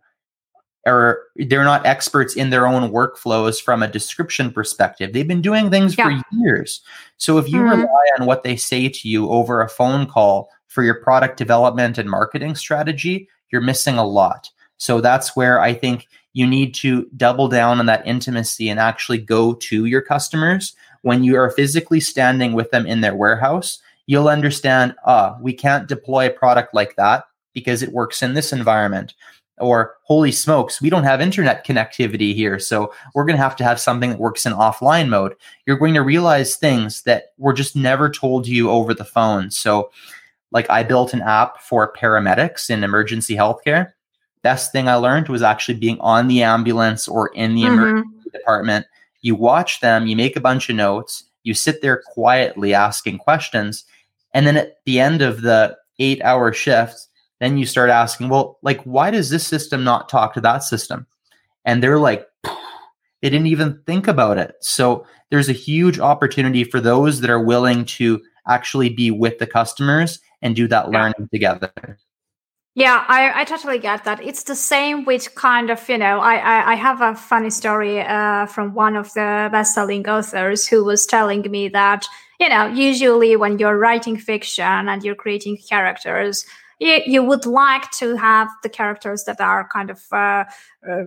or 0.88 1.22
they're 1.36 1.64
not 1.64 1.86
experts 1.86 2.36
in 2.36 2.50
their 2.50 2.66
own 2.66 2.92
workflows 2.92 3.62
from 3.62 3.84
a 3.84 3.88
description 3.88 4.52
perspective. 4.52 5.14
They've 5.14 5.28
been 5.28 5.42
doing 5.42 5.70
things 5.70 5.96
yeah. 5.96 6.06
for 6.06 6.24
years. 6.32 6.82
So 7.18 7.38
if 7.38 7.48
you 7.48 7.60
mm. 7.60 7.70
rely 7.70 8.06
on 8.20 8.26
what 8.26 8.44
they 8.44 8.56
say 8.56 8.90
to 8.90 9.08
you 9.08 9.30
over 9.30 9.62
a 9.62 9.70
phone 9.70 10.08
call 10.08 10.50
for 10.68 10.84
your 10.84 10.96
product 10.96 11.38
development 11.38 12.00
and 12.00 12.10
marketing 12.10 12.56
strategy, 12.56 13.30
you're 13.52 13.62
missing 13.62 13.98
a 13.98 14.06
lot. 14.06 14.50
So 14.78 15.00
that's 15.00 15.36
where 15.36 15.60
I 15.60 15.74
think 15.74 16.08
you 16.34 16.46
need 16.46 16.74
to 16.76 17.10
double 17.18 17.48
down 17.48 17.80
on 17.80 17.86
that 17.88 18.06
intimacy 18.06 18.70
and 18.70 18.80
actually 18.80 19.18
go 19.18 19.54
to 19.54 19.86
your 19.86 20.02
customers 20.02 20.74
when 21.02 21.24
you 21.24 21.36
are 21.36 21.50
physically 21.50 22.00
standing 22.00 22.54
with 22.54 22.72
them 22.72 22.86
in 22.86 23.02
their 23.02 23.16
warehouse. 23.16 23.80
You'll 24.06 24.28
understand, 24.28 24.96
ah, 25.06 25.38
we 25.42 25.54
can't 25.54 25.88
deploy 25.88 26.28
a 26.28 26.32
product 26.32 26.74
like 26.74 26.96
that 26.96 27.26
because 27.54 27.82
it 27.82 27.94
works 27.94 28.22
in 28.22 28.34
this 28.34 28.54
environment. 28.54 29.14
Or, 29.58 29.96
holy 30.04 30.32
smokes, 30.32 30.82
we 30.82 30.90
don't 30.90 31.04
have 31.04 31.20
internet 31.20 31.66
connectivity 31.66 32.34
here. 32.34 32.60
So 32.60 32.94
we're 33.14 33.26
going 33.26 33.36
to 33.36 33.44
have 33.44 33.58
to 33.58 33.64
have 33.66 33.80
something 33.80 34.12
that 34.12 34.20
works 34.20 34.46
in 34.46 34.54
offline 34.54 35.10
mode. 35.10 35.36
You're 35.66 35.78
going 35.78 35.96
to 35.96 36.02
realize 36.02 36.56
things 36.56 37.02
that 37.04 37.34
were 37.38 37.52
just 37.52 37.76
never 37.76 38.10
told 38.10 38.46
to 38.46 38.52
you 38.52 38.70
over 38.70 38.94
the 38.94 39.04
phone. 39.04 39.52
So, 39.52 39.92
like, 40.52 40.70
I 40.70 40.84
built 40.84 41.14
an 41.14 41.22
app 41.22 41.62
for 41.62 41.94
paramedics 41.94 42.70
in 42.70 42.84
emergency 42.84 43.36
healthcare 43.36 43.92
best 44.42 44.72
thing 44.72 44.88
I 44.88 44.96
learned 44.96 45.30
was 45.30 45.42
actually 45.42 45.80
being 45.80 46.00
on 46.00 46.28
the 46.28 46.44
ambulance 46.44 47.08
or 47.08 47.30
in 47.30 47.56
the 47.56 47.64
mm-hmm. 47.64 47.74
emergency 47.74 48.30
department. 48.32 48.86
You 49.22 49.36
watch 49.36 49.82
them, 49.82 50.08
you 50.08 50.16
make 50.16 50.36
a 50.36 50.42
bunch 50.42 50.70
of 50.70 50.76
notes, 50.76 51.26
you 51.44 51.54
sit 51.54 51.82
there 51.82 52.02
quietly 52.14 52.74
asking 52.74 53.18
questions. 53.18 53.86
And 54.34 54.46
then 54.46 54.58
at 54.58 54.78
the 54.86 55.00
end 55.00 55.22
of 55.22 55.42
the 55.42 55.78
eight 56.00 56.22
hour 56.22 56.54
shift, 56.54 57.08
then 57.40 57.58
you 57.58 57.66
start 57.66 57.90
asking, 57.90 58.30
well, 58.30 58.60
like, 58.62 58.82
why 58.84 59.12
does 59.12 59.30
this 59.30 59.48
system 59.48 59.84
not 59.84 60.10
talk 60.10 60.34
to 60.34 60.42
that 60.42 60.64
system? 60.64 61.08
And 61.66 61.82
they're 61.82 62.00
like, 62.00 62.28
they 63.22 63.30
didn't 63.30 63.48
even 63.48 63.82
think 63.86 64.08
about 64.08 64.38
it. 64.38 64.56
So 64.62 65.06
there's 65.30 65.50
a 65.50 65.54
huge 65.54 66.00
opportunity 66.00 66.64
for 66.64 66.80
those 66.80 67.22
that 67.22 67.30
are 67.30 67.44
willing 67.44 67.86
to 67.86 68.22
actually 68.48 68.90
be 68.90 69.12
with 69.12 69.38
the 69.40 69.48
customers 69.48 70.20
and 70.42 70.56
do 70.56 70.68
that 70.68 70.90
learning 70.90 71.30
together. 71.32 72.00
Yeah, 72.80 73.04
I, 73.10 73.42
I 73.42 73.44
totally 73.44 73.78
get 73.78 74.06
that. 74.06 74.24
It's 74.24 74.44
the 74.44 74.56
same 74.56 75.04
with 75.04 75.36
kind 75.36 75.70
of, 75.70 75.90
you 75.90 75.98
know, 75.98 76.22
I, 76.22 76.36
I, 76.36 76.72
I 76.72 76.76
have 76.76 77.02
a 77.02 77.14
funny 77.14 77.50
story 77.50 78.00
uh, 78.00 78.46
from 78.46 78.74
one 78.74 78.96
of 78.96 79.14
the 79.16 79.50
best 79.52 79.74
selling 79.76 80.08
authors 80.08 80.66
who 80.66 80.86
was 80.86 81.06
telling 81.06 81.42
me 81.52 81.68
that, 81.68 82.08
you 82.40 82.48
know, 82.48 82.68
usually 82.68 83.36
when 83.36 83.60
you're 83.60 83.78
writing 83.78 84.16
fiction 84.16 84.88
and 84.88 85.04
you're 85.04 85.14
creating 85.14 85.58
characters, 85.58 86.46
you, 86.80 87.02
you 87.06 87.22
would 87.22 87.46
like 87.46 87.92
to 88.00 88.16
have 88.16 88.48
the 88.64 88.70
characters 88.70 89.26
that 89.26 89.42
are 89.42 89.68
kind 89.68 89.90
of, 89.90 90.02
uh, 90.14 90.46
uh, 90.90 91.04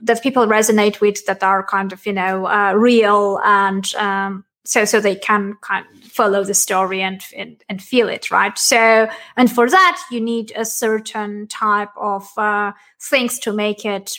that 0.00 0.22
people 0.22 0.46
resonate 0.46 1.02
with, 1.02 1.26
that 1.26 1.42
are 1.42 1.62
kind 1.62 1.92
of, 1.92 2.06
you 2.06 2.14
know, 2.14 2.46
uh, 2.46 2.72
real 2.72 3.38
and, 3.44 3.94
um, 3.96 4.45
so 4.66 4.84
so 4.84 5.00
they 5.00 5.16
can 5.16 5.54
kind 5.60 5.86
of 5.86 6.04
follow 6.04 6.44
the 6.44 6.54
story 6.54 7.02
and, 7.02 7.20
and, 7.36 7.62
and 7.68 7.82
feel 7.82 8.08
it 8.08 8.30
right? 8.30 8.58
So 8.58 9.08
and 9.36 9.50
for 9.50 9.68
that 9.70 10.02
you 10.10 10.20
need 10.20 10.52
a 10.56 10.64
certain 10.64 11.46
type 11.46 11.90
of 11.96 12.26
uh, 12.36 12.72
things 13.00 13.38
to 13.40 13.52
make 13.52 13.84
it 13.84 14.18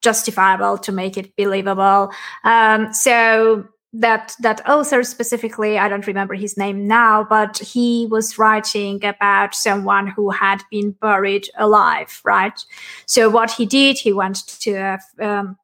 justifiable 0.00 0.78
to 0.78 0.92
make 0.92 1.16
it 1.16 1.34
believable. 1.36 2.12
Um, 2.44 2.92
so 2.92 3.66
that 3.94 4.34
that 4.40 4.68
author 4.68 5.04
specifically 5.04 5.78
i 5.78 5.88
don't 5.88 6.08
remember 6.08 6.34
his 6.34 6.56
name 6.56 6.86
now 6.86 7.22
but 7.22 7.58
he 7.58 8.08
was 8.10 8.38
writing 8.38 9.02
about 9.04 9.54
someone 9.54 10.08
who 10.08 10.30
had 10.30 10.60
been 10.68 10.90
buried 10.90 11.48
alive 11.56 12.20
right? 12.24 12.64
So 13.06 13.30
what 13.30 13.52
he 13.52 13.64
did 13.64 13.96
he 13.98 14.12
went 14.12 14.46
to 14.62 14.72
a 14.72 14.98
um, 15.20 15.56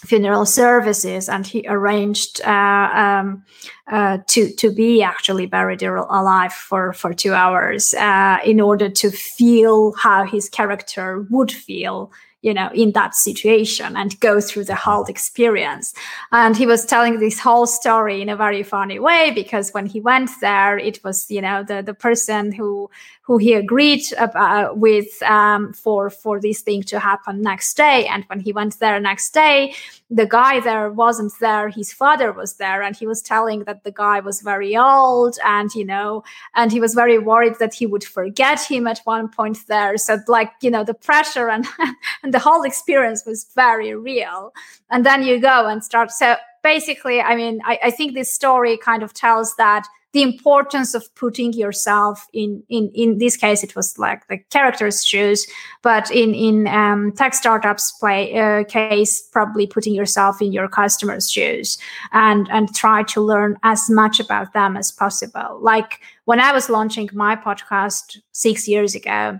funeral 0.00 0.46
services 0.46 1.28
and 1.28 1.46
he 1.46 1.64
arranged 1.68 2.40
uh, 2.42 2.90
um, 2.94 3.44
uh, 3.90 4.18
to 4.26 4.50
to 4.54 4.72
be 4.72 5.02
actually 5.02 5.46
buried 5.46 5.82
alive 5.82 6.52
for 6.52 6.92
for 6.92 7.12
two 7.12 7.34
hours 7.34 7.94
uh, 7.94 8.38
in 8.44 8.60
order 8.60 8.88
to 8.88 9.10
feel 9.10 9.92
how 9.92 10.24
his 10.24 10.48
character 10.48 11.26
would 11.30 11.52
feel 11.52 12.10
you 12.42 12.54
know 12.54 12.70
in 12.72 12.92
that 12.92 13.14
situation 13.14 13.96
and 13.96 14.18
go 14.20 14.40
through 14.40 14.64
the 14.64 14.74
whole 14.74 15.04
experience. 15.04 15.92
And 16.32 16.56
he 16.56 16.66
was 16.66 16.86
telling 16.86 17.18
this 17.18 17.38
whole 17.38 17.66
story 17.66 18.22
in 18.22 18.30
a 18.30 18.36
very 18.36 18.62
funny 18.62 18.98
way 18.98 19.32
because 19.34 19.70
when 19.72 19.86
he 19.86 20.00
went 20.00 20.30
there 20.40 20.78
it 20.78 21.04
was 21.04 21.30
you 21.30 21.42
know 21.42 21.62
the 21.62 21.82
the 21.82 21.94
person 21.94 22.52
who 22.52 22.90
who 23.30 23.38
he 23.38 23.52
agreed 23.54 24.02
about, 24.18 24.78
with 24.78 25.22
um, 25.22 25.72
for 25.72 26.10
for 26.10 26.40
this 26.40 26.62
thing 26.62 26.82
to 26.82 26.98
happen 26.98 27.40
next 27.40 27.76
day. 27.76 28.04
And 28.08 28.24
when 28.24 28.40
he 28.40 28.52
went 28.52 28.80
there 28.80 28.98
next 28.98 29.32
day 29.32 29.72
the 30.10 30.26
guy 30.26 30.58
there 30.58 30.90
wasn't 30.90 31.32
there. 31.40 31.68
His 31.68 31.92
father 31.92 32.32
was 32.32 32.54
there 32.54 32.82
and 32.82 32.96
he 32.96 33.06
was 33.06 33.22
telling 33.22 33.62
that 33.64 33.84
the 33.84 33.92
guy 33.92 34.18
was 34.18 34.40
very 34.40 34.76
old 34.76 35.38
and 35.44 35.72
you 35.72 35.84
know 35.84 36.24
and 36.56 36.72
he 36.72 36.80
was 36.80 36.94
very 36.94 37.18
worried 37.18 37.54
that 37.60 37.74
he 37.74 37.86
would 37.86 38.02
forget 38.02 38.60
him 38.60 38.88
at 38.88 39.00
one 39.04 39.28
point 39.28 39.58
there. 39.68 39.96
So 39.96 40.18
like 40.26 40.50
you 40.60 40.70
know 40.70 40.82
the 40.82 40.94
pressure 40.94 41.48
and 41.48 41.64
and 42.24 42.34
the 42.34 42.40
whole 42.40 42.64
experience 42.64 43.24
was 43.24 43.46
very 43.54 43.94
real. 43.94 44.52
And 44.90 45.06
then 45.06 45.22
you 45.22 45.38
go 45.38 45.68
and 45.68 45.84
start. 45.84 46.10
So 46.10 46.34
basically 46.62 47.22
i 47.22 47.34
mean 47.34 47.58
I, 47.64 47.78
I 47.84 47.90
think 47.90 48.12
this 48.12 48.30
story 48.30 48.76
kind 48.76 49.02
of 49.02 49.14
tells 49.14 49.56
that 49.56 49.86
the 50.12 50.22
importance 50.22 50.94
of 50.94 51.14
putting 51.14 51.52
yourself 51.52 52.26
in 52.32 52.62
in 52.68 52.90
in 52.94 53.18
this 53.18 53.36
case 53.36 53.62
it 53.62 53.76
was 53.76 53.98
like 53.98 54.26
the 54.28 54.38
character's 54.50 55.04
shoes 55.04 55.46
but 55.82 56.10
in 56.10 56.34
in 56.34 56.66
um, 56.66 57.12
tech 57.12 57.34
startups 57.34 57.92
play 58.00 58.38
uh, 58.38 58.64
case 58.64 59.22
probably 59.32 59.66
putting 59.66 59.94
yourself 59.94 60.42
in 60.42 60.52
your 60.52 60.68
customer's 60.68 61.30
shoes 61.30 61.78
and 62.12 62.48
and 62.50 62.74
try 62.74 63.02
to 63.02 63.20
learn 63.20 63.56
as 63.62 63.88
much 63.88 64.20
about 64.20 64.52
them 64.52 64.76
as 64.76 64.90
possible. 64.90 65.58
Like 65.60 66.00
when 66.24 66.40
i 66.40 66.52
was 66.52 66.70
launching 66.70 67.08
my 67.12 67.36
podcast 67.36 68.18
six 68.32 68.68
years 68.68 68.94
ago 68.94 69.38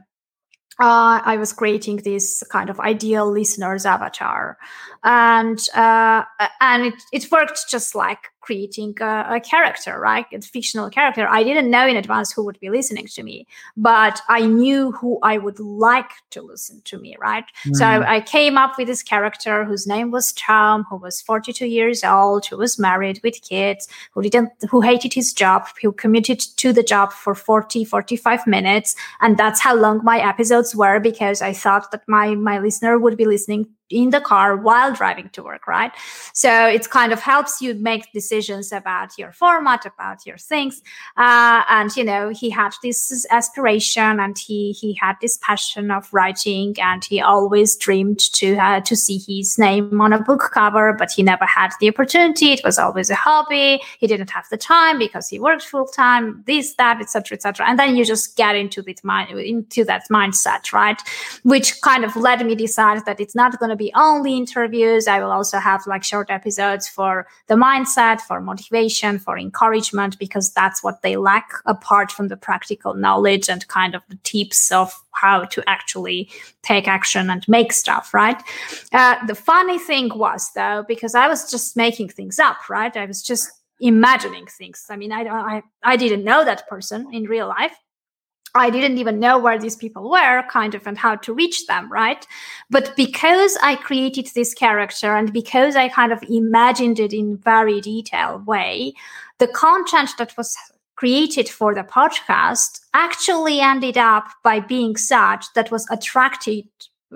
uh, 0.80 1.20
I 1.22 1.36
was 1.36 1.52
creating 1.52 1.98
this 1.98 2.42
kind 2.50 2.70
of 2.70 2.80
ideal 2.80 3.30
listener's 3.30 3.84
avatar, 3.84 4.56
and 5.02 5.58
uh, 5.74 6.24
and 6.60 6.86
it, 6.86 6.94
it 7.12 7.30
worked 7.30 7.68
just 7.70 7.94
like 7.94 8.28
creating 8.40 8.96
a, 9.00 9.36
a, 9.36 9.40
character, 9.40 9.98
right? 10.00 10.26
A 10.32 10.40
fictional 10.40 10.90
character. 10.90 11.28
I 11.28 11.44
didn't 11.44 11.70
know 11.70 11.86
in 11.86 11.96
advance 11.96 12.32
who 12.32 12.44
would 12.44 12.58
be 12.58 12.70
listening 12.70 13.06
to 13.06 13.22
me, 13.22 13.46
but 13.76 14.20
I 14.28 14.46
knew 14.46 14.92
who 14.92 15.18
I 15.22 15.38
would 15.38 15.60
like 15.60 16.10
to 16.30 16.42
listen 16.42 16.80
to 16.86 16.98
me, 16.98 17.16
right? 17.20 17.44
Mm. 17.66 17.76
So 17.76 17.84
I, 17.84 18.16
I, 18.16 18.20
came 18.20 18.56
up 18.56 18.78
with 18.78 18.88
this 18.88 19.02
character 19.02 19.64
whose 19.64 19.86
name 19.86 20.10
was 20.10 20.32
Tom, 20.32 20.84
who 20.88 20.96
was 20.96 21.20
42 21.20 21.66
years 21.66 22.02
old, 22.02 22.46
who 22.46 22.56
was 22.56 22.78
married 22.78 23.20
with 23.22 23.42
kids, 23.42 23.88
who 24.12 24.22
didn't, 24.22 24.50
who 24.70 24.80
hated 24.80 25.12
his 25.12 25.32
job, 25.32 25.66
who 25.80 25.92
commuted 25.92 26.40
to 26.56 26.72
the 26.72 26.82
job 26.82 27.12
for 27.12 27.34
40, 27.34 27.84
45 27.84 28.46
minutes. 28.46 28.96
And 29.20 29.36
that's 29.36 29.60
how 29.60 29.74
long 29.74 30.00
my 30.02 30.18
episodes 30.18 30.74
were 30.74 30.98
because 30.98 31.42
I 31.42 31.52
thought 31.52 31.90
that 31.92 32.02
my, 32.08 32.34
my 32.34 32.58
listener 32.58 32.98
would 32.98 33.16
be 33.16 33.26
listening 33.26 33.68
in 33.90 34.10
the 34.10 34.20
car 34.20 34.56
while 34.56 34.92
driving 34.92 35.28
to 35.30 35.42
work, 35.42 35.66
right? 35.66 35.92
So 36.32 36.66
it 36.66 36.88
kind 36.90 37.12
of 37.12 37.20
helps 37.20 37.60
you 37.60 37.74
make 37.74 38.12
decisions 38.12 38.72
about 38.72 39.18
your 39.18 39.32
format, 39.32 39.86
about 39.86 40.26
your 40.26 40.38
things. 40.38 40.82
Uh, 41.16 41.62
and 41.68 41.94
you 41.96 42.04
know, 42.04 42.30
he 42.30 42.50
had 42.50 42.72
this 42.82 43.26
aspiration, 43.30 44.20
and 44.20 44.38
he 44.38 44.72
he 44.72 44.94
had 45.00 45.16
this 45.20 45.38
passion 45.38 45.90
of 45.90 46.12
writing, 46.12 46.76
and 46.80 47.04
he 47.04 47.20
always 47.20 47.76
dreamed 47.76 48.20
to 48.34 48.56
uh, 48.56 48.80
to 48.80 48.96
see 48.96 49.18
his 49.18 49.58
name 49.58 50.00
on 50.00 50.12
a 50.12 50.20
book 50.20 50.50
cover, 50.52 50.92
but 50.92 51.10
he 51.10 51.22
never 51.22 51.44
had 51.44 51.72
the 51.80 51.88
opportunity. 51.88 52.52
It 52.52 52.62
was 52.64 52.78
always 52.78 53.10
a 53.10 53.14
hobby. 53.14 53.80
He 53.98 54.06
didn't 54.06 54.30
have 54.30 54.46
the 54.50 54.56
time 54.56 54.98
because 54.98 55.28
he 55.28 55.38
worked 55.38 55.64
full 55.64 55.86
time. 55.86 56.42
This, 56.46 56.74
that, 56.74 57.00
etc., 57.00 57.36
etc. 57.36 57.66
And 57.66 57.78
then 57.78 57.96
you 57.96 58.04
just 58.04 58.36
get 58.36 58.56
into 58.56 58.82
that 58.82 59.04
mind 59.04 59.30
into 59.38 59.84
that 59.84 60.04
mindset, 60.10 60.72
right? 60.72 61.00
Which 61.42 61.80
kind 61.82 62.04
of 62.04 62.16
led 62.16 62.44
me 62.44 62.54
decide 62.54 63.04
that 63.06 63.20
it's 63.20 63.34
not 63.34 63.58
going 63.58 63.70
to 63.70 63.76
be 63.80 63.90
only 63.94 64.36
interviews. 64.36 65.08
I 65.08 65.20
will 65.20 65.32
also 65.32 65.58
have 65.58 65.86
like 65.86 66.04
short 66.04 66.30
episodes 66.30 66.86
for 66.86 67.26
the 67.48 67.54
mindset, 67.54 68.20
for 68.20 68.40
motivation, 68.40 69.18
for 69.18 69.38
encouragement, 69.38 70.18
because 70.18 70.52
that's 70.52 70.84
what 70.84 71.00
they 71.02 71.16
lack 71.16 71.48
apart 71.64 72.12
from 72.12 72.28
the 72.28 72.36
practical 72.36 72.92
knowledge 72.94 73.48
and 73.48 73.66
kind 73.68 73.94
of 73.94 74.02
the 74.08 74.18
tips 74.22 74.70
of 74.70 74.92
how 75.12 75.44
to 75.46 75.62
actually 75.66 76.28
take 76.62 76.86
action 76.86 77.30
and 77.30 77.48
make 77.48 77.72
stuff, 77.72 78.12
right? 78.12 78.40
Uh, 78.92 79.16
the 79.26 79.34
funny 79.34 79.78
thing 79.78 80.10
was 80.14 80.50
though, 80.54 80.84
because 80.86 81.14
I 81.14 81.26
was 81.26 81.50
just 81.50 81.76
making 81.76 82.10
things 82.10 82.38
up, 82.38 82.68
right? 82.68 82.94
I 82.96 83.06
was 83.06 83.22
just 83.22 83.50
imagining 83.80 84.46
things. 84.46 84.86
I 84.90 84.96
mean, 84.96 85.10
I 85.10 85.24
don't, 85.24 85.34
I, 85.34 85.62
I 85.82 85.96
didn't 85.96 86.22
know 86.22 86.44
that 86.44 86.68
person 86.68 87.08
in 87.14 87.24
real 87.24 87.48
life. 87.48 87.76
I 88.54 88.70
didn't 88.70 88.98
even 88.98 89.20
know 89.20 89.38
where 89.38 89.58
these 89.58 89.76
people 89.76 90.10
were, 90.10 90.42
kind 90.50 90.74
of, 90.74 90.86
and 90.86 90.98
how 90.98 91.16
to 91.16 91.32
reach 91.32 91.66
them, 91.66 91.90
right? 91.90 92.26
But 92.68 92.94
because 92.96 93.56
I 93.62 93.76
created 93.76 94.28
this 94.34 94.54
character 94.54 95.14
and 95.14 95.32
because 95.32 95.76
I 95.76 95.88
kind 95.88 96.12
of 96.12 96.22
imagined 96.28 96.98
it 96.98 97.12
in 97.12 97.36
very 97.36 97.80
detailed 97.80 98.46
way, 98.46 98.94
the 99.38 99.48
content 99.48 100.10
that 100.18 100.36
was 100.36 100.56
created 100.96 101.48
for 101.48 101.74
the 101.74 101.82
podcast 101.82 102.80
actually 102.92 103.60
ended 103.60 103.96
up 103.96 104.28
by 104.42 104.60
being 104.60 104.96
such 104.96 105.46
that 105.54 105.70
was 105.70 105.86
attracted 105.90 106.66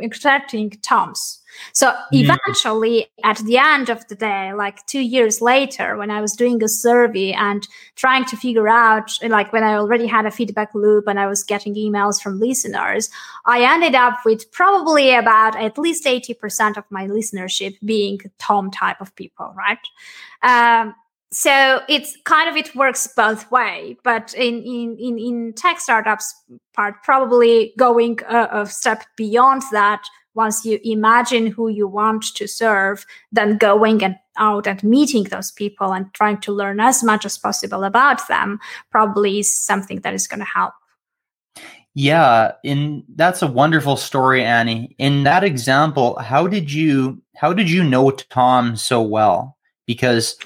attracting 0.03 0.71
toms 0.83 1.41
so 1.73 1.89
mm-hmm. 1.89 2.17
eventually, 2.17 3.07
at 3.23 3.39
the 3.39 3.59
end 3.59 3.89
of 3.89 4.07
the 4.09 4.15
day, 4.15 4.53
like 4.53 4.85
two 4.87 5.01
years 5.01 5.41
later, 5.41 5.97
when 5.97 6.11
I 6.11 6.21
was 6.21 6.33
doing 6.35 6.63
a 6.63 6.69
survey 6.69 7.33
and 7.33 7.67
trying 7.97 8.25
to 8.27 8.37
figure 8.37 8.69
out, 8.69 9.13
like 9.23 9.53
when 9.53 9.65
I 9.65 9.75
already 9.75 10.07
had 10.07 10.27
a 10.27 10.31
feedback 10.31 10.75
loop 10.75 11.07
and 11.07 11.19
I 11.19 11.27
was 11.27 11.43
getting 11.43 11.75
emails 11.75 12.21
from 12.21 12.41
listeners, 12.41 13.11
I 13.47 13.63
ended 13.63 13.95
up 13.95 14.19
with 14.25 14.51
probably 14.53 15.15
about 15.15 15.57
at 15.57 15.79
least 15.79 16.05
80% 16.05 16.77
of 16.77 16.85
my 16.91 17.07
listenership 17.07 17.77
being 17.85 18.21
Tom 18.39 18.71
type 18.71 19.01
of 19.01 19.15
people, 19.17 19.55
right? 19.57 19.79
Um, 20.43 20.95
so 21.35 21.81
it's 21.89 22.17
kind 22.25 22.49
of 22.49 22.57
it 22.57 22.75
works 22.77 23.09
both 23.17 23.51
way 23.51 23.97
but 24.05 24.33
in 24.35 24.63
in 24.63 24.97
in, 24.99 25.19
in 25.19 25.53
tech 25.53 25.81
startups 25.81 26.33
part 26.75 27.03
probably 27.03 27.75
going 27.77 28.21
a, 28.29 28.61
a 28.61 28.67
step 28.67 29.03
beyond 29.17 29.61
that 29.73 30.05
once 30.35 30.65
you 30.65 30.81
imagine 30.85 31.47
who 31.47 31.69
you 31.69 31.87
want 31.87 32.35
to 32.35 32.47
serve, 32.47 33.07
then 33.33 33.57
going 33.57 34.03
and 34.03 34.17
out 34.37 34.67
and 34.67 34.83
meeting 34.83 35.25
those 35.25 35.53
people 35.53 35.93
and 35.93 36.13
trying 36.13 36.39
to 36.39 36.53
learn 36.53 36.81
as 36.81 37.03
much 37.05 37.25
as 37.25 37.39
possible 37.39 37.85
about 37.85 38.27
them 38.29 38.59
probably 38.91 39.39
is 39.39 39.55
something 39.55 40.01
that 40.01 40.15
is 40.15 40.27
going 40.27 40.41
to 40.41 40.47
help. 40.47 40.75
Yeah, 41.97 42.53
in 42.65 43.05
that's 43.15 43.41
a 43.41 43.47
wonderful 43.47 43.97
story, 43.97 44.43
Ani. 44.43 44.97
In 44.99 45.23
that 45.23 45.45
example, 45.45 46.17
how 46.17 46.49
did 46.49 46.73
you 46.73 47.23
how 47.37 47.53
did 47.53 47.71
you 47.71 47.85
know 47.85 48.11
Tom 48.11 48.75
so 48.75 49.01
well? 49.01 49.57
Because 49.87 50.37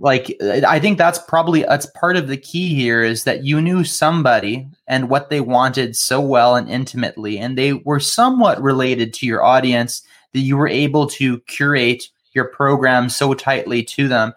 like 0.00 0.36
i 0.42 0.78
think 0.78 0.96
that's 0.96 1.18
probably 1.18 1.62
that's 1.62 1.86
part 1.86 2.16
of 2.16 2.28
the 2.28 2.36
key 2.36 2.74
here 2.74 3.02
is 3.02 3.24
that 3.24 3.44
you 3.44 3.60
knew 3.60 3.82
somebody 3.82 4.68
and 4.86 5.08
what 5.08 5.28
they 5.28 5.40
wanted 5.40 5.96
so 5.96 6.20
well 6.20 6.54
and 6.54 6.68
intimately 6.68 7.38
and 7.38 7.58
they 7.58 7.72
were 7.72 7.98
somewhat 7.98 8.62
related 8.62 9.12
to 9.12 9.26
your 9.26 9.42
audience 9.42 10.02
that 10.32 10.40
you 10.40 10.56
were 10.56 10.68
able 10.68 11.06
to 11.06 11.40
curate 11.40 12.08
your 12.32 12.46
program 12.46 13.08
so 13.08 13.34
tightly 13.34 13.82
to 13.82 14.08
them. 14.08 14.32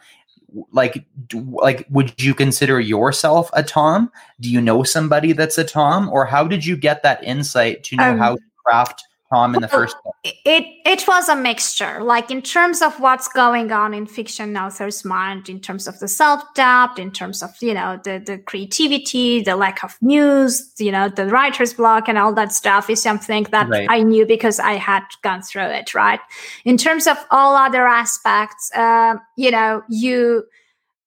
Like 0.71 1.05
like 1.33 1.85
would 1.89 2.21
you 2.21 2.33
consider 2.33 2.79
yourself 2.79 3.49
a 3.53 3.63
tom? 3.63 4.11
Do 4.41 4.49
you 4.49 4.59
know 4.59 4.83
somebody 4.83 5.31
that's 5.31 5.57
a 5.57 5.63
tom? 5.63 6.09
Or 6.09 6.25
how 6.25 6.45
did 6.45 6.65
you 6.65 6.75
get 6.75 7.03
that 7.03 7.23
insight 7.23 7.83
to 7.85 7.95
know 7.95 8.11
um, 8.11 8.17
how 8.17 8.35
to 8.35 8.41
craft 8.65 9.03
Tom 9.31 9.55
in 9.55 9.61
the 9.61 9.67
first 9.67 9.95
place? 10.01 10.35
It 10.45 10.65
it 10.85 11.07
was 11.07 11.29
a 11.29 11.35
mixture. 11.35 12.03
Like 12.03 12.29
in 12.29 12.41
terms 12.41 12.81
of 12.81 12.99
what's 12.99 13.27
going 13.27 13.71
on 13.71 13.93
in 13.93 14.05
fiction 14.05 14.57
author's 14.57 15.05
mind, 15.05 15.49
in 15.49 15.59
terms 15.59 15.87
of 15.87 15.99
the 15.99 16.07
self 16.07 16.41
doubt, 16.53 16.99
in 16.99 17.11
terms 17.11 17.41
of 17.41 17.51
you 17.61 17.73
know 17.73 17.99
the 18.03 18.21
the 18.25 18.37
creativity, 18.37 19.41
the 19.41 19.55
lack 19.55 19.83
of 19.83 19.97
news, 20.01 20.71
you 20.77 20.91
know 20.91 21.09
the 21.09 21.27
writer's 21.27 21.73
block, 21.73 22.09
and 22.09 22.17
all 22.17 22.33
that 22.33 22.53
stuff 22.53 22.89
is 22.89 23.01
something 23.01 23.43
that 23.51 23.69
right. 23.69 23.87
I 23.89 24.03
knew 24.03 24.25
because 24.25 24.59
I 24.59 24.73
had 24.73 25.03
gone 25.21 25.41
through 25.41 25.71
it. 25.79 25.95
Right. 25.95 26.19
In 26.65 26.77
terms 26.77 27.07
of 27.07 27.17
all 27.31 27.55
other 27.55 27.87
aspects, 27.87 28.71
uh, 28.75 29.15
you 29.37 29.51
know 29.51 29.83
you 29.89 30.43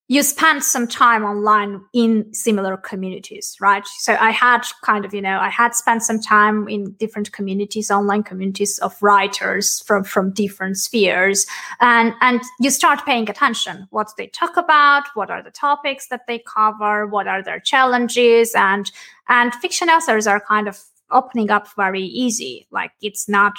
you 0.08 0.22
spend 0.22 0.62
some 0.62 0.86
time 0.86 1.24
online 1.24 1.80
in 1.94 2.32
similar 2.34 2.76
communities, 2.76 3.56
right? 3.58 3.86
So 3.86 4.16
I 4.20 4.32
had 4.32 4.62
kind 4.82 5.04
of, 5.06 5.14
you 5.14 5.22
know, 5.22 5.38
I 5.38 5.48
had 5.48 5.74
spent 5.74 6.02
some 6.02 6.20
time 6.20 6.68
in 6.68 6.92
different 6.92 7.32
communities, 7.32 7.90
online 7.90 8.22
communities 8.22 8.78
of 8.80 8.94
writers 9.02 9.80
from 9.86 10.04
from 10.04 10.32
different 10.32 10.76
spheres, 10.76 11.46
and 11.80 12.12
and 12.20 12.42
you 12.60 12.70
start 12.70 13.06
paying 13.06 13.30
attention 13.30 13.86
what 13.90 14.12
they 14.18 14.26
talk 14.26 14.58
about, 14.58 15.04
what 15.14 15.30
are 15.30 15.42
the 15.42 15.50
topics 15.50 16.08
that 16.08 16.26
they 16.26 16.38
cover, 16.40 17.06
what 17.06 17.26
are 17.26 17.42
their 17.42 17.60
challenges, 17.60 18.52
and 18.54 18.92
and 19.28 19.54
fiction 19.54 19.88
authors 19.88 20.26
are 20.26 20.40
kind 20.40 20.68
of 20.68 20.78
opening 21.10 21.50
up 21.50 21.68
very 21.76 22.02
easy. 22.02 22.66
Like 22.70 22.92
it's 23.00 23.26
not 23.26 23.54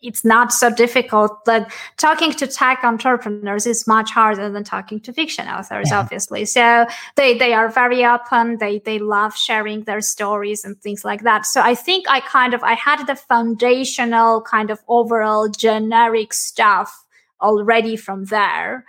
it's 0.00 0.24
not 0.24 0.52
so 0.52 0.70
difficult. 0.70 1.44
But 1.44 1.70
talking 1.96 2.32
to 2.32 2.46
tech 2.46 2.84
entrepreneurs 2.84 3.66
is 3.66 3.86
much 3.86 4.10
harder 4.10 4.50
than 4.50 4.64
talking 4.64 5.00
to 5.00 5.12
fiction 5.12 5.48
authors, 5.48 5.90
yeah. 5.90 6.00
obviously. 6.00 6.44
So 6.44 6.86
they 7.16 7.36
they 7.36 7.52
are 7.52 7.68
very 7.68 8.04
open. 8.04 8.58
They 8.58 8.78
they 8.80 8.98
love 8.98 9.36
sharing 9.36 9.84
their 9.84 10.00
stories 10.00 10.64
and 10.64 10.80
things 10.80 11.04
like 11.04 11.22
that. 11.22 11.46
So 11.46 11.60
I 11.60 11.74
think 11.74 12.06
I 12.08 12.20
kind 12.20 12.54
of 12.54 12.62
I 12.62 12.74
had 12.74 13.06
the 13.06 13.16
foundational 13.16 14.42
kind 14.42 14.70
of 14.70 14.80
overall 14.88 15.48
generic 15.48 16.32
stuff 16.32 17.04
already 17.40 17.96
from 17.96 18.24
there 18.26 18.84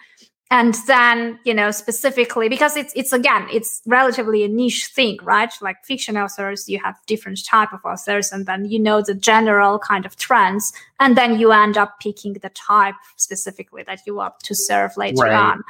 and 0.51 0.75
then 0.87 1.39
you 1.43 1.53
know 1.53 1.71
specifically 1.71 2.49
because 2.49 2.75
it's 2.75 2.93
it's 2.95 3.13
again 3.13 3.47
it's 3.51 3.81
relatively 3.85 4.43
a 4.43 4.47
niche 4.47 4.87
thing 4.87 5.17
right? 5.23 5.53
Like 5.61 5.83
fiction 5.83 6.17
authors 6.17 6.67
you 6.67 6.79
have 6.79 6.95
different 7.05 7.45
type 7.45 7.73
of 7.73 7.79
authors 7.85 8.31
and 8.31 8.45
then 8.45 8.65
you 8.65 8.79
know 8.79 9.01
the 9.01 9.13
general 9.13 9.79
kind 9.79 10.05
of 10.05 10.15
trends 10.15 10.73
and 10.99 11.17
then 11.17 11.39
you 11.39 11.51
end 11.51 11.77
up 11.77 11.99
picking 11.99 12.33
the 12.33 12.49
type 12.49 12.95
specifically 13.15 13.83
that 13.83 14.01
you 14.05 14.15
want 14.15 14.39
to 14.41 14.55
serve 14.55 14.97
later 14.97 15.23
right. 15.23 15.33
on. 15.33 15.63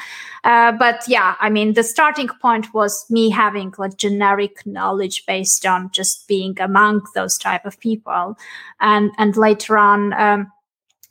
Uh, 0.44 0.72
but 0.72 1.04
yeah 1.08 1.36
i 1.40 1.50
mean 1.50 1.74
the 1.74 1.84
starting 1.84 2.30
point 2.42 2.74
was 2.74 3.06
me 3.10 3.30
having 3.30 3.74
like 3.78 3.98
generic 3.98 4.66
knowledge 4.66 5.26
based 5.26 5.66
on 5.66 5.90
just 5.92 6.28
being 6.28 6.60
among 6.60 7.02
those 7.16 7.38
type 7.38 7.66
of 7.66 7.80
people. 7.80 8.38
And 8.80 9.12
and 9.18 9.36
later 9.36 9.78
on 9.78 10.14
um, 10.14 10.52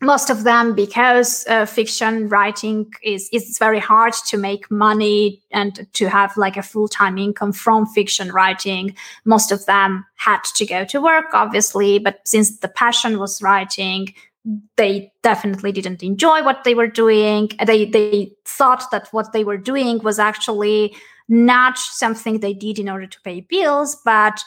most 0.00 0.30
of 0.30 0.44
them 0.44 0.74
because 0.74 1.44
uh, 1.48 1.66
fiction 1.66 2.28
writing 2.28 2.92
is 3.02 3.28
is 3.32 3.58
very 3.58 3.80
hard 3.80 4.12
to 4.28 4.36
make 4.36 4.70
money 4.70 5.42
and 5.50 5.86
to 5.94 6.08
have 6.08 6.36
like 6.36 6.56
a 6.56 6.62
full-time 6.62 7.18
income 7.18 7.52
from 7.52 7.84
fiction 7.86 8.30
writing. 8.30 8.94
Most 9.24 9.50
of 9.50 9.66
them 9.66 10.06
had 10.14 10.42
to 10.54 10.66
go 10.66 10.84
to 10.84 11.00
work 11.00 11.26
obviously 11.32 11.98
but 11.98 12.20
since 12.24 12.58
the 12.58 12.68
passion 12.68 13.18
was 13.18 13.42
writing 13.42 14.14
they 14.76 15.12
definitely 15.22 15.72
didn't 15.72 16.02
enjoy 16.02 16.42
what 16.42 16.64
they 16.64 16.74
were 16.74 16.86
doing. 16.86 17.50
They 17.66 17.84
they 17.84 18.32
thought 18.44 18.90
that 18.92 19.08
what 19.12 19.32
they 19.32 19.44
were 19.44 19.58
doing 19.58 19.98
was 19.98 20.18
actually 20.18 20.94
not 21.28 21.76
something 21.76 22.40
they 22.40 22.54
did 22.54 22.78
in 22.78 22.88
order 22.88 23.06
to 23.06 23.20
pay 23.20 23.40
bills 23.40 23.96
but 24.04 24.40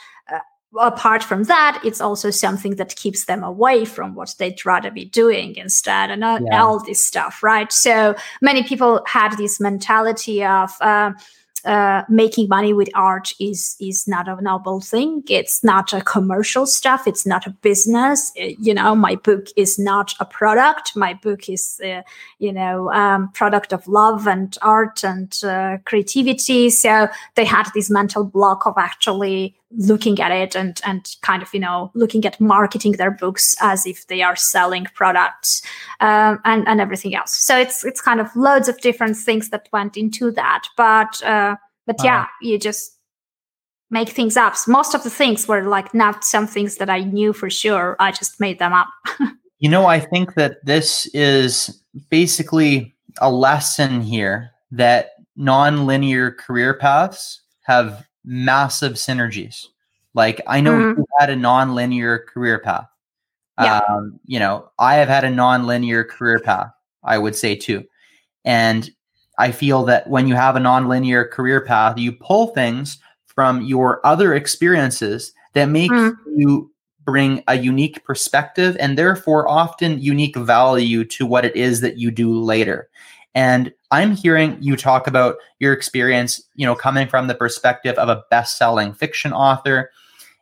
apart 0.79 1.23
from 1.23 1.43
that, 1.45 1.81
it's 1.83 2.01
also 2.01 2.29
something 2.29 2.75
that 2.75 2.95
keeps 2.95 3.25
them 3.25 3.43
away 3.43 3.85
from 3.85 4.15
what 4.15 4.35
they'd 4.37 4.65
rather 4.65 4.91
be 4.91 5.05
doing 5.05 5.55
instead, 5.55 6.09
and 6.09 6.23
uh, 6.23 6.39
yeah. 6.43 6.61
all 6.61 6.83
this 6.83 7.03
stuff, 7.03 7.43
right? 7.43 7.71
So 7.71 8.15
many 8.41 8.63
people 8.63 9.03
had 9.05 9.37
this 9.37 9.59
mentality 9.59 10.43
of. 10.43 10.71
Uh, 10.81 11.11
uh, 11.63 12.03
making 12.09 12.47
money 12.47 12.73
with 12.73 12.89
art 12.95 13.33
is 13.39 13.75
is 13.79 14.07
not 14.07 14.27
a 14.27 14.41
noble 14.41 14.81
thing. 14.81 15.21
It's 15.29 15.63
not 15.63 15.93
a 15.93 16.01
commercial 16.01 16.65
stuff. 16.65 17.05
It's 17.05 17.23
not 17.23 17.45
a 17.45 17.51
business. 17.51 18.31
It, 18.35 18.57
you 18.59 18.73
know, 18.73 18.95
my 18.95 19.15
book 19.15 19.45
is 19.55 19.77
not 19.77 20.15
a 20.19 20.25
product. 20.25 20.95
My 20.95 21.13
book 21.13 21.49
is, 21.49 21.79
uh, 21.85 22.01
you 22.39 22.51
know, 22.51 22.91
um, 22.91 23.29
product 23.33 23.73
of 23.73 23.87
love 23.87 24.27
and 24.27 24.57
art 24.63 25.03
and 25.03 25.39
uh, 25.43 25.77
creativity. 25.85 26.71
So 26.71 27.09
they 27.35 27.45
had 27.45 27.69
this 27.75 27.91
mental 27.91 28.23
block 28.23 28.65
of 28.65 28.73
actually 28.77 29.55
looking 29.77 30.19
at 30.19 30.31
it 30.31 30.55
and 30.55 30.81
and 30.85 31.15
kind 31.21 31.41
of 31.41 31.53
you 31.53 31.59
know 31.59 31.91
looking 31.93 32.25
at 32.25 32.39
marketing 32.39 32.93
their 32.93 33.11
books 33.11 33.55
as 33.61 33.85
if 33.85 34.07
they 34.07 34.21
are 34.21 34.35
selling 34.35 34.85
products 34.93 35.61
um, 35.99 36.39
and 36.45 36.67
and 36.67 36.81
everything 36.81 37.15
else. 37.15 37.37
So 37.37 37.57
it's 37.57 37.83
it's 37.83 38.01
kind 38.01 38.19
of 38.19 38.35
loads 38.35 38.67
of 38.67 38.79
different 38.81 39.17
things 39.17 39.49
that 39.49 39.69
went 39.71 39.97
into 39.97 40.31
that 40.31 40.63
but 40.77 41.21
uh, 41.23 41.55
but 41.85 41.97
wow. 41.99 42.05
yeah 42.05 42.27
you 42.41 42.57
just 42.57 42.97
make 43.89 44.09
things 44.09 44.37
up. 44.37 44.55
Most 44.67 44.95
of 44.95 45.03
the 45.03 45.09
things 45.09 45.47
were 45.47 45.63
like 45.63 45.93
not 45.93 46.23
some 46.23 46.47
things 46.47 46.77
that 46.77 46.89
i 46.89 46.99
knew 46.99 47.33
for 47.33 47.49
sure. 47.49 47.95
I 47.99 48.11
just 48.11 48.39
made 48.39 48.59
them 48.59 48.73
up. 48.73 48.87
You 49.63 49.69
know 49.69 49.85
i 49.85 49.99
think 49.99 50.33
that 50.33 50.65
this 50.65 51.05
is 51.13 51.83
basically 52.09 52.95
a 53.19 53.31
lesson 53.31 54.01
here 54.01 54.49
that 54.71 55.11
non-linear 55.35 56.31
career 56.31 56.73
paths 56.73 57.41
have 57.61 58.07
massive 58.23 58.93
synergies. 58.93 59.67
Like 60.13 60.41
I 60.47 60.61
know 60.61 60.73
mm-hmm. 60.73 60.99
you 60.99 61.05
had 61.19 61.29
a 61.29 61.35
non-linear 61.35 62.19
career 62.19 62.59
path. 62.59 62.87
Yeah. 63.59 63.81
Um, 63.89 64.19
you 64.25 64.39
know, 64.39 64.69
I 64.79 64.95
have 64.95 65.07
had 65.07 65.23
a 65.23 65.29
non-linear 65.29 66.03
career 66.03 66.39
path, 66.39 66.71
I 67.03 67.17
would 67.17 67.35
say 67.35 67.55
too. 67.55 67.85
And 68.43 68.89
I 69.37 69.51
feel 69.51 69.83
that 69.85 70.09
when 70.09 70.27
you 70.27 70.35
have 70.35 70.55
a 70.55 70.59
non-linear 70.59 71.25
career 71.25 71.61
path, 71.61 71.97
you 71.97 72.11
pull 72.11 72.47
things 72.47 72.97
from 73.25 73.61
your 73.61 74.05
other 74.05 74.33
experiences 74.33 75.33
that 75.53 75.65
make 75.65 75.91
mm-hmm. 75.91 76.39
you 76.39 76.71
bring 77.03 77.43
a 77.47 77.57
unique 77.57 78.03
perspective 78.05 78.77
and 78.79 78.97
therefore 78.97 79.47
often 79.47 79.99
unique 79.99 80.35
value 80.35 81.03
to 81.03 81.25
what 81.25 81.45
it 81.45 81.55
is 81.55 81.81
that 81.81 81.97
you 81.97 82.11
do 82.11 82.39
later. 82.39 82.89
And 83.33 83.71
I'm 83.91 84.15
hearing 84.15 84.57
you 84.59 84.75
talk 84.75 85.07
about 85.07 85.37
your 85.59 85.73
experience, 85.73 86.41
you 86.55 86.65
know, 86.65 86.75
coming 86.75 87.07
from 87.07 87.27
the 87.27 87.35
perspective 87.35 87.97
of 87.97 88.09
a 88.09 88.23
best-selling 88.29 88.93
fiction 88.93 89.31
author. 89.31 89.91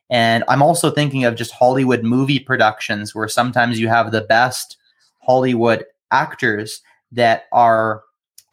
And 0.10 0.44
I'm 0.48 0.64
also 0.64 0.90
thinking 0.90 1.24
of 1.24 1.36
just 1.36 1.52
Hollywood 1.52 2.04
movie 2.04 2.40
productions 2.40 3.14
where 3.14 3.28
sometimes 3.28 3.80
you 3.80 3.88
have 3.90 4.12
the 4.12 4.22
best 4.22 4.78
Hollywood 5.20 5.86
actors 6.12 6.82
that 7.12 7.44
are 7.52 8.04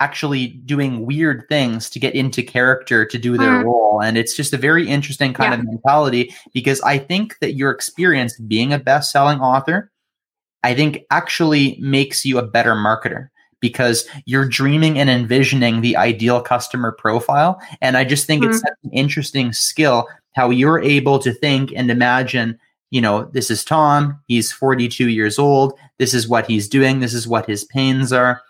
actually 0.01 0.49
doing 0.49 1.07
weird 1.07 1.47
things 1.49 1.89
to 1.89 1.99
get 1.99 2.14
into 2.14 2.43
character 2.43 3.07
to 3.07 3.18
do 3.18 3.39
their 3.39 3.62
mm. 3.62 3.64
role. 3.64 4.03
And 4.03 4.18
it's 4.18 4.37
just 4.37 4.53
a 4.53 4.59
very 4.59 4.87
interesting 4.87 5.32
kind 5.32 5.55
yeah. 5.55 5.59
of 5.59 5.64
mentality 5.64 6.34
because 6.53 6.82
I 6.82 6.99
think 6.99 7.39
that 7.39 7.55
your 7.55 7.70
experience 7.70 8.39
being 8.39 8.74
a 8.74 8.78
best 8.78 9.11
selling 9.11 9.41
author, 9.41 9.91
I 10.62 10.74
think 10.74 11.05
actually 11.11 11.78
makes 11.80 12.26
you 12.26 12.37
a 12.37 12.47
better 12.47 12.74
marketer 12.74 13.30
because 13.61 14.07
you're 14.27 14.49
dreaming 14.49 14.99
and 14.99 15.09
envisioning 15.09 15.81
the 15.81 15.97
ideal 15.97 16.41
customer 16.41 16.93
profile. 16.93 17.61
And 17.81 17.97
I 17.97 18.05
just 18.05 18.27
think 18.27 18.45
mm. 18.45 18.51
it's 18.51 18.63
an 18.63 18.91
interesting 18.93 19.53
skill 19.53 20.07
how 20.33 20.51
you're 20.51 20.81
able 20.81 21.19
to 21.21 21.33
think 21.33 21.73
and 21.75 21.91
imagine 21.91 22.59
you 22.91 23.01
know, 23.01 23.25
this 23.33 23.51
is 23.51 23.65
Tom. 23.65 24.21
He's 24.29 24.53
42 24.53 25.09
years 25.09 25.41
old. 25.41 25.77
This 25.99 26.15
is 26.15 26.29
what 26.29 26.47
he's 26.47 26.69
doing. 26.69 27.01
This 27.01 27.15
is 27.15 27.27
what 27.27 27.45
his 27.45 27.65
pains 27.65 28.13
are 28.13 28.41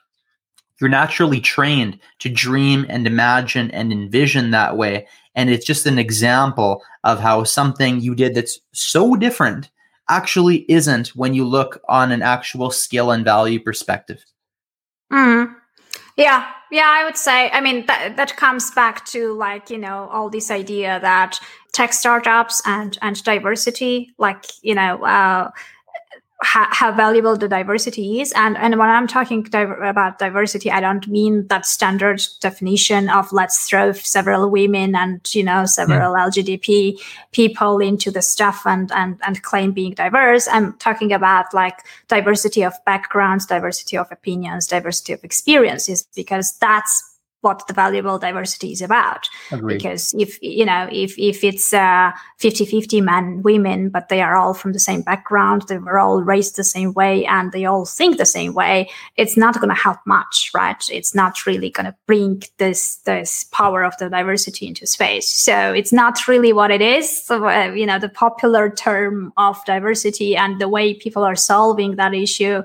you're 0.80 0.90
naturally 0.90 1.40
trained 1.40 1.98
to 2.18 2.28
dream 2.28 2.86
and 2.88 3.06
imagine 3.06 3.70
and 3.70 3.92
envision 3.92 4.50
that 4.50 4.76
way. 4.76 5.06
And 5.34 5.50
it's 5.50 5.66
just 5.66 5.86
an 5.86 5.98
example 5.98 6.82
of 7.04 7.20
how 7.20 7.44
something 7.44 8.00
you 8.00 8.14
did 8.14 8.34
that's 8.34 8.60
so 8.72 9.16
different 9.16 9.70
actually 10.08 10.70
isn't 10.70 11.08
when 11.08 11.34
you 11.34 11.44
look 11.44 11.80
on 11.88 12.12
an 12.12 12.22
actual 12.22 12.70
skill 12.70 13.10
and 13.10 13.24
value 13.24 13.60
perspective. 13.60 14.24
Mm. 15.12 15.54
Yeah, 16.16 16.50
yeah, 16.70 16.88
I 16.88 17.04
would 17.04 17.16
say. 17.16 17.50
I 17.50 17.60
mean, 17.60 17.86
that 17.86 18.16
that 18.16 18.36
comes 18.36 18.70
back 18.70 19.04
to 19.06 19.34
like 19.34 19.70
you 19.70 19.78
know 19.78 20.08
all 20.10 20.30
this 20.30 20.50
idea 20.50 20.98
that 21.00 21.38
tech 21.72 21.92
startups 21.92 22.62
and 22.64 22.98
and 23.02 23.22
diversity, 23.22 24.14
like 24.18 24.44
you 24.62 24.74
know, 24.74 25.04
uh, 25.04 25.50
how, 26.42 26.66
how, 26.70 26.92
valuable 26.92 27.36
the 27.36 27.48
diversity 27.48 28.20
is. 28.20 28.32
And, 28.36 28.58
and 28.58 28.78
when 28.78 28.90
I'm 28.90 29.06
talking 29.06 29.42
diver- 29.42 29.82
about 29.82 30.18
diversity, 30.18 30.70
I 30.70 30.80
don't 30.80 31.06
mean 31.08 31.46
that 31.46 31.64
standard 31.64 32.22
definition 32.40 33.08
of 33.08 33.32
let's 33.32 33.66
throw 33.66 33.92
several 33.92 34.50
women 34.50 34.94
and, 34.94 35.20
you 35.34 35.42
know, 35.42 35.64
several 35.64 36.14
mm. 36.14 36.28
LGBT 36.28 37.00
people 37.32 37.78
into 37.78 38.10
the 38.10 38.20
stuff 38.20 38.62
and, 38.66 38.92
and, 38.92 39.18
and 39.26 39.42
claim 39.42 39.72
being 39.72 39.94
diverse. 39.94 40.46
I'm 40.48 40.74
talking 40.74 41.12
about 41.12 41.54
like 41.54 41.78
diversity 42.08 42.62
of 42.62 42.74
backgrounds, 42.84 43.46
diversity 43.46 43.96
of 43.96 44.12
opinions, 44.12 44.66
diversity 44.66 45.14
of 45.14 45.24
experiences, 45.24 46.06
because 46.14 46.56
that's 46.58 47.15
what 47.40 47.66
the 47.66 47.74
valuable 47.74 48.18
diversity 48.18 48.72
is 48.72 48.82
about. 48.82 49.28
Agreed. 49.52 49.76
because 49.76 50.14
if 50.18 50.38
you 50.42 50.64
know 50.64 50.88
if 50.90 51.18
if 51.18 51.44
it's 51.44 51.72
uh 51.72 52.10
50-50 52.40 53.02
men 53.02 53.42
women 53.42 53.88
but 53.88 54.08
they 54.08 54.20
are 54.20 54.36
all 54.36 54.54
from 54.54 54.72
the 54.72 54.80
same 54.80 55.02
background 55.02 55.62
they 55.68 55.78
were 55.78 55.98
all 55.98 56.22
raised 56.22 56.56
the 56.56 56.64
same 56.64 56.92
way 56.94 57.24
and 57.26 57.52
they 57.52 57.64
all 57.64 57.84
think 57.84 58.16
the 58.16 58.26
same 58.26 58.52
way 58.54 58.88
it's 59.16 59.36
not 59.36 59.54
going 59.56 59.68
to 59.68 59.74
help 59.74 59.98
much 60.06 60.50
right? 60.54 60.82
It's 60.90 61.14
not 61.14 61.46
really 61.46 61.70
going 61.70 61.86
to 61.86 61.94
bring 62.06 62.42
this 62.58 62.96
this 63.04 63.44
power 63.44 63.84
of 63.84 63.96
the 63.98 64.08
diversity 64.08 64.66
into 64.66 64.86
space. 64.86 65.28
So 65.28 65.72
it's 65.72 65.92
not 65.92 66.26
really 66.28 66.52
what 66.52 66.70
it 66.70 66.80
is 66.80 67.24
so, 67.24 67.46
uh, 67.48 67.72
you 67.72 67.86
know 67.86 67.98
the 67.98 68.08
popular 68.08 68.70
term 68.70 69.32
of 69.36 69.62
diversity 69.64 70.36
and 70.36 70.60
the 70.60 70.68
way 70.68 70.94
people 70.94 71.24
are 71.24 71.36
solving 71.36 71.96
that 71.96 72.14
issue 72.14 72.62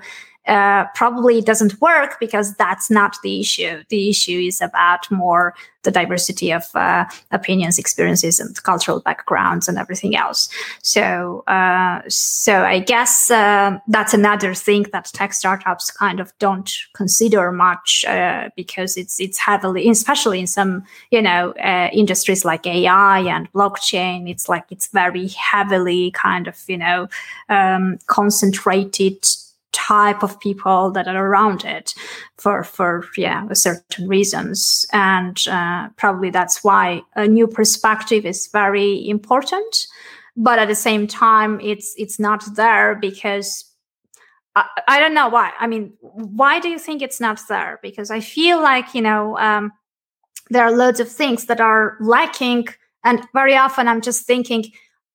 uh, 0.47 0.85
probably 0.95 1.39
doesn't 1.41 1.79
work 1.81 2.19
because 2.19 2.55
that's 2.55 2.89
not 2.89 3.15
the 3.23 3.39
issue. 3.39 3.83
The 3.89 4.09
issue 4.09 4.39
is 4.39 4.59
about 4.59 5.09
more 5.11 5.53
the 5.83 5.91
diversity 5.91 6.51
of 6.51 6.63
uh, 6.75 7.05
opinions, 7.31 7.79
experiences, 7.79 8.39
and 8.39 8.61
cultural 8.63 8.99
backgrounds, 8.99 9.67
and 9.67 9.77
everything 9.77 10.15
else. 10.15 10.49
So, 10.81 11.43
uh, 11.47 12.01
so 12.07 12.63
I 12.63 12.79
guess 12.79 13.31
uh, 13.31 13.79
that's 13.87 14.13
another 14.13 14.53
thing 14.53 14.85
that 14.93 15.05
tech 15.05 15.33
startups 15.33 15.91
kind 15.91 16.19
of 16.19 16.37
don't 16.39 16.71
consider 16.93 17.51
much 17.51 18.05
uh, 18.07 18.49
because 18.55 18.97
it's 18.97 19.19
it's 19.19 19.37
heavily, 19.37 19.89
especially 19.89 20.39
in 20.39 20.47
some 20.47 20.83
you 21.11 21.21
know 21.21 21.51
uh, 21.63 21.89
industries 21.93 22.45
like 22.45 22.65
AI 22.65 23.19
and 23.19 23.51
blockchain. 23.53 24.29
It's 24.29 24.49
like 24.49 24.65
it's 24.69 24.87
very 24.87 25.27
heavily 25.29 26.11
kind 26.11 26.47
of 26.47 26.63
you 26.67 26.77
know 26.77 27.07
um, 27.49 27.99
concentrated 28.07 29.25
type 29.71 30.23
of 30.23 30.39
people 30.39 30.91
that 30.91 31.07
are 31.07 31.27
around 31.27 31.63
it 31.63 31.93
for 32.37 32.63
for 32.63 33.05
yeah 33.17 33.47
certain 33.53 34.07
reasons. 34.07 34.85
And 34.91 35.37
uh, 35.47 35.89
probably 35.97 36.29
that's 36.29 36.63
why 36.63 37.01
a 37.15 37.27
new 37.27 37.47
perspective 37.47 38.25
is 38.25 38.47
very 38.47 39.07
important. 39.07 39.87
But 40.35 40.59
at 40.59 40.67
the 40.67 40.75
same 40.75 41.07
time 41.07 41.59
it's 41.61 41.93
it's 41.97 42.19
not 42.19 42.43
there 42.55 42.95
because 42.95 43.65
I, 44.55 44.65
I 44.87 44.99
don't 44.99 45.13
know 45.13 45.29
why. 45.29 45.51
I 45.59 45.67
mean 45.67 45.93
why 46.01 46.59
do 46.59 46.69
you 46.69 46.79
think 46.79 47.01
it's 47.01 47.19
not 47.19 47.39
there? 47.47 47.79
Because 47.81 48.11
i 48.11 48.19
feel 48.19 48.61
like 48.61 48.93
you 48.93 49.01
know 49.01 49.37
um, 49.37 49.71
there 50.49 50.63
are 50.63 50.75
loads 50.75 50.99
of 50.99 51.09
things 51.09 51.45
that 51.45 51.61
are 51.61 51.97
lacking. 51.99 52.67
And 53.03 53.25
very 53.33 53.55
often 53.57 53.87
i'm 53.87 54.01
just 54.01 54.27
thinking 54.27 54.65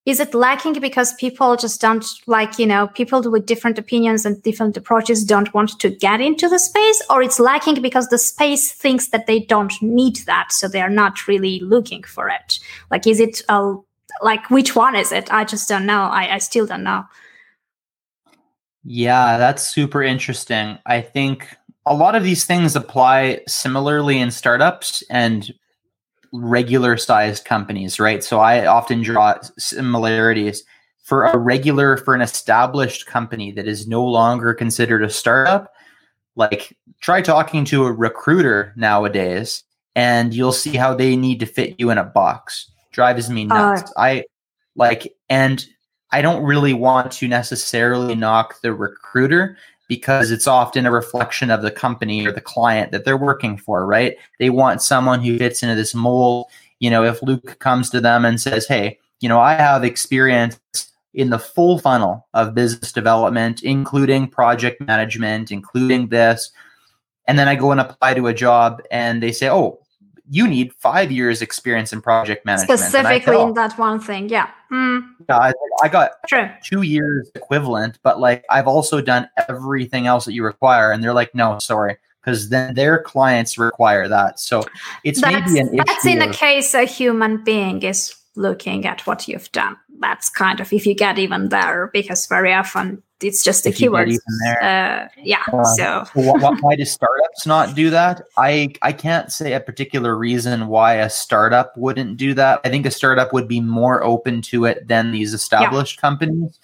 is 0.07 0.21
it 0.21 0.35
lacking 0.35 0.75
because 0.75 1.13
people 1.15 1.57
just 1.57 1.81
don't 1.81 2.07
like 2.29 2.61
you 2.61 2.67
know 2.67 2.87
people 2.87 3.21
with 3.29 3.45
different 3.45 3.77
opinions 3.77 4.25
and 4.25 4.41
different 4.43 4.77
approaches 4.77 5.25
don't 5.25 5.53
want 5.53 5.79
to 5.81 5.91
get 5.91 6.21
into 6.21 6.49
the 6.49 6.61
space? 6.61 7.03
Or 7.11 7.23
it's 7.23 7.41
lacking 7.41 7.83
because 7.83 8.09
the 8.09 8.19
space 8.19 8.73
thinks 8.73 9.09
that 9.09 9.27
they 9.27 9.41
don't 9.41 9.75
need 9.83 10.17
that 10.27 10.53
so 10.53 10.69
they're 10.69 10.89
not 10.89 11.27
really 11.27 11.59
looking 11.61 12.05
for 12.05 12.29
it? 12.29 12.61
Like 12.91 13.07
is 13.07 13.19
it 13.19 13.43
a 13.49 13.75
like 14.23 14.49
which 14.49 14.77
one 14.77 14.95
is 14.95 15.11
it? 15.11 15.31
I 15.33 15.45
just 15.45 15.69
don't 15.69 15.87
know. 15.87 16.03
I, 16.03 16.35
I 16.35 16.39
still 16.39 16.67
don't 16.67 16.85
know. 16.85 17.05
Yeah 18.85 19.39
that's 19.39 19.67
super 19.67 20.05
interesting. 20.05 20.79
I 20.87 21.01
think 21.01 21.57
a 21.85 21.95
lot 21.95 22.15
of 22.15 22.23
these 22.23 22.45
things 22.45 22.77
apply 22.77 23.41
similarly 23.49 24.21
in 24.21 24.31
startups 24.31 25.03
and 25.11 25.53
regular 26.33 26.97
sized 26.97 27.45
companies, 27.45 27.99
right? 28.01 28.23
So 28.23 28.41
I 28.41 28.67
often 28.67 29.03
draw 29.03 29.39
similarities 29.59 30.65
for 31.03 31.25
a 31.25 31.39
regular, 31.39 31.97
for 31.97 32.15
an 32.15 32.21
established 32.21 33.07
company 33.07 33.53
that 33.53 33.69
is 33.69 33.87
no 33.87 34.05
longer 34.05 34.53
considered 34.55 35.05
a 35.05 35.11
startup. 35.11 35.73
Like, 36.35 36.77
try 37.01 37.23
talking 37.23 37.65
to 37.67 37.87
a 37.87 37.93
recruiter 37.93 38.73
nowadays, 38.77 39.63
and 39.95 40.35
you'll 40.35 40.53
see 40.53 40.77
how 40.77 40.95
they 40.95 41.17
need 41.17 41.41
to 41.41 41.47
fit 41.47 41.77
you 41.79 41.91
in 41.91 41.99
a 41.99 42.05
box. 42.05 42.71
Drives 42.91 43.31
me 43.31 43.45
nuts. 43.45 43.91
Uh, 43.97 44.01
I 44.01 44.25
like, 44.75 45.15
and 45.29 45.65
I 46.11 46.23
don't 46.23 46.43
really 46.43 46.73
want 46.73 47.13
to 47.13 47.29
necessarily 47.29 48.15
knock 48.15 48.61
the 48.63 48.75
recruiter 48.75 49.57
because 49.89 50.31
it's 50.31 50.47
often 50.47 50.87
a 50.87 50.91
reflection 50.91 51.51
of 51.51 51.63
the 51.63 51.71
company 51.71 52.27
or 52.27 52.33
the 52.33 52.41
client 52.41 52.93
that 52.93 53.05
they're 53.05 53.17
working 53.17 53.57
for, 53.57 53.87
right? 53.87 54.17
They 54.39 54.51
want 54.51 54.83
someone 54.83 55.23
who 55.23 55.39
fits 55.39 55.63
into 55.63 55.75
this 55.75 55.95
mold. 55.95 56.47
You 56.81 56.91
know, 56.91 57.05
if 57.05 57.23
Luke 57.23 57.59
comes 57.59 57.91
to 57.91 58.01
them 58.01 58.25
and 58.25 58.41
says, 58.41 58.67
Hey, 58.67 58.99
you 59.21 59.29
know, 59.29 59.41
I 59.41 59.55
have 59.55 59.85
experience 59.85 60.59
in 61.15 61.31
the 61.31 61.39
full 61.39 61.79
funnel 61.79 62.27
of 62.35 62.55
business 62.55 62.93
development, 62.93 63.63
including 63.63 64.29
project 64.29 64.81
management, 64.81 65.51
including 65.51 66.09
this. 66.09 66.51
And 67.27 67.39
then 67.39 67.49
I 67.49 67.55
go 67.55 67.71
and 67.73 67.81
apply 67.81 68.15
to 68.15 68.27
a 68.27 68.35
job 68.35 68.83
and 68.91 69.23
they 69.23 69.33
say, 69.33 69.49
Oh, 69.49 69.79
you 70.31 70.47
need 70.47 70.73
five 70.75 71.11
years 71.11 71.43
experience 71.43 71.93
in 71.93 72.01
project 72.01 72.45
management. 72.45 72.79
Specifically 72.81 73.41
in 73.41 73.55
that 73.55 73.79
one 73.79 74.01
thing. 74.01 74.29
Yeah. 74.29 74.49
Mm. 74.73 75.03
yeah 75.29 75.39
I, 75.39 75.53
I 75.83 75.89
got 75.89 76.13
True. 76.29 76.49
two 76.65 76.83
years 76.83 77.31
equivalent, 77.35 77.99
but 78.03 78.19
like 78.19 78.45
I've 78.51 78.67
also 78.67 79.01
done 79.01 79.29
everything 79.49 80.07
else 80.07 80.25
that 80.25 80.33
you 80.33 80.45
require. 80.45 80.91
And 80.91 81.03
they're 81.03 81.15
like, 81.15 81.35
no, 81.35 81.59
sorry. 81.59 81.97
Because 82.21 82.49
then 82.49 82.75
their 82.75 83.01
clients 83.01 83.57
require 83.57 84.09
that. 84.09 84.41
So 84.41 84.65
it's 85.05 85.21
that's, 85.21 85.53
maybe 85.53 85.61
an 85.61 85.69
issue. 85.69 85.85
That's 85.87 86.07
in 86.07 86.23
a 86.23 86.33
case 86.33 86.75
a 86.75 86.85
human 86.85 87.45
being 87.45 87.83
is 87.83 88.17
looking 88.35 88.85
at 88.85 89.07
what 89.07 89.29
you've 89.29 89.51
done. 89.53 89.77
That's 90.01 90.29
kind 90.29 90.61
of 90.61 90.73
if 90.73 90.87
you 90.87 90.95
get 90.95 91.19
even 91.19 91.49
there, 91.49 91.91
because 91.93 92.27
very 92.27 92.53
often 92.53 93.03
it's 93.23 93.43
just 93.43 93.65
the 93.65 93.71
keywords. 93.71 94.17
Uh, 94.61 95.09
yeah. 95.23 95.43
Uh, 95.53 95.65
so 95.65 96.05
why, 96.15 96.51
why 96.61 96.77
do 96.77 96.85
startups 96.85 97.47
not 97.47 97.75
do 97.75 97.91
that? 97.91 98.23
I 98.37 98.75
I 98.83 98.93
can't 98.93 99.33
say 99.33 99.55
a 99.55 99.61
particular 99.61 100.17
reason 100.17 100.69
why 100.69 100.95
a 100.95 101.09
startup 101.09 101.77
wouldn't 101.77 102.19
do 102.19 102.35
that. 102.35 102.61
I 102.65 102.69
think 102.69 102.85
a 102.85 102.91
startup 102.91 103.33
would 103.33 103.49
be 103.49 103.61
more 103.61 104.05
open 104.05 104.43
to 104.43 104.67
it 104.67 104.87
than 104.89 105.13
these 105.13 105.33
established 105.33 105.99
yeah. 105.99 106.01
companies. 106.03 106.59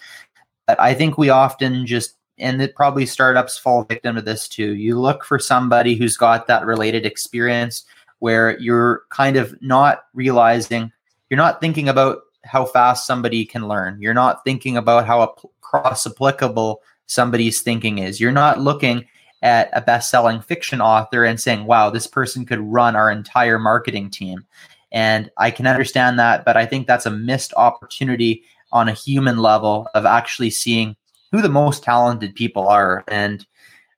But 0.67 0.79
I 0.79 0.95
think 0.95 1.17
we 1.17 1.31
often 1.31 1.87
just 1.87 2.17
and 2.39 2.61
it 2.61 2.75
probably 2.75 3.07
startups 3.07 3.57
fall 3.57 3.85
victim 3.85 4.17
to 4.17 4.23
this 4.23 4.49
too. 4.49 4.75
You 4.75 4.99
look 5.01 5.25
for 5.25 5.39
somebody 5.39 5.95
who's 5.95 6.17
got 6.17 6.47
that 6.49 6.67
related 6.67 7.07
experience 7.07 7.85
where 8.19 8.59
you're 8.59 9.03
kind 9.11 9.37
of 9.37 9.61
not 9.63 10.05
realizing 10.13 10.93
you're 11.31 11.39
not 11.39 11.61
thinking 11.61 11.89
about 11.89 12.19
how 12.45 12.65
fast 12.65 13.07
somebody 13.07 13.45
can 13.45 13.69
learn. 13.69 14.01
You're 14.01 14.15
not 14.15 14.45
thinking 14.45 14.77
about 14.77 15.07
how 15.07 15.35
cross 15.61 16.07
applicable 16.07 16.83
somebody's 17.07 17.61
thinking 17.61 17.99
is. 17.99 18.21
You're 18.21 18.33
not 18.33 18.61
looking 18.61 19.05
at 19.43 19.71
a 19.73 19.81
best-selling 19.81 20.41
fiction 20.41 20.81
author 20.81 21.25
and 21.25 21.41
saying, 21.41 21.65
"Wow, 21.65 21.91
this 21.91 22.07
person 22.07 22.47
could 22.47 22.61
run 22.61 22.95
our 22.97 23.11
entire 23.11 23.59
marketing 23.59 24.11
team." 24.11 24.45
And 24.93 25.31
I 25.39 25.51
can 25.51 25.67
understand 25.67 26.19
that, 26.19 26.45
but 26.45 26.57
I 26.57 26.67
think 26.67 26.87
that's 26.87 27.07
a 27.07 27.11
missed 27.11 27.55
opportunity 27.57 28.45
on 28.73 28.89
a 28.89 28.93
human 28.93 29.39
level 29.39 29.89
of 29.95 30.05
actually 30.05 30.51
seeing 30.51 30.97
who 31.31 31.43
the 31.43 31.49
most 31.49 31.83
talented 31.83 32.35
people 32.35 32.69
are. 32.69 33.05
And 33.09 33.47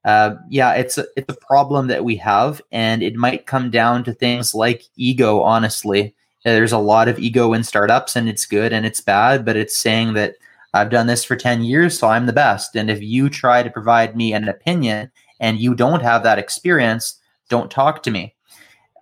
uh, 0.05 0.37
yeah, 0.49 0.75
it's 0.75 0.99
a, 0.99 1.07
it's 1.17 1.33
a 1.33 1.47
problem 1.47 1.89
that 1.89 2.05
we 2.05 2.17
have, 2.17 2.61
and 2.71 3.03
it 3.03 3.17
might 3.17 3.47
come 3.47 3.71
down 3.71 4.05
to 4.05 4.13
things 4.13 4.55
like 4.55 4.85
ego. 4.97 5.41
Honestly, 5.41 6.14
there's 6.45 6.73
a 6.73 6.79
lot 6.79 7.09
of 7.09 7.19
ego 7.19 7.53
in 7.53 7.65
startups, 7.65 8.17
and 8.17 8.29
it's 8.29 8.47
good 8.47 8.73
and 8.73 8.87
it's 8.87 9.01
bad, 9.01 9.45
but 9.45 9.57
it's 9.57 9.77
saying 9.77 10.13
that 10.15 10.37
I've 10.75 10.91
done 10.91 11.07
this 11.07 11.25
for 11.25 11.37
ten 11.37 11.63
years, 11.63 11.99
so 11.99 12.09
I'm 12.09 12.27
the 12.27 12.33
best. 12.33 12.77
And 12.77 12.91
if 12.91 13.03
you 13.03 13.29
try 13.29 13.63
to 13.63 13.71
provide 13.71 14.17
me 14.17 14.33
an 14.33 14.49
opinion 14.49 15.11
and 15.41 15.59
you 15.59 15.75
don't 15.75 16.03
have 16.03 16.23
that 16.23 16.39
experience, 16.39 17.21
don't 17.49 17.71
talk 17.71 18.03
to 18.05 18.11
me. 18.11 18.35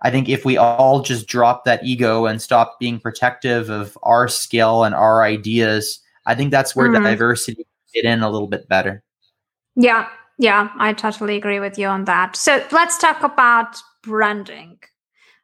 I 0.01 0.11
think 0.11 0.27
if 0.27 0.45
we 0.45 0.57
all 0.57 1.01
just 1.01 1.27
drop 1.27 1.63
that 1.65 1.83
ego 1.83 2.25
and 2.25 2.41
stop 2.41 2.77
being 2.79 2.99
protective 2.99 3.69
of 3.69 3.97
our 4.03 4.27
skill 4.27 4.83
and 4.83 4.93
our 4.93 5.23
ideas, 5.23 5.99
I 6.25 6.35
think 6.35 6.51
that's 6.51 6.75
where 6.75 6.89
mm-hmm. 6.89 7.03
diversity 7.03 7.65
fit 7.93 8.05
in 8.05 8.21
a 8.21 8.29
little 8.29 8.47
bit 8.47 8.67
better. 8.67 9.01
Yeah, 9.75 10.07
yeah, 10.37 10.69
I 10.77 10.93
totally 10.93 11.37
agree 11.37 11.59
with 11.59 11.77
you 11.77 11.87
on 11.87 12.05
that. 12.05 12.35
So 12.35 12.63
let's 12.71 12.97
talk 12.97 13.23
about 13.23 13.77
branding. 14.03 14.77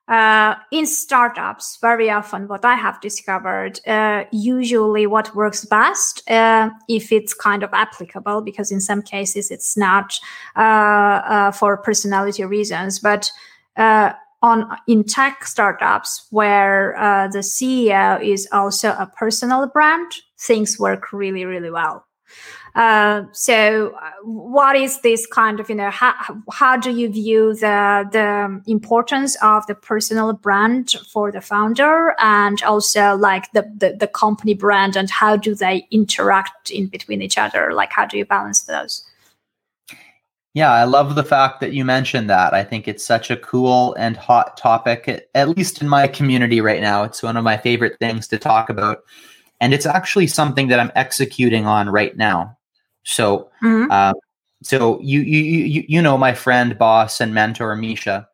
Uh, 0.10 0.55
in 0.72 0.88
startups, 0.88 1.78
very 1.82 2.10
often 2.10 2.47
what 2.47 2.66
I 2.66 2.74
have 2.74 2.99
discovered, 2.99 3.80
uh, 3.86 4.24
usually 4.32 5.05
what 5.05 5.36
works 5.36 5.66
best, 5.66 6.28
uh, 6.28 6.72
if 6.88 7.12
it's 7.12 7.36
kind 7.36 7.62
of 7.62 7.70
applicable, 7.74 8.41
because 8.41 8.72
in 8.72 8.82
some 8.82 9.03
cases 9.03 9.51
it's 9.51 9.78
not 9.78 10.20
uh, 10.55 10.62
uh, 10.62 11.51
for 11.51 11.78
personality 11.78 12.43
reasons, 12.43 12.97
but 12.97 13.32
uh, 13.78 14.14
on 14.41 14.76
in 14.88 15.03
tech 15.03 15.45
startups 15.45 16.26
where 16.32 16.95
the 17.32 17.39
CEO 17.39 18.20
is 18.24 18.47
also 18.51 18.89
a 18.89 19.12
personal 19.16 19.68
brand, 19.68 20.12
things 20.39 20.80
work 20.80 21.14
really, 21.14 21.45
really 21.45 21.70
well. 21.70 22.03
Uh, 22.80 23.25
so, 23.34 23.93
uh, 24.01 24.11
what 24.23 24.73
is 24.73 25.01
this 25.01 25.27
kind 25.27 25.59
of 25.59 25.69
you 25.69 25.75
know 25.75 25.89
how 25.89 26.13
how 26.49 26.77
do 26.77 26.91
you 26.91 27.09
view 27.09 27.53
the 27.53 28.07
the 28.09 28.71
importance 28.71 29.36
of 29.43 29.67
the 29.67 29.75
personal 29.75 30.32
brand 30.32 30.91
for 31.11 31.30
the 31.30 31.41
founder 31.41 32.15
and 32.19 32.63
also 32.63 33.17
like 33.17 33.51
the, 33.51 33.69
the 33.75 33.97
the 33.99 34.07
company 34.07 34.53
brand 34.53 34.95
and 34.95 35.09
how 35.09 35.36
do 35.36 35.53
they 35.53 35.86
interact 35.91 36.69
in 36.71 36.88
between 36.88 37.21
each 37.21 37.38
other? 37.38 37.73
Like 37.73 37.91
how 37.91 38.05
do 38.05 38.17
you 38.17 38.23
balance 38.23 38.61
those? 38.61 39.03
Yeah, 40.53 40.71
I 40.71 40.86
love 40.86 41.15
the 41.15 41.23
fact 41.25 41.59
that 41.59 41.73
you 41.73 41.84
mentioned 41.84 42.30
that. 42.30 42.53
I 42.53 42.63
think 42.63 42.88
it's 42.88 43.05
such 43.05 43.30
a 43.30 43.36
cool 43.36 43.93
and 43.95 44.15
hot 44.15 44.55
topic, 44.55 45.27
at 45.36 45.49
least 45.49 45.82
in 45.82 45.89
my 45.89 46.07
community 46.07 46.61
right 46.61 46.82
now. 46.82 47.03
It's 47.03 47.21
one 47.21 47.36
of 47.36 47.43
my 47.43 47.57
favorite 47.57 47.99
things 47.99 48.25
to 48.30 48.38
talk 48.38 48.69
about. 48.69 49.03
And 49.59 49.73
it's 49.73 49.86
actually 49.86 50.27
something 50.27 50.69
that 50.69 50.80
I'm 50.80 50.93
executing 50.95 51.65
on 51.65 51.89
right 51.89 52.15
now. 52.15 52.55
So, 53.10 53.49
mm-hmm. 53.64 53.91
uh, 53.91 54.14
so 54.62 54.99
you, 55.01 55.22
you 55.22 55.41
you 55.41 55.86
you 55.88 56.01
know 56.01 56.18
my 56.18 56.34
friend, 56.34 56.78
boss, 56.78 57.20
and 57.20 57.34
mentor 57.34 57.76
Misha. 57.76 58.28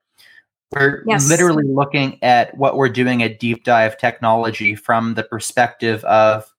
We're 0.72 1.04
yes. 1.08 1.30
literally 1.30 1.64
looking 1.64 2.22
at 2.22 2.58
what 2.58 2.76
we're 2.76 2.90
doing 2.90 3.24
at 3.24 3.40
Deep 3.40 3.64
Dive 3.64 3.98
Technology 3.98 4.76
from 4.76 5.14
the 5.14 5.24
perspective 5.24 6.04
of, 6.04 6.52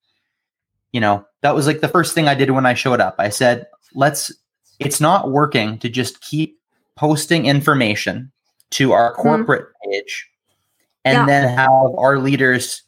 you 0.93 1.01
know, 1.01 1.27
that 1.43 1.55
was 1.55 1.67
like 1.67 1.81
the 1.81 1.89
first 1.89 2.15
thing 2.15 2.27
I 2.27 2.35
did 2.35 2.51
when 2.53 2.65
I 2.65 2.73
showed 2.73 3.01
up. 3.01 3.17
I 3.19 3.29
said, 3.29 3.67
let's 3.95 4.33
it's 4.79 5.01
not 5.01 5.31
working 5.31 5.79
to 5.81 5.89
just 5.89 6.21
keep 6.23 6.59
posting 6.97 7.45
information 7.47 8.33
to 8.71 8.93
our 8.93 9.13
mm-hmm. 9.13 9.23
corporate 9.23 9.69
mm. 9.69 9.91
page 9.91 10.31
and 11.05 11.17
yeah. 11.17 11.27
then 11.27 11.57
have 11.57 11.71
our 11.99 12.19
leaders 12.19 12.83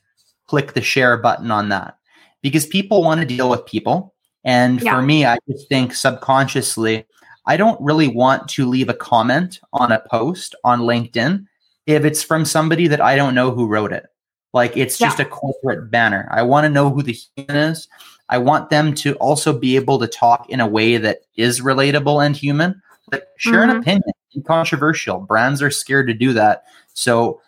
click 0.47 0.72
the 0.72 0.81
share 0.81 1.18
button 1.18 1.51
on 1.51 1.68
that 1.68 1.99
because 2.41 2.64
people 2.64 3.03
want 3.03 3.20
to 3.20 3.26
deal 3.26 3.51
with 3.51 3.66
people 3.66 4.14
and 4.45 4.82
yeah. 4.82 4.95
for 4.95 5.03
me 5.03 5.24
i 5.24 5.36
just 5.49 5.68
think 5.68 5.95
subconsciously 5.95 7.05
i 7.47 7.57
don't 7.57 7.80
really 7.80 8.09
want 8.09 8.49
to 8.49 8.66
leave 8.66 8.89
a 8.89 8.95
comment 8.95 9.61
on 9.72 9.93
a 9.93 10.01
post 10.11 10.55
on 10.64 10.80
linkedin 10.80 11.45
if 11.86 12.05
it's 12.05 12.22
from 12.22 12.45
somebody 12.45 12.86
that 12.86 13.01
i 13.01 13.16
don't 13.16 13.34
know 13.34 13.51
who 13.51 13.66
wrote 13.66 13.93
it 13.93 14.07
like 14.53 14.76
it's 14.76 14.99
just 14.99 15.18
yeah. 15.18 15.24
a 15.26 15.28
corporate 15.28 15.91
banner 15.91 16.28
i 16.30 16.43
want 16.43 16.64
to 16.64 16.70
know 16.70 16.91
who 16.91 17.03
the 17.03 17.16
human 17.36 17.57
is 17.57 17.89
I 18.28 18.39
want 18.39 18.70
them 18.70 18.95
to 18.97 19.14
also 19.14 19.59
be 19.59 19.76
able 19.76 19.99
to 19.99 20.07
talk 20.07 20.49
in 20.51 20.61
a 20.61 20.66
way 20.66 20.99
that 20.99 21.22
is 21.36 21.61
relatable 21.61 22.24
and 22.24 22.36
human. 22.36 22.80
Like 23.11 23.24
share 23.39 23.61
mm-hmm. 23.61 23.70
an 23.70 23.76
opinion, 23.76 24.12
be 24.34 24.43
controversial. 24.43 25.20
Brands 25.20 25.62
are 25.62 25.70
scared 25.70 26.09
to 26.09 26.14
do 26.14 26.34
that. 26.34 26.64
So, 26.93 27.41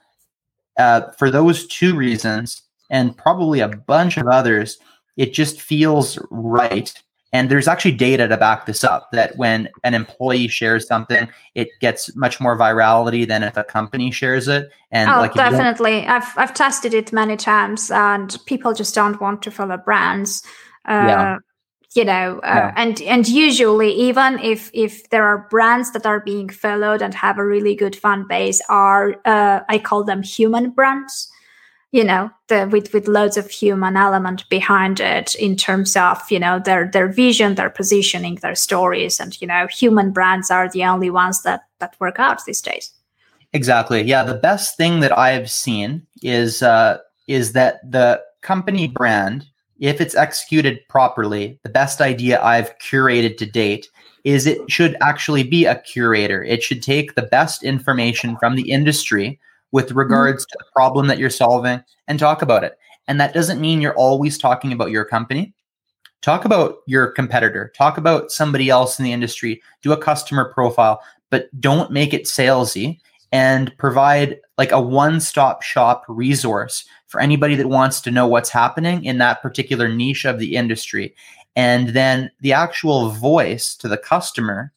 uh, 0.79 1.11
for 1.19 1.31
those 1.31 1.67
two 1.67 1.95
reasons, 1.95 2.63
and 2.89 3.17
probably 3.17 3.61
a 3.61 3.69
bunch 3.69 4.17
of 4.17 4.27
others, 4.27 4.79
it 5.17 5.33
just 5.33 5.61
feels 5.61 6.19
right. 6.31 6.93
And 7.33 7.49
there's 7.49 7.69
actually 7.69 7.93
data 7.93 8.27
to 8.27 8.37
back 8.37 8.67
this 8.67 8.83
up 8.83 9.09
that 9.13 9.37
when 9.37 9.69
an 9.85 9.95
employee 9.95 10.49
shares 10.49 10.87
something, 10.89 11.29
it 11.55 11.69
gets 11.81 12.15
much 12.17 12.41
more 12.41 12.59
virality 12.59 13.27
than 13.27 13.45
if 13.45 13.57
a 13.57 13.63
company 13.63 14.11
shares 14.11 14.49
it. 14.49 14.69
And 14.91 15.09
oh, 15.09 15.19
like 15.19 15.35
definitely. 15.35 16.07
I've 16.07 16.37
I've 16.37 16.55
tested 16.55 16.93
it 16.93 17.13
many 17.13 17.37
times 17.37 17.91
and 17.93 18.37
people 18.47 18.75
just 18.75 18.97
don't 18.97 19.21
want 19.21 19.43
to 19.43 19.53
follow 19.53 19.77
brands 19.77 20.43
yeah. 20.89 21.35
Uh, 21.35 21.39
you 21.95 22.05
know 22.05 22.39
uh, 22.45 22.55
yeah. 22.55 22.73
and 22.77 23.01
and 23.03 23.29
usually 23.29 23.93
even 23.93 24.39
if 24.39 24.71
if 24.73 25.09
there 25.11 25.25
are 25.25 25.47
brands 25.51 25.93
that 25.93 26.07
are 26.07 26.21
being 26.21 26.49
followed 26.49 27.03
and 27.03 27.15
have 27.15 27.39
a 27.39 27.45
really 27.45 27.75
good 27.75 27.97
fan 27.97 28.27
base 28.29 28.61
are 28.69 29.17
uh, 29.25 29.61
i 29.69 29.79
call 29.79 30.05
them 30.05 30.23
human 30.23 30.71
brands 30.71 31.30
you 31.93 32.05
know 32.05 32.31
the, 32.49 32.69
with 32.71 32.93
with 32.93 33.09
loads 33.09 33.37
of 33.37 33.51
human 33.51 33.97
element 33.97 34.49
behind 34.49 35.01
it 35.01 35.35
in 35.35 35.57
terms 35.57 35.97
of 35.97 36.19
you 36.31 36.39
know 36.39 36.59
their 36.59 36.89
their 36.93 37.09
vision 37.09 37.55
their 37.55 37.71
positioning 37.71 38.37
their 38.37 38.55
stories. 38.55 39.21
And 39.21 39.41
you 39.41 39.47
know 39.47 39.67
human 39.67 40.13
brands 40.13 40.51
are 40.51 40.69
the 40.69 40.85
only 40.85 41.11
ones 41.11 41.43
that 41.43 41.63
that 41.79 41.97
work 42.01 42.19
out 42.19 42.45
these 42.45 42.61
days. 42.61 42.93
Exactly. 43.53 44.03
Yeah 44.03 44.23
the 44.23 44.35
best 44.35 44.77
thing 44.77 45.01
that 45.01 45.17
i've 45.19 45.51
seen 45.51 46.07
is 46.23 46.63
uh 46.63 46.99
is 47.27 47.53
that 47.53 47.81
the 47.91 48.23
company 48.43 48.87
brand 48.87 49.47
if 49.81 49.99
it's 50.01 50.15
executed 50.15 50.87
properly, 50.89 51.59
the 51.63 51.71
best 51.71 52.03
idea 52.03 52.43
I've 52.43 52.79
curated 52.79 53.39
to 53.39 53.47
date 53.47 53.89
is 54.25 54.47
it 54.47 54.59
should 54.71 54.95
actually 55.01 55.43
be 55.43 55.65
a 55.65 55.81
curator. 55.81 56.45
It 56.45 56.63
should 56.63 56.83
take 56.83 57.15
the 57.15 57.23
best 57.23 57.63
information 57.63 58.37
from 58.37 58.57
the 58.57 58.71
industry 58.71 59.41
with 59.73 59.89
mm-hmm. 59.89 59.99
regards 59.99 60.45
to 60.47 60.57
the 60.59 60.67
problem 60.73 61.07
that 61.07 61.19
you're 61.19 61.31
solving 61.31 61.83
and 62.09 62.19
talk 62.19 62.43
about 62.43 62.65
it. 62.65 62.79
And 63.09 63.21
that 63.21 63.35
doesn't 63.35 63.61
mean 63.61 63.81
you're 63.81 63.95
always 63.95 64.39
talking 64.39 64.73
about 64.73 64.91
your 64.91 65.05
company. 65.05 65.55
Talk 66.23 66.45
about 66.45 66.81
your 66.87 67.07
competitor, 67.13 67.73
talk 67.75 67.97
about 67.97 68.31
somebody 68.31 68.69
else 68.69 68.99
in 68.99 69.07
the 69.07 69.13
industry, 69.13 69.63
do 69.81 69.93
a 69.93 69.97
customer 69.97 70.53
profile, 70.53 71.03
but 71.31 71.49
don't 71.59 71.91
make 71.91 72.13
it 72.13 72.25
salesy 72.25 73.01
and 73.33 73.77
provide 73.79 74.39
like 74.59 74.71
a 74.71 74.81
one-stop 74.81 75.63
shop 75.63 76.05
resource 76.09 76.85
for 77.07 77.21
anybody 77.21 77.55
that 77.55 77.69
wants 77.69 78.01
to 78.03 78.11
know 78.11 78.27
what's 78.27 78.51
happening 78.51 79.05
in 79.05 79.19
that 79.19 79.41
particular 79.41 79.89
niche 79.89 80.27
of 80.27 80.39
the 80.39 80.57
industry. 80.57 81.15
And 81.57 81.89
then 81.91 82.31
the 82.41 82.53
actual 82.53 83.11
voice 83.11 83.75
to 83.77 83.89
the 83.89 83.97
customer 83.97 84.73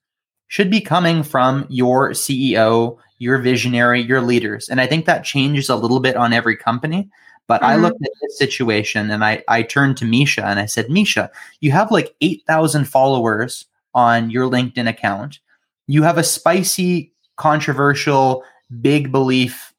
should 0.47 0.69
be 0.69 0.81
coming 0.81 1.23
from 1.23 1.65
your 1.69 2.11
CEO, 2.11 2.97
your 3.23 3.37
visionary, 3.37 4.01
your 4.01 4.19
leaders. 4.19 4.67
And 4.67 4.81
I 4.81 4.85
think 4.85 5.05
that 5.05 5.23
changes 5.23 5.69
a 5.69 5.77
little 5.77 6.01
bit 6.01 6.17
on 6.17 6.33
every 6.33 6.57
company. 6.57 7.09
But 7.47 7.61
mm-hmm. 7.61 7.71
I 7.71 7.75
looked 7.77 8.03
at 8.03 8.11
this 8.21 8.37
situation 8.37 9.09
and 9.09 9.23
I, 9.23 9.43
I 9.47 9.63
turned 9.63 9.95
to 9.97 10.05
Misha 10.05 10.45
and 10.45 10.59
I 10.59 10.65
said, 10.65 10.89
Misha, 10.89 11.31
you 11.61 11.71
have 11.71 11.89
like 11.89 12.13
8,000 12.19 12.85
followers 12.85 13.65
on 13.93 14.29
your 14.29 14.49
LinkedIn 14.49 14.89
account. 14.89 15.39
You 15.87 16.03
have 16.03 16.17
a 16.17 16.23
spicy 16.23 17.13
controversial, 17.37 18.43
big 18.81 19.11
belief 19.11 19.73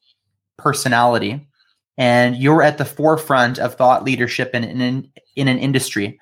personality, 0.57 1.47
and 1.97 2.35
you're 2.35 2.63
at 2.63 2.79
the 2.79 2.85
forefront 2.85 3.59
of 3.59 3.75
thought 3.75 4.03
leadership 4.03 4.55
in, 4.55 4.63
in, 4.63 5.11
in 5.35 5.47
an 5.47 5.59
industry. 5.59 6.19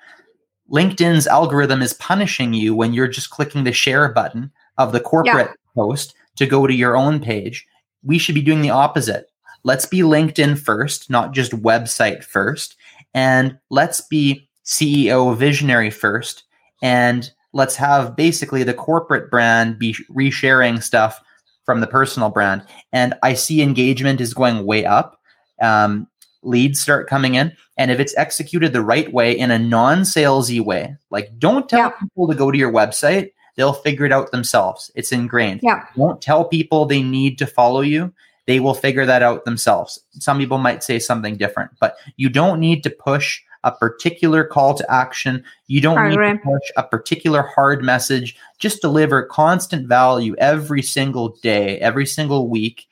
LinkedIn's 0.70 1.26
algorithm 1.26 1.80
is 1.80 1.94
punishing 1.94 2.52
you 2.52 2.74
when 2.74 2.92
you're 2.92 3.08
just 3.08 3.30
clicking 3.30 3.64
the 3.64 3.72
share 3.72 4.08
button 4.10 4.50
of 4.76 4.92
the 4.92 5.00
corporate 5.00 5.48
yeah. 5.48 5.74
post 5.74 6.14
to 6.36 6.46
go 6.46 6.66
to 6.66 6.74
your 6.74 6.96
own 6.96 7.20
page. 7.20 7.66
We 8.02 8.18
should 8.18 8.34
be 8.34 8.42
doing 8.42 8.62
the 8.62 8.70
opposite. 8.70 9.30
Let's 9.62 9.86
be 9.86 10.00
LinkedIn 10.00 10.58
first, 10.58 11.08
not 11.08 11.32
just 11.32 11.52
website 11.52 12.22
first. 12.22 12.76
And 13.14 13.58
let's 13.70 14.00
be 14.02 14.48
CEO 14.64 15.36
visionary 15.36 15.90
first. 15.90 16.44
And 16.82 17.30
let's 17.52 17.76
have 17.76 18.16
basically 18.16 18.62
the 18.62 18.74
corporate 18.74 19.30
brand 19.30 19.78
be 19.78 19.94
resharing 20.10 20.82
stuff 20.82 21.20
from 21.64 21.80
the 21.80 21.86
personal 21.86 22.28
brand. 22.28 22.64
And 22.92 23.14
I 23.22 23.34
see 23.34 23.62
engagement 23.62 24.20
is 24.20 24.34
going 24.34 24.66
way 24.66 24.84
up. 24.84 25.18
Um, 25.62 26.08
leads 26.42 26.80
start 26.80 27.08
coming 27.08 27.36
in. 27.36 27.52
And 27.78 27.90
if 27.90 27.98
it's 27.98 28.16
executed 28.16 28.72
the 28.72 28.82
right 28.82 29.10
way 29.12 29.32
in 29.32 29.50
a 29.50 29.58
non 29.58 30.02
salesy 30.02 30.60
way, 30.60 30.96
like 31.10 31.38
don't 31.38 31.68
tell 31.68 31.90
yeah. 31.90 31.98
people 32.00 32.28
to 32.28 32.34
go 32.34 32.50
to 32.50 32.58
your 32.58 32.72
website 32.72 33.30
they'll 33.56 33.72
figure 33.72 34.06
it 34.06 34.12
out 34.12 34.30
themselves. 34.30 34.90
It's 34.94 35.12
ingrained. 35.12 35.60
Yeah. 35.62 35.84
Don't 35.96 36.20
tell 36.20 36.44
people 36.44 36.86
they 36.86 37.02
need 37.02 37.38
to 37.38 37.46
follow 37.46 37.80
you. 37.80 38.12
They 38.46 38.60
will 38.60 38.74
figure 38.74 39.06
that 39.06 39.22
out 39.22 39.44
themselves. 39.44 39.98
Some 40.18 40.38
people 40.38 40.58
might 40.58 40.84
say 40.84 40.98
something 40.98 41.36
different, 41.36 41.70
but 41.80 41.96
you 42.16 42.28
don't 42.28 42.60
need 42.60 42.82
to 42.82 42.90
push 42.90 43.40
a 43.64 43.72
particular 43.72 44.44
call 44.44 44.74
to 44.74 44.90
action. 44.92 45.42
You 45.66 45.80
don't 45.80 45.98
I 45.98 46.10
need 46.10 46.16
to 46.16 46.38
push 46.44 46.70
a 46.76 46.82
particular 46.82 47.42
hard 47.42 47.82
message. 47.82 48.36
Just 48.58 48.82
deliver 48.82 49.22
constant 49.22 49.88
value 49.88 50.36
every 50.36 50.82
single 50.82 51.30
day, 51.42 51.78
every 51.78 52.04
single 52.04 52.48
week. 52.48 52.86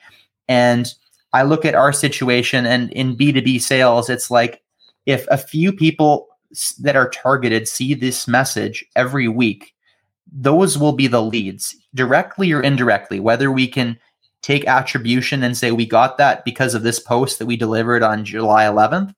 And 0.48 0.92
I 1.34 1.42
look 1.42 1.66
at 1.66 1.74
our 1.74 1.92
situation 1.92 2.64
and 2.64 2.90
in 2.92 3.16
B2B 3.16 3.60
sales, 3.60 4.08
it's 4.08 4.30
like 4.30 4.62
if 5.04 5.26
a 5.28 5.36
few 5.36 5.72
people 5.72 6.28
that 6.80 6.96
are 6.96 7.10
targeted 7.10 7.68
see 7.68 7.94
this 7.94 8.26
message 8.26 8.84
every 8.96 9.28
week, 9.28 9.74
those 10.32 10.78
will 10.78 10.92
be 10.92 11.06
the 11.06 11.22
leads, 11.22 11.76
directly 11.94 12.52
or 12.52 12.62
indirectly, 12.62 13.20
whether 13.20 13.50
we 13.50 13.68
can 13.68 13.98
take 14.40 14.66
attribution 14.66 15.42
and 15.42 15.56
say 15.56 15.70
we 15.70 15.86
got 15.86 16.18
that 16.18 16.44
because 16.44 16.74
of 16.74 16.82
this 16.82 16.98
post 16.98 17.38
that 17.38 17.46
we 17.46 17.56
delivered 17.56 18.02
on 18.02 18.24
July 18.24 18.64
11th. 18.64 19.14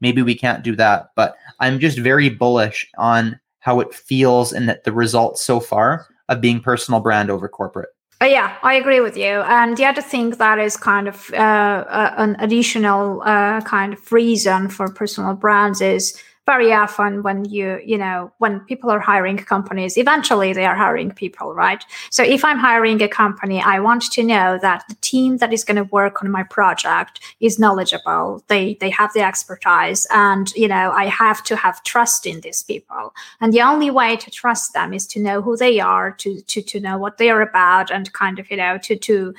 Maybe 0.00 0.22
we 0.22 0.34
can't 0.34 0.62
do 0.62 0.76
that, 0.76 1.10
but 1.16 1.36
I'm 1.58 1.78
just 1.78 1.98
very 1.98 2.28
bullish 2.28 2.88
on 2.98 3.40
how 3.60 3.80
it 3.80 3.94
feels 3.94 4.52
and 4.52 4.68
that 4.68 4.84
the 4.84 4.92
results 4.92 5.42
so 5.42 5.60
far 5.60 6.06
of 6.28 6.40
being 6.40 6.60
personal 6.60 7.00
brand 7.00 7.30
over 7.30 7.48
corporate. 7.48 7.88
Uh, 8.20 8.26
yeah, 8.26 8.56
I 8.62 8.74
agree 8.74 9.00
with 9.00 9.16
you. 9.16 9.24
And 9.24 9.76
the 9.76 9.84
other 9.84 10.02
thing 10.02 10.30
that 10.30 10.58
is 10.58 10.76
kind 10.76 11.08
of 11.08 11.30
uh, 11.32 11.36
uh, 11.36 12.14
an 12.18 12.36
additional 12.38 13.20
uh, 13.22 13.60
kind 13.62 13.92
of 13.92 14.12
reason 14.12 14.68
for 14.68 14.92
personal 14.92 15.34
brands 15.34 15.80
is 15.80 16.16
very 16.46 16.72
often 16.72 17.22
when 17.22 17.44
you 17.44 17.80
you 17.84 17.96
know 17.96 18.32
when 18.38 18.60
people 18.60 18.90
are 18.90 19.00
hiring 19.00 19.36
companies 19.36 19.96
eventually 19.96 20.52
they 20.52 20.66
are 20.66 20.76
hiring 20.76 21.10
people 21.10 21.54
right? 21.54 21.84
So 22.10 22.22
if 22.22 22.44
i'm 22.44 22.58
hiring 22.58 23.02
a 23.02 23.08
company 23.08 23.60
i 23.62 23.78
want 23.78 24.02
to 24.02 24.22
know 24.22 24.58
that 24.60 24.84
the 24.88 24.96
team 24.96 25.38
that 25.38 25.52
is 25.52 25.64
going 25.64 25.76
to 25.76 25.84
work 25.84 26.22
on 26.22 26.30
my 26.30 26.42
project 26.42 27.20
is 27.40 27.58
knowledgeable 27.58 28.42
they 28.48 28.74
they 28.80 28.90
have 28.90 29.12
the 29.12 29.20
expertise 29.20 30.06
and 30.10 30.52
you 30.54 30.68
know 30.68 30.90
i 30.92 31.06
have 31.06 31.42
to 31.44 31.56
have 31.56 31.82
trust 31.82 32.26
in 32.26 32.40
these 32.40 32.62
people. 32.62 33.14
And 33.40 33.52
the 33.52 33.62
only 33.62 33.90
way 33.90 34.16
to 34.16 34.30
trust 34.30 34.72
them 34.72 34.92
is 34.92 35.06
to 35.08 35.20
know 35.20 35.42
who 35.42 35.56
they 35.56 35.80
are 35.80 36.12
to 36.12 36.40
to 36.40 36.62
to 36.62 36.80
know 36.80 36.98
what 36.98 37.18
they 37.18 37.30
are 37.30 37.42
about 37.42 37.90
and 37.90 38.12
kind 38.12 38.38
of 38.38 38.50
you 38.50 38.56
know 38.56 38.78
to 38.78 38.96
to 38.96 39.34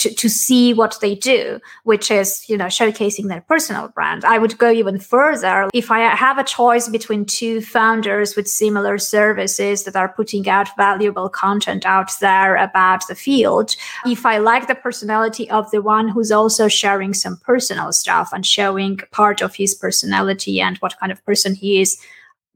to, 0.00 0.14
to 0.14 0.28
see 0.28 0.72
what 0.72 0.98
they 1.00 1.14
do, 1.14 1.60
which 1.84 2.10
is, 2.10 2.48
you 2.48 2.56
know, 2.56 2.66
showcasing 2.66 3.28
their 3.28 3.42
personal 3.42 3.88
brand. 3.88 4.24
I 4.24 4.38
would 4.38 4.58
go 4.58 4.70
even 4.70 4.98
further. 4.98 5.68
If 5.74 5.90
I 5.90 6.00
have 6.14 6.38
a 6.38 6.44
choice 6.44 6.88
between 6.88 7.24
two 7.24 7.60
founders 7.60 8.34
with 8.36 8.48
similar 8.48 8.98
services 8.98 9.84
that 9.84 9.96
are 9.96 10.08
putting 10.08 10.48
out 10.48 10.74
valuable 10.76 11.28
content 11.28 11.84
out 11.84 12.10
there 12.20 12.56
about 12.56 13.06
the 13.08 13.14
field, 13.14 13.76
if 14.06 14.24
I 14.24 14.38
like 14.38 14.68
the 14.68 14.74
personality 14.74 15.50
of 15.50 15.70
the 15.70 15.82
one 15.82 16.08
who's 16.08 16.32
also 16.32 16.68
sharing 16.68 17.14
some 17.14 17.36
personal 17.38 17.92
stuff 17.92 18.30
and 18.32 18.44
showing 18.46 18.98
part 19.10 19.42
of 19.42 19.54
his 19.54 19.74
personality 19.74 20.60
and 20.60 20.78
what 20.78 20.98
kind 20.98 21.12
of 21.12 21.24
person 21.24 21.54
he 21.54 21.80
is 21.80 22.00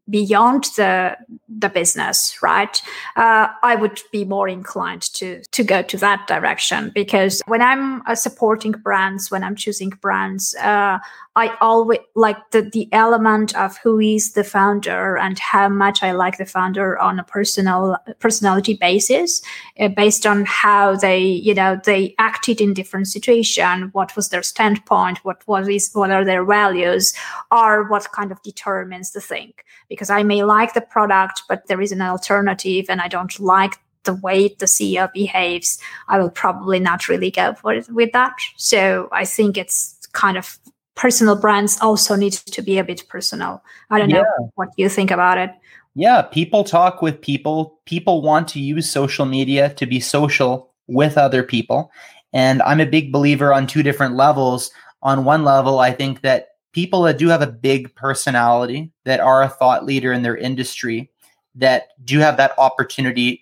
beyond 0.08 0.64
the 0.76 1.16
the 1.48 1.68
business 1.68 2.42
right? 2.42 2.82
Uh, 3.16 3.48
i 3.62 3.74
would 3.74 4.00
be 4.12 4.24
more 4.24 4.48
inclined 4.48 5.02
to 5.02 5.42
to 5.50 5.62
go 5.62 5.82
to 5.82 5.96
that 5.96 6.26
direction 6.26 6.90
because 6.94 7.40
when 7.46 7.62
i'm 7.62 8.02
uh, 8.06 8.14
supporting 8.14 8.72
brands 8.72 9.30
when 9.30 9.42
i'm 9.42 9.56
choosing 9.56 9.90
brands 9.90 10.54
uh, 10.56 10.98
i 11.36 11.56
always 11.60 12.00
like 12.14 12.36
the 12.50 12.62
the 12.62 12.88
element 12.92 13.56
of 13.56 13.78
who 13.78 13.98
is 13.98 14.32
the 14.32 14.44
founder 14.44 15.16
and 15.16 15.38
how 15.38 15.68
much 15.68 16.02
i 16.02 16.12
like 16.12 16.36
the 16.38 16.46
founder 16.46 16.98
on 16.98 17.18
a 17.18 17.24
personal 17.24 17.96
personality 18.18 18.74
basis 18.74 19.42
uh, 19.80 19.88
based 19.88 20.26
on 20.26 20.44
how 20.44 20.96
they 20.96 21.20
you 21.20 21.54
know 21.54 21.80
they 21.84 22.14
acted 22.18 22.60
in 22.60 22.74
different 22.74 23.08
situation 23.08 23.90
what 23.92 24.14
was 24.16 24.28
their 24.28 24.42
standpoint 24.42 25.18
what 25.24 25.46
was 25.46 25.90
what 25.92 26.10
are 26.10 26.24
their 26.24 26.44
values 26.44 27.14
or 27.50 27.88
what 27.88 28.10
kind 28.12 28.32
of 28.32 28.42
determines 28.42 29.12
the 29.12 29.20
thing 29.20 29.52
because 29.94 30.10
I 30.10 30.22
may 30.22 30.42
like 30.42 30.74
the 30.74 30.80
product, 30.80 31.42
but 31.48 31.66
there 31.68 31.80
is 31.80 31.92
an 31.92 32.02
alternative 32.02 32.86
and 32.88 33.00
I 33.00 33.08
don't 33.08 33.38
like 33.38 33.78
the 34.04 34.14
way 34.14 34.48
the 34.48 34.66
CEO 34.66 35.10
behaves, 35.12 35.78
I 36.08 36.18
will 36.18 36.30
probably 36.30 36.78
not 36.78 37.08
really 37.08 37.30
go 37.30 37.54
for 37.54 37.72
it 37.74 37.88
with 37.88 38.12
that. 38.12 38.34
So 38.56 39.08
I 39.12 39.24
think 39.24 39.56
it's 39.56 39.96
kind 40.12 40.36
of 40.36 40.58
personal 40.94 41.36
brands 41.36 41.78
also 41.80 42.14
need 42.14 42.32
to 42.32 42.62
be 42.62 42.78
a 42.78 42.84
bit 42.84 43.08
personal. 43.08 43.62
I 43.90 43.98
don't 43.98 44.10
Yeah. 44.10 44.22
know 44.22 44.52
what 44.54 44.68
you 44.76 44.88
think 44.88 45.10
about 45.10 45.38
it. 45.38 45.50
Yeah, 45.94 46.22
people 46.22 46.64
talk 46.64 47.02
with 47.02 47.20
people. 47.20 47.78
People 47.84 48.20
want 48.20 48.48
to 48.48 48.60
use 48.60 48.90
social 48.90 49.26
media 49.26 49.70
to 49.74 49.86
be 49.86 50.00
social 50.00 50.70
with 50.88 51.16
other 51.16 51.42
people. 51.42 51.90
And 52.32 52.62
I'm 52.62 52.80
a 52.80 52.86
big 52.86 53.12
believer 53.12 53.54
on 53.54 53.66
two 53.66 53.82
different 53.82 54.16
levels. 54.16 54.70
On 55.02 55.24
one 55.24 55.44
level, 55.44 55.78
I 55.78 55.92
think 55.92 56.22
that 56.22 56.48
people 56.74 57.02
that 57.02 57.16
do 57.16 57.28
have 57.28 57.40
a 57.40 57.46
big 57.46 57.94
personality, 57.94 58.90
that 59.04 59.20
are 59.20 59.42
a 59.42 59.48
thought 59.48 59.86
leader 59.86 60.12
in 60.12 60.22
their 60.22 60.36
industry, 60.36 61.08
that 61.54 61.88
do 62.04 62.18
have 62.18 62.36
that 62.36 62.52
opportunity 62.58 63.40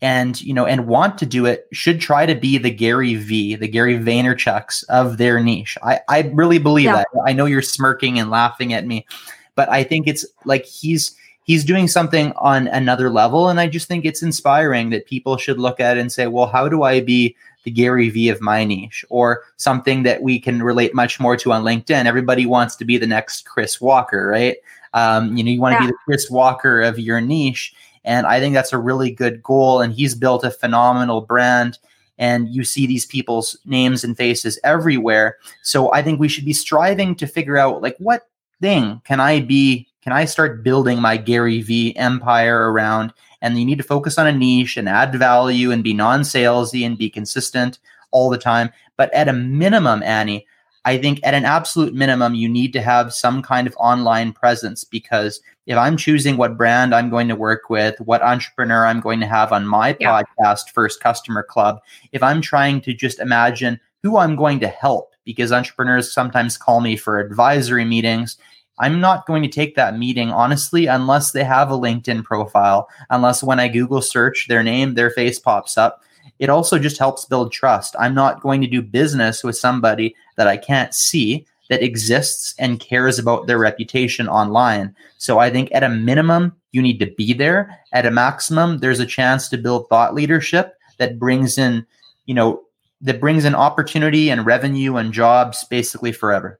and 0.00 0.40
you 0.42 0.52
know 0.54 0.66
and 0.66 0.86
want 0.86 1.18
to 1.18 1.26
do 1.26 1.46
it 1.46 1.66
should 1.72 2.00
try 2.00 2.26
to 2.26 2.34
be 2.34 2.58
the 2.58 2.70
Gary 2.70 3.14
Vee, 3.14 3.54
the 3.56 3.66
Gary 3.68 3.98
Vaynerchuk's 3.98 4.82
of 4.84 5.16
their 5.16 5.40
niche. 5.42 5.78
I, 5.82 6.00
I 6.08 6.30
really 6.34 6.58
believe 6.58 6.84
Yeah. 6.86 6.96
that. 6.96 7.06
I 7.26 7.32
know 7.32 7.46
you're 7.46 7.62
smirking 7.62 8.18
and 8.18 8.30
laughing 8.30 8.72
at 8.74 8.86
me, 8.86 9.06
but 9.54 9.68
I 9.70 9.82
think 9.82 10.06
it's 10.06 10.26
like 10.44 10.64
he's 10.64 11.16
he's 11.44 11.64
doing 11.64 11.88
something 11.88 12.32
on 12.36 12.68
another 12.68 13.08
level 13.08 13.48
and 13.48 13.58
i 13.58 13.66
just 13.66 13.88
think 13.88 14.04
it's 14.04 14.22
inspiring 14.22 14.90
that 14.90 15.06
people 15.06 15.38
should 15.38 15.58
look 15.58 15.80
at 15.80 15.96
it 15.96 16.00
and 16.00 16.12
say 16.12 16.26
well 16.26 16.46
how 16.46 16.68
do 16.68 16.82
i 16.82 17.00
be 17.00 17.34
the 17.68 17.74
gary 17.82 18.08
vee 18.08 18.30
of 18.30 18.40
my 18.40 18.64
niche 18.64 19.04
or 19.10 19.42
something 19.56 20.02
that 20.04 20.22
we 20.22 20.40
can 20.40 20.62
relate 20.62 20.94
much 20.94 21.20
more 21.20 21.36
to 21.36 21.52
on 21.52 21.62
linkedin. 21.62 22.06
Everybody 22.06 22.46
wants 22.46 22.76
to 22.76 22.84
be 22.86 22.96
the 22.96 23.06
next 23.06 23.44
chris 23.46 23.78
walker 23.80 24.26
right? 24.26 24.56
Um, 24.94 25.36
you 25.36 25.44
know 25.44 25.50
you 25.50 25.60
want 25.60 25.74
to 25.76 25.82
Yeah. 25.82 25.86
be 25.88 25.92
the 25.92 25.98
chris 26.04 26.30
walker 26.30 26.80
of 26.80 26.98
your 26.98 27.20
niche 27.20 27.74
and 28.04 28.26
i 28.26 28.40
think 28.40 28.54
that's 28.54 28.72
a 28.72 28.78
really 28.78 29.10
good 29.10 29.42
goal 29.42 29.82
and 29.82 29.92
he's 29.92 30.14
built 30.14 30.44
a 30.44 30.50
phenomenal 30.50 31.20
brand 31.20 31.78
and 32.16 32.48
you 32.48 32.64
see 32.64 32.86
these 32.86 33.04
people's 33.06 33.56
names 33.64 34.02
and 34.02 34.16
faces 34.16 34.58
everywhere. 34.64 35.36
So 35.62 35.92
i 35.92 36.00
think 36.02 36.18
we 36.18 36.28
should 36.28 36.46
be 36.46 36.54
striving 36.54 37.14
to 37.16 37.26
figure 37.26 37.58
out 37.58 37.82
like 37.82 37.96
what 37.98 38.22
thing 38.62 39.00
can 39.04 39.20
i 39.20 39.40
be 39.40 39.86
can 40.08 40.16
I 40.16 40.24
start 40.24 40.64
building 40.64 41.02
my 41.02 41.18
Gary 41.18 41.60
Vee 41.60 41.94
empire 41.96 42.72
around? 42.72 43.12
And 43.42 43.58
you 43.58 43.66
need 43.66 43.76
to 43.76 43.84
focus 43.84 44.16
on 44.16 44.26
a 44.26 44.32
niche 44.32 44.78
and 44.78 44.88
add 44.88 45.14
value 45.14 45.70
and 45.70 45.84
be 45.84 45.92
non 45.92 46.22
salesy 46.22 46.86
and 46.86 46.96
be 46.96 47.10
consistent 47.10 47.78
all 48.10 48.30
the 48.30 48.38
time. 48.38 48.70
But 48.96 49.12
at 49.12 49.28
a 49.28 49.34
minimum, 49.34 50.02
Ani, 50.02 50.46
I 50.86 50.96
think 50.96 51.20
at 51.24 51.34
an 51.34 51.44
absolute 51.44 51.92
minimum, 51.92 52.34
you 52.34 52.48
need 52.48 52.72
to 52.72 52.80
have 52.80 53.12
some 53.12 53.42
kind 53.42 53.66
of 53.66 53.76
online 53.78 54.32
presence 54.32 54.82
because 54.82 55.42
if 55.66 55.76
I'm 55.76 55.98
choosing 55.98 56.38
what 56.38 56.56
brand 56.56 56.94
I'm 56.94 57.10
going 57.10 57.28
to 57.28 57.36
work 57.36 57.68
with, 57.68 58.00
what 58.00 58.22
entrepreneur 58.22 58.86
I'm 58.86 59.00
going 59.00 59.20
to 59.20 59.26
have 59.26 59.52
on 59.52 59.66
my 59.66 59.94
Yeah. 60.00 60.22
podcast, 60.40 60.70
First 60.70 61.02
Customer 61.02 61.42
Club, 61.42 61.80
if 62.12 62.22
I'm 62.22 62.40
trying 62.40 62.80
to 62.80 62.94
just 62.94 63.18
imagine 63.20 63.78
who 64.02 64.16
I'm 64.16 64.36
going 64.36 64.58
to 64.60 64.68
help, 64.68 65.12
because 65.26 65.52
entrepreneurs 65.52 66.10
sometimes 66.10 66.56
call 66.56 66.80
me 66.80 66.96
for 66.96 67.20
advisory 67.20 67.84
meetings. 67.84 68.38
I'm 68.80 69.00
not 69.00 69.26
going 69.26 69.42
to 69.42 69.48
take 69.48 69.74
that 69.74 69.98
meeting 69.98 70.30
honestly 70.30 70.86
unless 70.86 71.32
they 71.32 71.44
have 71.44 71.70
a 71.70 71.78
LinkedIn 71.78 72.24
profile, 72.24 72.88
unless 73.10 73.42
when 73.42 73.60
I 73.60 73.68
Google 73.68 74.02
search 74.02 74.46
their 74.48 74.62
name, 74.62 74.94
their 74.94 75.10
face 75.10 75.38
pops 75.38 75.76
up. 75.76 76.02
It 76.38 76.50
also 76.50 76.78
just 76.78 76.98
helps 76.98 77.24
build 77.24 77.52
trust. 77.52 77.96
I'm 77.98 78.14
not 78.14 78.40
going 78.40 78.60
to 78.60 78.66
do 78.66 78.80
business 78.80 79.42
with 79.42 79.56
somebody 79.56 80.14
that 80.36 80.46
I 80.46 80.56
can't 80.56 80.94
see 80.94 81.46
that 81.68 81.82
exists 81.82 82.54
and 82.58 82.80
cares 82.80 83.18
about 83.18 83.46
their 83.46 83.58
reputation 83.58 84.28
online. 84.28 84.94
So 85.18 85.38
I 85.38 85.50
think 85.50 85.70
at 85.72 85.82
a 85.82 85.88
minimum, 85.88 86.54
you 86.72 86.82
need 86.82 86.98
to 87.00 87.06
be 87.16 87.32
there. 87.32 87.78
At 87.92 88.06
a 88.06 88.10
maximum, 88.10 88.78
there's 88.78 89.00
a 89.00 89.06
chance 89.06 89.48
to 89.48 89.58
build 89.58 89.88
thought 89.88 90.14
leadership 90.14 90.74
that 90.98 91.18
brings 91.18 91.58
in, 91.58 91.86
you 92.26 92.34
know, 92.34 92.62
that 93.00 93.20
brings 93.20 93.44
in 93.44 93.54
opportunity 93.54 94.28
and 94.30 94.44
revenue 94.44 94.96
and 94.96 95.12
jobs 95.12 95.64
basically 95.64 96.12
forever. 96.12 96.58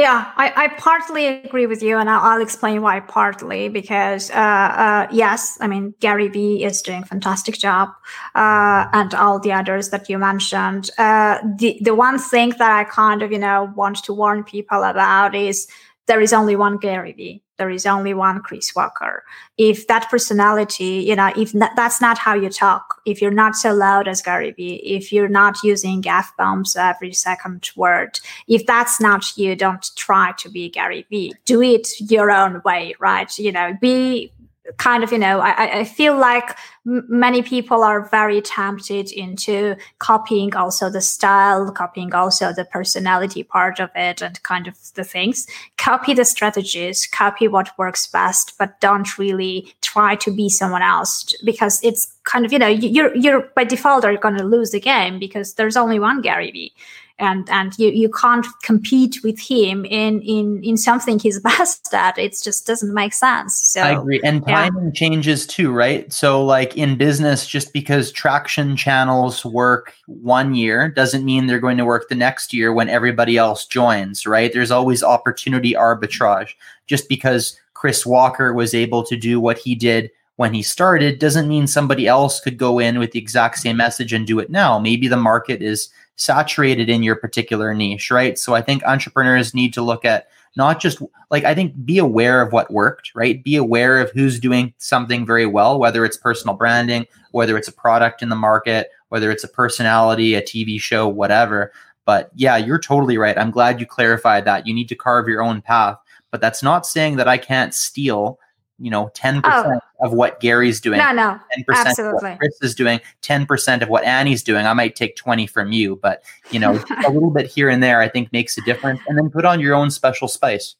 Yeah, 0.00 0.32
I, 0.36 0.50
I 0.56 0.68
partly 0.78 1.26
agree 1.26 1.66
with 1.66 1.82
you, 1.82 1.98
and 1.98 2.08
I'll, 2.08 2.20
I'll 2.20 2.40
explain 2.40 2.80
why 2.80 3.00
partly. 3.00 3.68
Because 3.68 4.30
uh, 4.30 4.34
uh, 4.34 5.06
yes, 5.12 5.58
I 5.60 5.66
mean 5.66 5.92
Gary 6.00 6.28
Vee 6.28 6.64
is 6.64 6.80
doing 6.80 7.04
fantastic 7.04 7.58
job, 7.58 7.90
uh, 8.34 8.86
and 8.94 9.12
all 9.14 9.38
the 9.38 9.52
others 9.52 9.90
that 9.90 10.08
you 10.08 10.16
mentioned. 10.16 10.88
Uh, 10.96 11.40
the 11.58 11.78
the 11.82 11.94
one 11.94 12.18
thing 12.18 12.54
that 12.58 12.72
I 12.72 12.84
kind 12.84 13.20
of 13.20 13.30
you 13.30 13.38
know 13.38 13.74
want 13.76 14.02
to 14.04 14.14
warn 14.14 14.42
people 14.42 14.84
about 14.84 15.34
is 15.34 15.68
there 16.10 16.20
is 16.20 16.32
only 16.32 16.56
one 16.56 16.76
Gary 16.76 17.12
Vee. 17.12 17.40
There 17.56 17.70
is 17.70 17.86
only 17.86 18.14
one 18.14 18.40
Chris 18.40 18.74
Walker. 18.74 19.22
If 19.58 19.86
that 19.86 20.10
personality, 20.10 21.04
you 21.06 21.14
know, 21.14 21.30
if 21.36 21.52
that, 21.52 21.76
that's 21.76 22.00
not 22.00 22.18
how 22.18 22.34
you 22.34 22.50
talk, 22.50 23.00
if 23.06 23.22
you're 23.22 23.30
not 23.30 23.54
so 23.54 23.72
loud 23.72 24.08
as 24.08 24.20
Gary 24.20 24.50
Vee, 24.50 24.82
if 24.84 25.12
you're 25.12 25.28
not 25.28 25.62
using 25.62 26.02
f 26.04 26.32
bombs 26.36 26.74
every 26.74 27.12
second 27.12 27.70
word, 27.76 28.18
if 28.48 28.66
that's 28.66 29.00
not 29.00 29.36
you, 29.36 29.54
don't 29.54 29.88
try 29.94 30.32
to 30.38 30.48
be 30.50 30.68
Gary 30.68 31.06
Vee. 31.10 31.32
Do 31.44 31.62
it 31.62 31.86
your 32.00 32.32
own 32.32 32.60
way, 32.64 32.96
right? 32.98 33.30
You 33.38 33.52
know, 33.52 33.78
be 33.80 34.32
kind 34.76 35.02
of 35.04 35.12
you 35.12 35.18
know 35.18 35.40
i, 35.40 35.80
I 35.80 35.84
feel 35.84 36.16
like 36.16 36.56
m- 36.86 37.04
many 37.08 37.42
people 37.42 37.82
are 37.82 38.08
very 38.08 38.40
tempted 38.40 39.10
into 39.12 39.76
copying 39.98 40.54
also 40.54 40.90
the 40.90 41.00
style 41.00 41.70
copying 41.70 42.14
also 42.14 42.52
the 42.52 42.64
personality 42.64 43.42
part 43.42 43.80
of 43.80 43.90
it 43.94 44.22
and 44.22 44.42
kind 44.42 44.66
of 44.66 44.76
the 44.94 45.04
things. 45.04 45.46
Copy 45.76 46.14
the 46.14 46.24
strategies 46.24 47.06
copy 47.06 47.48
what 47.48 47.70
works 47.78 48.06
best 48.06 48.54
but 48.58 48.80
don't 48.80 49.18
really 49.18 49.74
try 49.82 50.14
to 50.16 50.30
be 50.30 50.48
someone 50.48 50.82
else 50.82 51.34
because 51.44 51.80
it's 51.82 52.12
kind 52.24 52.44
of 52.44 52.52
you 52.52 52.58
know 52.58 52.68
you're 52.68 53.14
you're 53.16 53.42
by 53.56 53.64
default 53.64 54.04
are 54.04 54.16
going 54.16 54.36
to 54.36 54.44
lose 54.44 54.70
the 54.70 54.80
game 54.80 55.18
because 55.18 55.54
there's 55.54 55.76
only 55.76 55.98
one 55.98 56.20
gary 56.20 56.50
vee 56.50 56.72
and 57.20 57.48
and 57.50 57.78
you 57.78 57.90
you 57.90 58.08
can't 58.08 58.46
compete 58.62 59.18
with 59.22 59.38
him 59.38 59.84
in 59.84 60.20
in 60.22 60.62
in 60.64 60.76
something 60.76 61.18
he's 61.18 61.38
best 61.50 61.92
at. 61.92 62.18
It 62.18 62.36
just 62.42 62.66
doesn't 62.66 62.92
make 62.92 63.12
sense. 63.12 63.54
So 63.54 63.82
i 63.82 63.90
agree. 63.90 64.20
And 64.24 64.46
timing 64.46 64.86
yeah. 64.86 64.90
changes 64.92 65.46
too 65.46 65.70
right? 65.70 66.12
So 66.12 66.44
like 66.44 66.76
in 66.76 66.96
business 66.96 67.46
just 67.46 67.72
because 67.72 68.10
traction 68.10 68.76
channels 68.76 69.44
work 69.44 69.94
one 70.06 70.54
year 70.54 70.88
doesn't 70.88 71.24
mean 71.24 71.46
they're 71.46 71.60
going 71.60 71.78
to 71.78 71.84
work 71.84 72.08
the 72.08 72.14
next 72.14 72.52
year 72.52 72.72
when 72.72 72.88
everybody 72.88 73.36
else 73.36 73.66
joins 73.66 74.26
right? 74.26 74.52
There's 74.52 74.70
always 74.70 75.02
opportunity 75.02 75.74
arbitrage. 75.74 76.54
Just 76.86 77.08
because 77.08 77.58
chris 77.74 78.04
walker 78.04 78.52
was 78.52 78.74
able 78.74 79.02
to 79.04 79.16
do 79.16 79.40
what 79.40 79.56
he 79.58 79.74
did 79.74 80.10
when 80.40 80.54
he 80.54 80.62
started 80.62 81.18
doesn't 81.18 81.48
mean 81.48 81.66
somebody 81.66 82.06
else 82.06 82.40
could 82.40 82.56
go 82.56 82.78
in 82.78 82.98
with 82.98 83.12
the 83.12 83.18
exact 83.18 83.58
same 83.58 83.76
message 83.76 84.14
and 84.14 84.26
do 84.26 84.38
it 84.38 84.48
now. 84.48 84.78
Maybe 84.78 85.06
the 85.06 85.18
market 85.18 85.60
is 85.60 85.90
saturated 86.20 86.90
in 86.90 87.02
your 87.02 87.16
particular 87.16 87.72
niche, 87.72 88.10
right? 88.10 88.38
So 88.38 88.54
I 88.54 88.60
think 88.60 88.84
entrepreneurs 88.84 89.54
need 89.54 89.72
to 89.74 89.82
look 89.82 90.04
at 90.04 90.28
not 90.54 90.78
just 90.78 91.00
like 91.30 91.44
I 91.44 91.54
think 91.54 91.86
be 91.86 91.96
aware 91.96 92.42
of 92.42 92.52
what 92.52 92.70
worked, 92.70 93.12
right? 93.14 93.42
Be 93.42 93.56
aware 93.56 93.98
of 93.98 94.10
who's 94.10 94.38
doing 94.38 94.74
something 94.76 95.24
very 95.24 95.46
well, 95.46 95.78
whether 95.78 96.04
it's 96.04 96.18
personal 96.18 96.54
branding, 96.54 97.06
whether 97.30 97.56
it's 97.56 97.68
a 97.68 97.72
product 97.72 98.20
in 98.20 98.28
the 98.28 98.36
market, 98.36 98.90
whether 99.08 99.30
it's 99.30 99.44
a 99.44 99.48
personality, 99.48 100.34
a 100.34 100.42
TV 100.42 100.78
show, 100.78 101.08
whatever. 101.08 101.72
But 102.04 102.30
yeah, 102.34 102.58
you're 102.58 102.78
totally 102.78 103.16
right. 103.16 103.38
I'm 103.38 103.50
glad 103.50 103.80
you 103.80 103.86
clarified 103.86 104.44
that. 104.44 104.66
You 104.66 104.74
need 104.74 104.88
to 104.90 104.96
carve 104.96 105.26
your 105.26 105.42
own 105.42 105.62
path, 105.62 105.96
but 106.30 106.42
that's 106.42 106.62
not 106.62 106.84
saying 106.84 107.16
that 107.16 107.28
I 107.28 107.38
can't 107.38 107.72
steal 107.72 108.38
you 108.80 108.90
know, 108.90 109.10
10% 109.14 109.42
oh. 109.44 109.78
of 110.04 110.12
what 110.12 110.40
Gary's 110.40 110.80
doing. 110.80 110.98
No, 110.98 111.12
no. 111.12 111.38
10% 111.56 111.64
absolutely. 111.68 112.16
of 112.16 112.22
what 112.22 112.38
Chris 112.38 112.58
is 112.62 112.74
doing, 112.74 113.00
10% 113.22 113.82
of 113.82 113.88
what 113.88 114.04
Ani's 114.04 114.42
doing. 114.42 114.66
I 114.66 114.72
might 114.72 114.96
take 114.96 115.16
20 115.16 115.46
from 115.46 115.70
you, 115.70 115.96
but 115.96 116.22
you 116.50 116.58
know, 116.58 116.82
a 117.06 117.10
little 117.10 117.30
bit 117.30 117.46
here 117.46 117.68
and 117.68 117.82
there 117.82 118.00
I 118.00 118.08
think 118.08 118.32
makes 118.32 118.56
a 118.56 118.62
difference. 118.62 119.00
And 119.06 119.18
then 119.18 119.30
put 119.30 119.44
on 119.44 119.60
your 119.60 119.74
own 119.74 119.90
special 119.90 120.28
spice. 120.28 120.76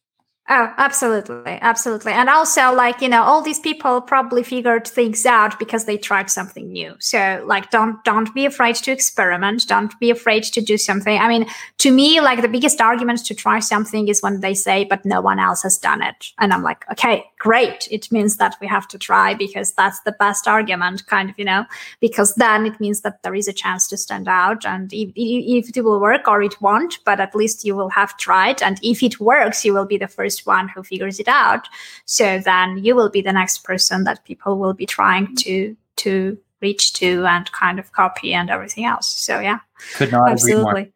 Oh, 0.53 0.75
absolutely. 0.79 1.59
Absolutely. 1.63 2.11
And 2.11 2.29
also, 2.29 2.75
like, 2.75 3.01
you 3.01 3.09
know, 3.09 3.23
all 3.23 3.41
these 3.41 3.61
people 3.61 4.01
probably 4.01 4.43
figured 4.43 4.85
things 4.85 5.25
out 5.25 5.57
because 5.61 5.85
they 5.85 5.97
tried 5.97 6.29
something 6.29 6.73
new. 6.73 6.97
So, 6.99 7.41
like, 7.47 7.71
don't, 7.71 8.03
don't 8.03 8.35
be 8.35 8.47
afraid 8.47 8.75
to 8.75 8.91
experiment. 8.91 9.69
Don't 9.69 9.97
be 10.01 10.11
afraid 10.11 10.43
to 10.43 10.61
do 10.61 10.77
something. 10.77 11.17
I 11.21 11.29
mean, 11.29 11.47
to 11.79 11.93
me, 11.93 12.21
like, 12.21 12.43
the 12.43 12.49
biggest 12.49 12.81
argument 12.81 13.25
to 13.27 13.35
try 13.35 13.61
something 13.61 14.09
is 14.09 14.23
when 14.25 14.41
they 14.41 14.55
say, 14.55 14.83
but 14.83 15.05
no 15.05 15.21
one 15.21 15.39
else 15.39 15.63
has 15.63 15.79
done 15.79 16.03
it. 16.03 16.33
And 16.41 16.53
I'm 16.53 16.65
like, 16.65 16.85
okay, 16.91 17.27
great. 17.39 17.87
It 17.89 18.11
means 18.11 18.39
that 18.39 18.57
we 18.61 18.67
have 18.67 18.89
to 18.89 18.99
try 18.99 19.35
because 19.35 19.71
that's 19.75 20.01
the 20.01 20.17
best 20.19 20.49
argument, 20.49 21.07
kind 21.07 21.31
of, 21.31 21.39
you 21.39 21.45
know, 21.45 21.65
because 22.01 22.35
then 22.35 22.67
it 22.67 22.81
means 22.81 23.03
that 23.03 23.23
there 23.23 23.37
is 23.37 23.47
a 23.47 23.53
chance 23.53 23.87
to 23.87 23.97
stand 23.97 24.27
out. 24.27 24.67
And 24.67 24.93
if, 24.93 25.13
if 25.15 25.77
it 25.77 25.85
will 25.85 26.01
work 26.01 26.27
or 26.27 26.43
it 26.43 26.61
won't, 26.61 26.99
but 27.05 27.21
at 27.21 27.37
least 27.37 27.65
you 27.65 27.77
will 27.77 27.91
have 27.91 28.17
tried. 28.17 28.61
And 28.63 28.81
if 28.83 29.01
it 29.05 29.21
works, 29.21 29.65
you 29.65 29.73
will 29.73 29.87
be 29.87 29.97
the 29.97 30.09
first 30.09 30.40
one 30.47 30.69
who 30.69 30.83
figures 30.83 31.21
it 31.21 31.29
out. 31.29 31.69
So 32.05 32.39
then 32.39 32.79
you 32.79 32.95
will 32.95 33.11
be 33.11 33.21
the 33.21 33.33
next 33.33 33.65
person 33.65 34.05
that 34.05 34.25
people 34.25 34.59
will 34.59 34.75
be 34.75 34.87
trying 34.87 35.35
to 35.37 35.77
to 35.97 36.39
reach 36.61 36.93
to 36.95 37.25
and 37.27 37.51
kind 37.53 37.79
of 37.79 37.93
copy 37.93 38.35
and 38.35 38.51
everything 38.51 38.85
else. 38.85 39.13
So 39.13 39.41
yeah, 39.41 39.61
could 39.95 40.13
not 40.13 40.31
absolutely. 40.31 40.93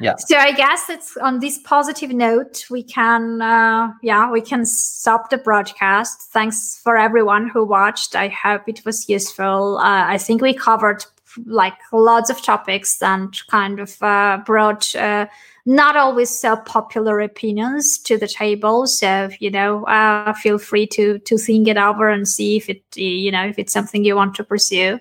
Yeah. 0.00 0.16
So 0.16 0.36
I 0.36 0.52
guess 0.52 0.88
it's 0.88 1.18
on 1.18 1.40
this 1.40 1.58
positive 1.58 2.10
note 2.10 2.64
we 2.70 2.82
can 2.82 3.42
uh, 3.42 3.92
yeah 4.02 4.30
we 4.30 4.40
can 4.40 4.64
stop 4.64 5.28
the 5.28 5.36
broadcast. 5.36 6.22
Thanks 6.32 6.80
for 6.82 6.96
everyone 6.96 7.48
who 7.48 7.64
watched. 7.64 8.16
I 8.16 8.28
hope 8.28 8.62
it 8.66 8.82
was 8.86 9.08
useful. 9.08 9.78
Uh, 9.78 10.06
I 10.06 10.16
think 10.16 10.40
we 10.40 10.54
covered 10.54 11.04
like 11.46 11.74
lots 11.92 12.30
of 12.30 12.42
topics 12.42 13.00
and 13.02 13.34
kind 13.48 13.80
of 13.80 14.02
uh, 14.02 14.38
brought 14.44 14.94
uh, 14.94 15.26
not 15.66 15.96
always 15.96 16.30
so 16.30 16.56
popular 16.56 17.20
opinions 17.20 17.98
to 17.98 18.16
the 18.16 18.28
table. 18.28 18.86
So 18.86 19.30
you 19.40 19.50
know, 19.50 19.84
uh, 19.84 20.32
feel 20.34 20.58
free 20.58 20.86
to 20.88 21.18
to 21.18 21.38
think 21.38 21.68
it 21.68 21.76
over 21.76 22.08
and 22.08 22.28
see 22.28 22.56
if 22.56 22.68
it 22.68 22.82
you 22.96 23.30
know 23.30 23.46
if 23.46 23.58
it's 23.58 23.72
something 23.72 24.04
you 24.04 24.16
want 24.16 24.34
to 24.36 24.44
pursue. 24.44 24.98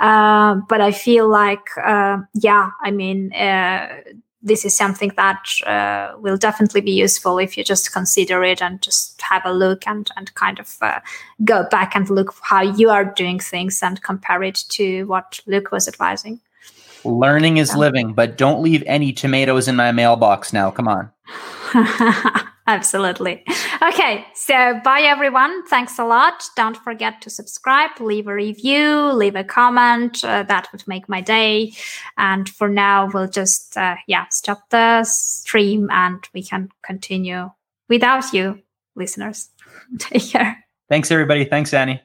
Uh, 0.00 0.56
but 0.68 0.80
I 0.80 0.92
feel 0.92 1.28
like 1.28 1.66
uh, 1.82 2.18
yeah, 2.34 2.70
I 2.82 2.90
mean. 2.90 3.32
This 4.42 4.64
is 4.64 4.76
something 4.76 5.12
that 5.16 5.44
uh, 5.66 6.18
will 6.18 6.36
definitely 6.36 6.80
be 6.80 6.92
useful 6.92 7.38
if 7.38 7.56
you 7.56 7.62
just 7.62 7.92
consider 7.92 8.42
it 8.42 8.60
and 8.60 8.82
just 8.82 9.20
have 9.22 9.42
a 9.44 9.52
look 9.52 9.86
and, 9.86 10.10
and 10.16 10.34
kind 10.34 10.58
of 10.58 10.76
uh, 10.80 11.00
go 11.44 11.64
back 11.70 11.94
and 11.94 12.10
look 12.10 12.34
how 12.42 12.62
you 12.62 12.90
are 12.90 13.04
doing 13.04 13.38
things 13.38 13.82
and 13.82 14.02
compare 14.02 14.42
it 14.42 14.64
to 14.70 15.04
what 15.04 15.40
Luke 15.46 15.70
was 15.70 15.86
advising. 15.86 16.40
Learning 17.04 17.56
is 17.56 17.74
living, 17.74 18.12
but 18.12 18.36
don't 18.36 18.62
leave 18.62 18.82
any 18.86 19.12
tomatoes 19.12 19.68
in 19.68 19.76
my 19.76 19.90
mailbox 19.92 20.52
now. 20.52 20.70
Come 20.70 20.88
on. 20.88 21.10
Absolutely. 22.66 23.44
Okay, 23.82 24.24
so 24.34 24.80
bye 24.84 25.00
everyone. 25.00 25.66
Thanks 25.66 25.98
a 25.98 26.04
lot. 26.04 26.44
Don't 26.54 26.76
forget 26.76 27.20
to 27.22 27.30
subscribe, 27.30 27.90
leave 27.98 28.28
a 28.28 28.34
review, 28.34 29.10
leave 29.12 29.34
a 29.34 29.42
comment. 29.42 30.24
Uh, 30.24 30.44
that 30.44 30.68
would 30.70 30.86
make 30.86 31.08
my 31.08 31.20
day. 31.20 31.72
And 32.16 32.48
for 32.48 32.68
now, 32.68 33.10
we'll 33.12 33.28
just 33.28 33.76
uh, 33.76 33.96
yeah 34.06 34.26
stop 34.30 34.70
the 34.70 35.02
stream 35.04 35.88
and 35.90 36.22
we 36.32 36.44
can 36.44 36.68
continue 36.82 37.50
without 37.88 38.32
you, 38.32 38.62
listeners. 38.94 39.50
Take 39.98 40.30
care. 40.30 40.64
Thanks 40.88 41.10
everybody. 41.10 41.44
Thanks 41.44 41.74
Ani. 41.74 42.00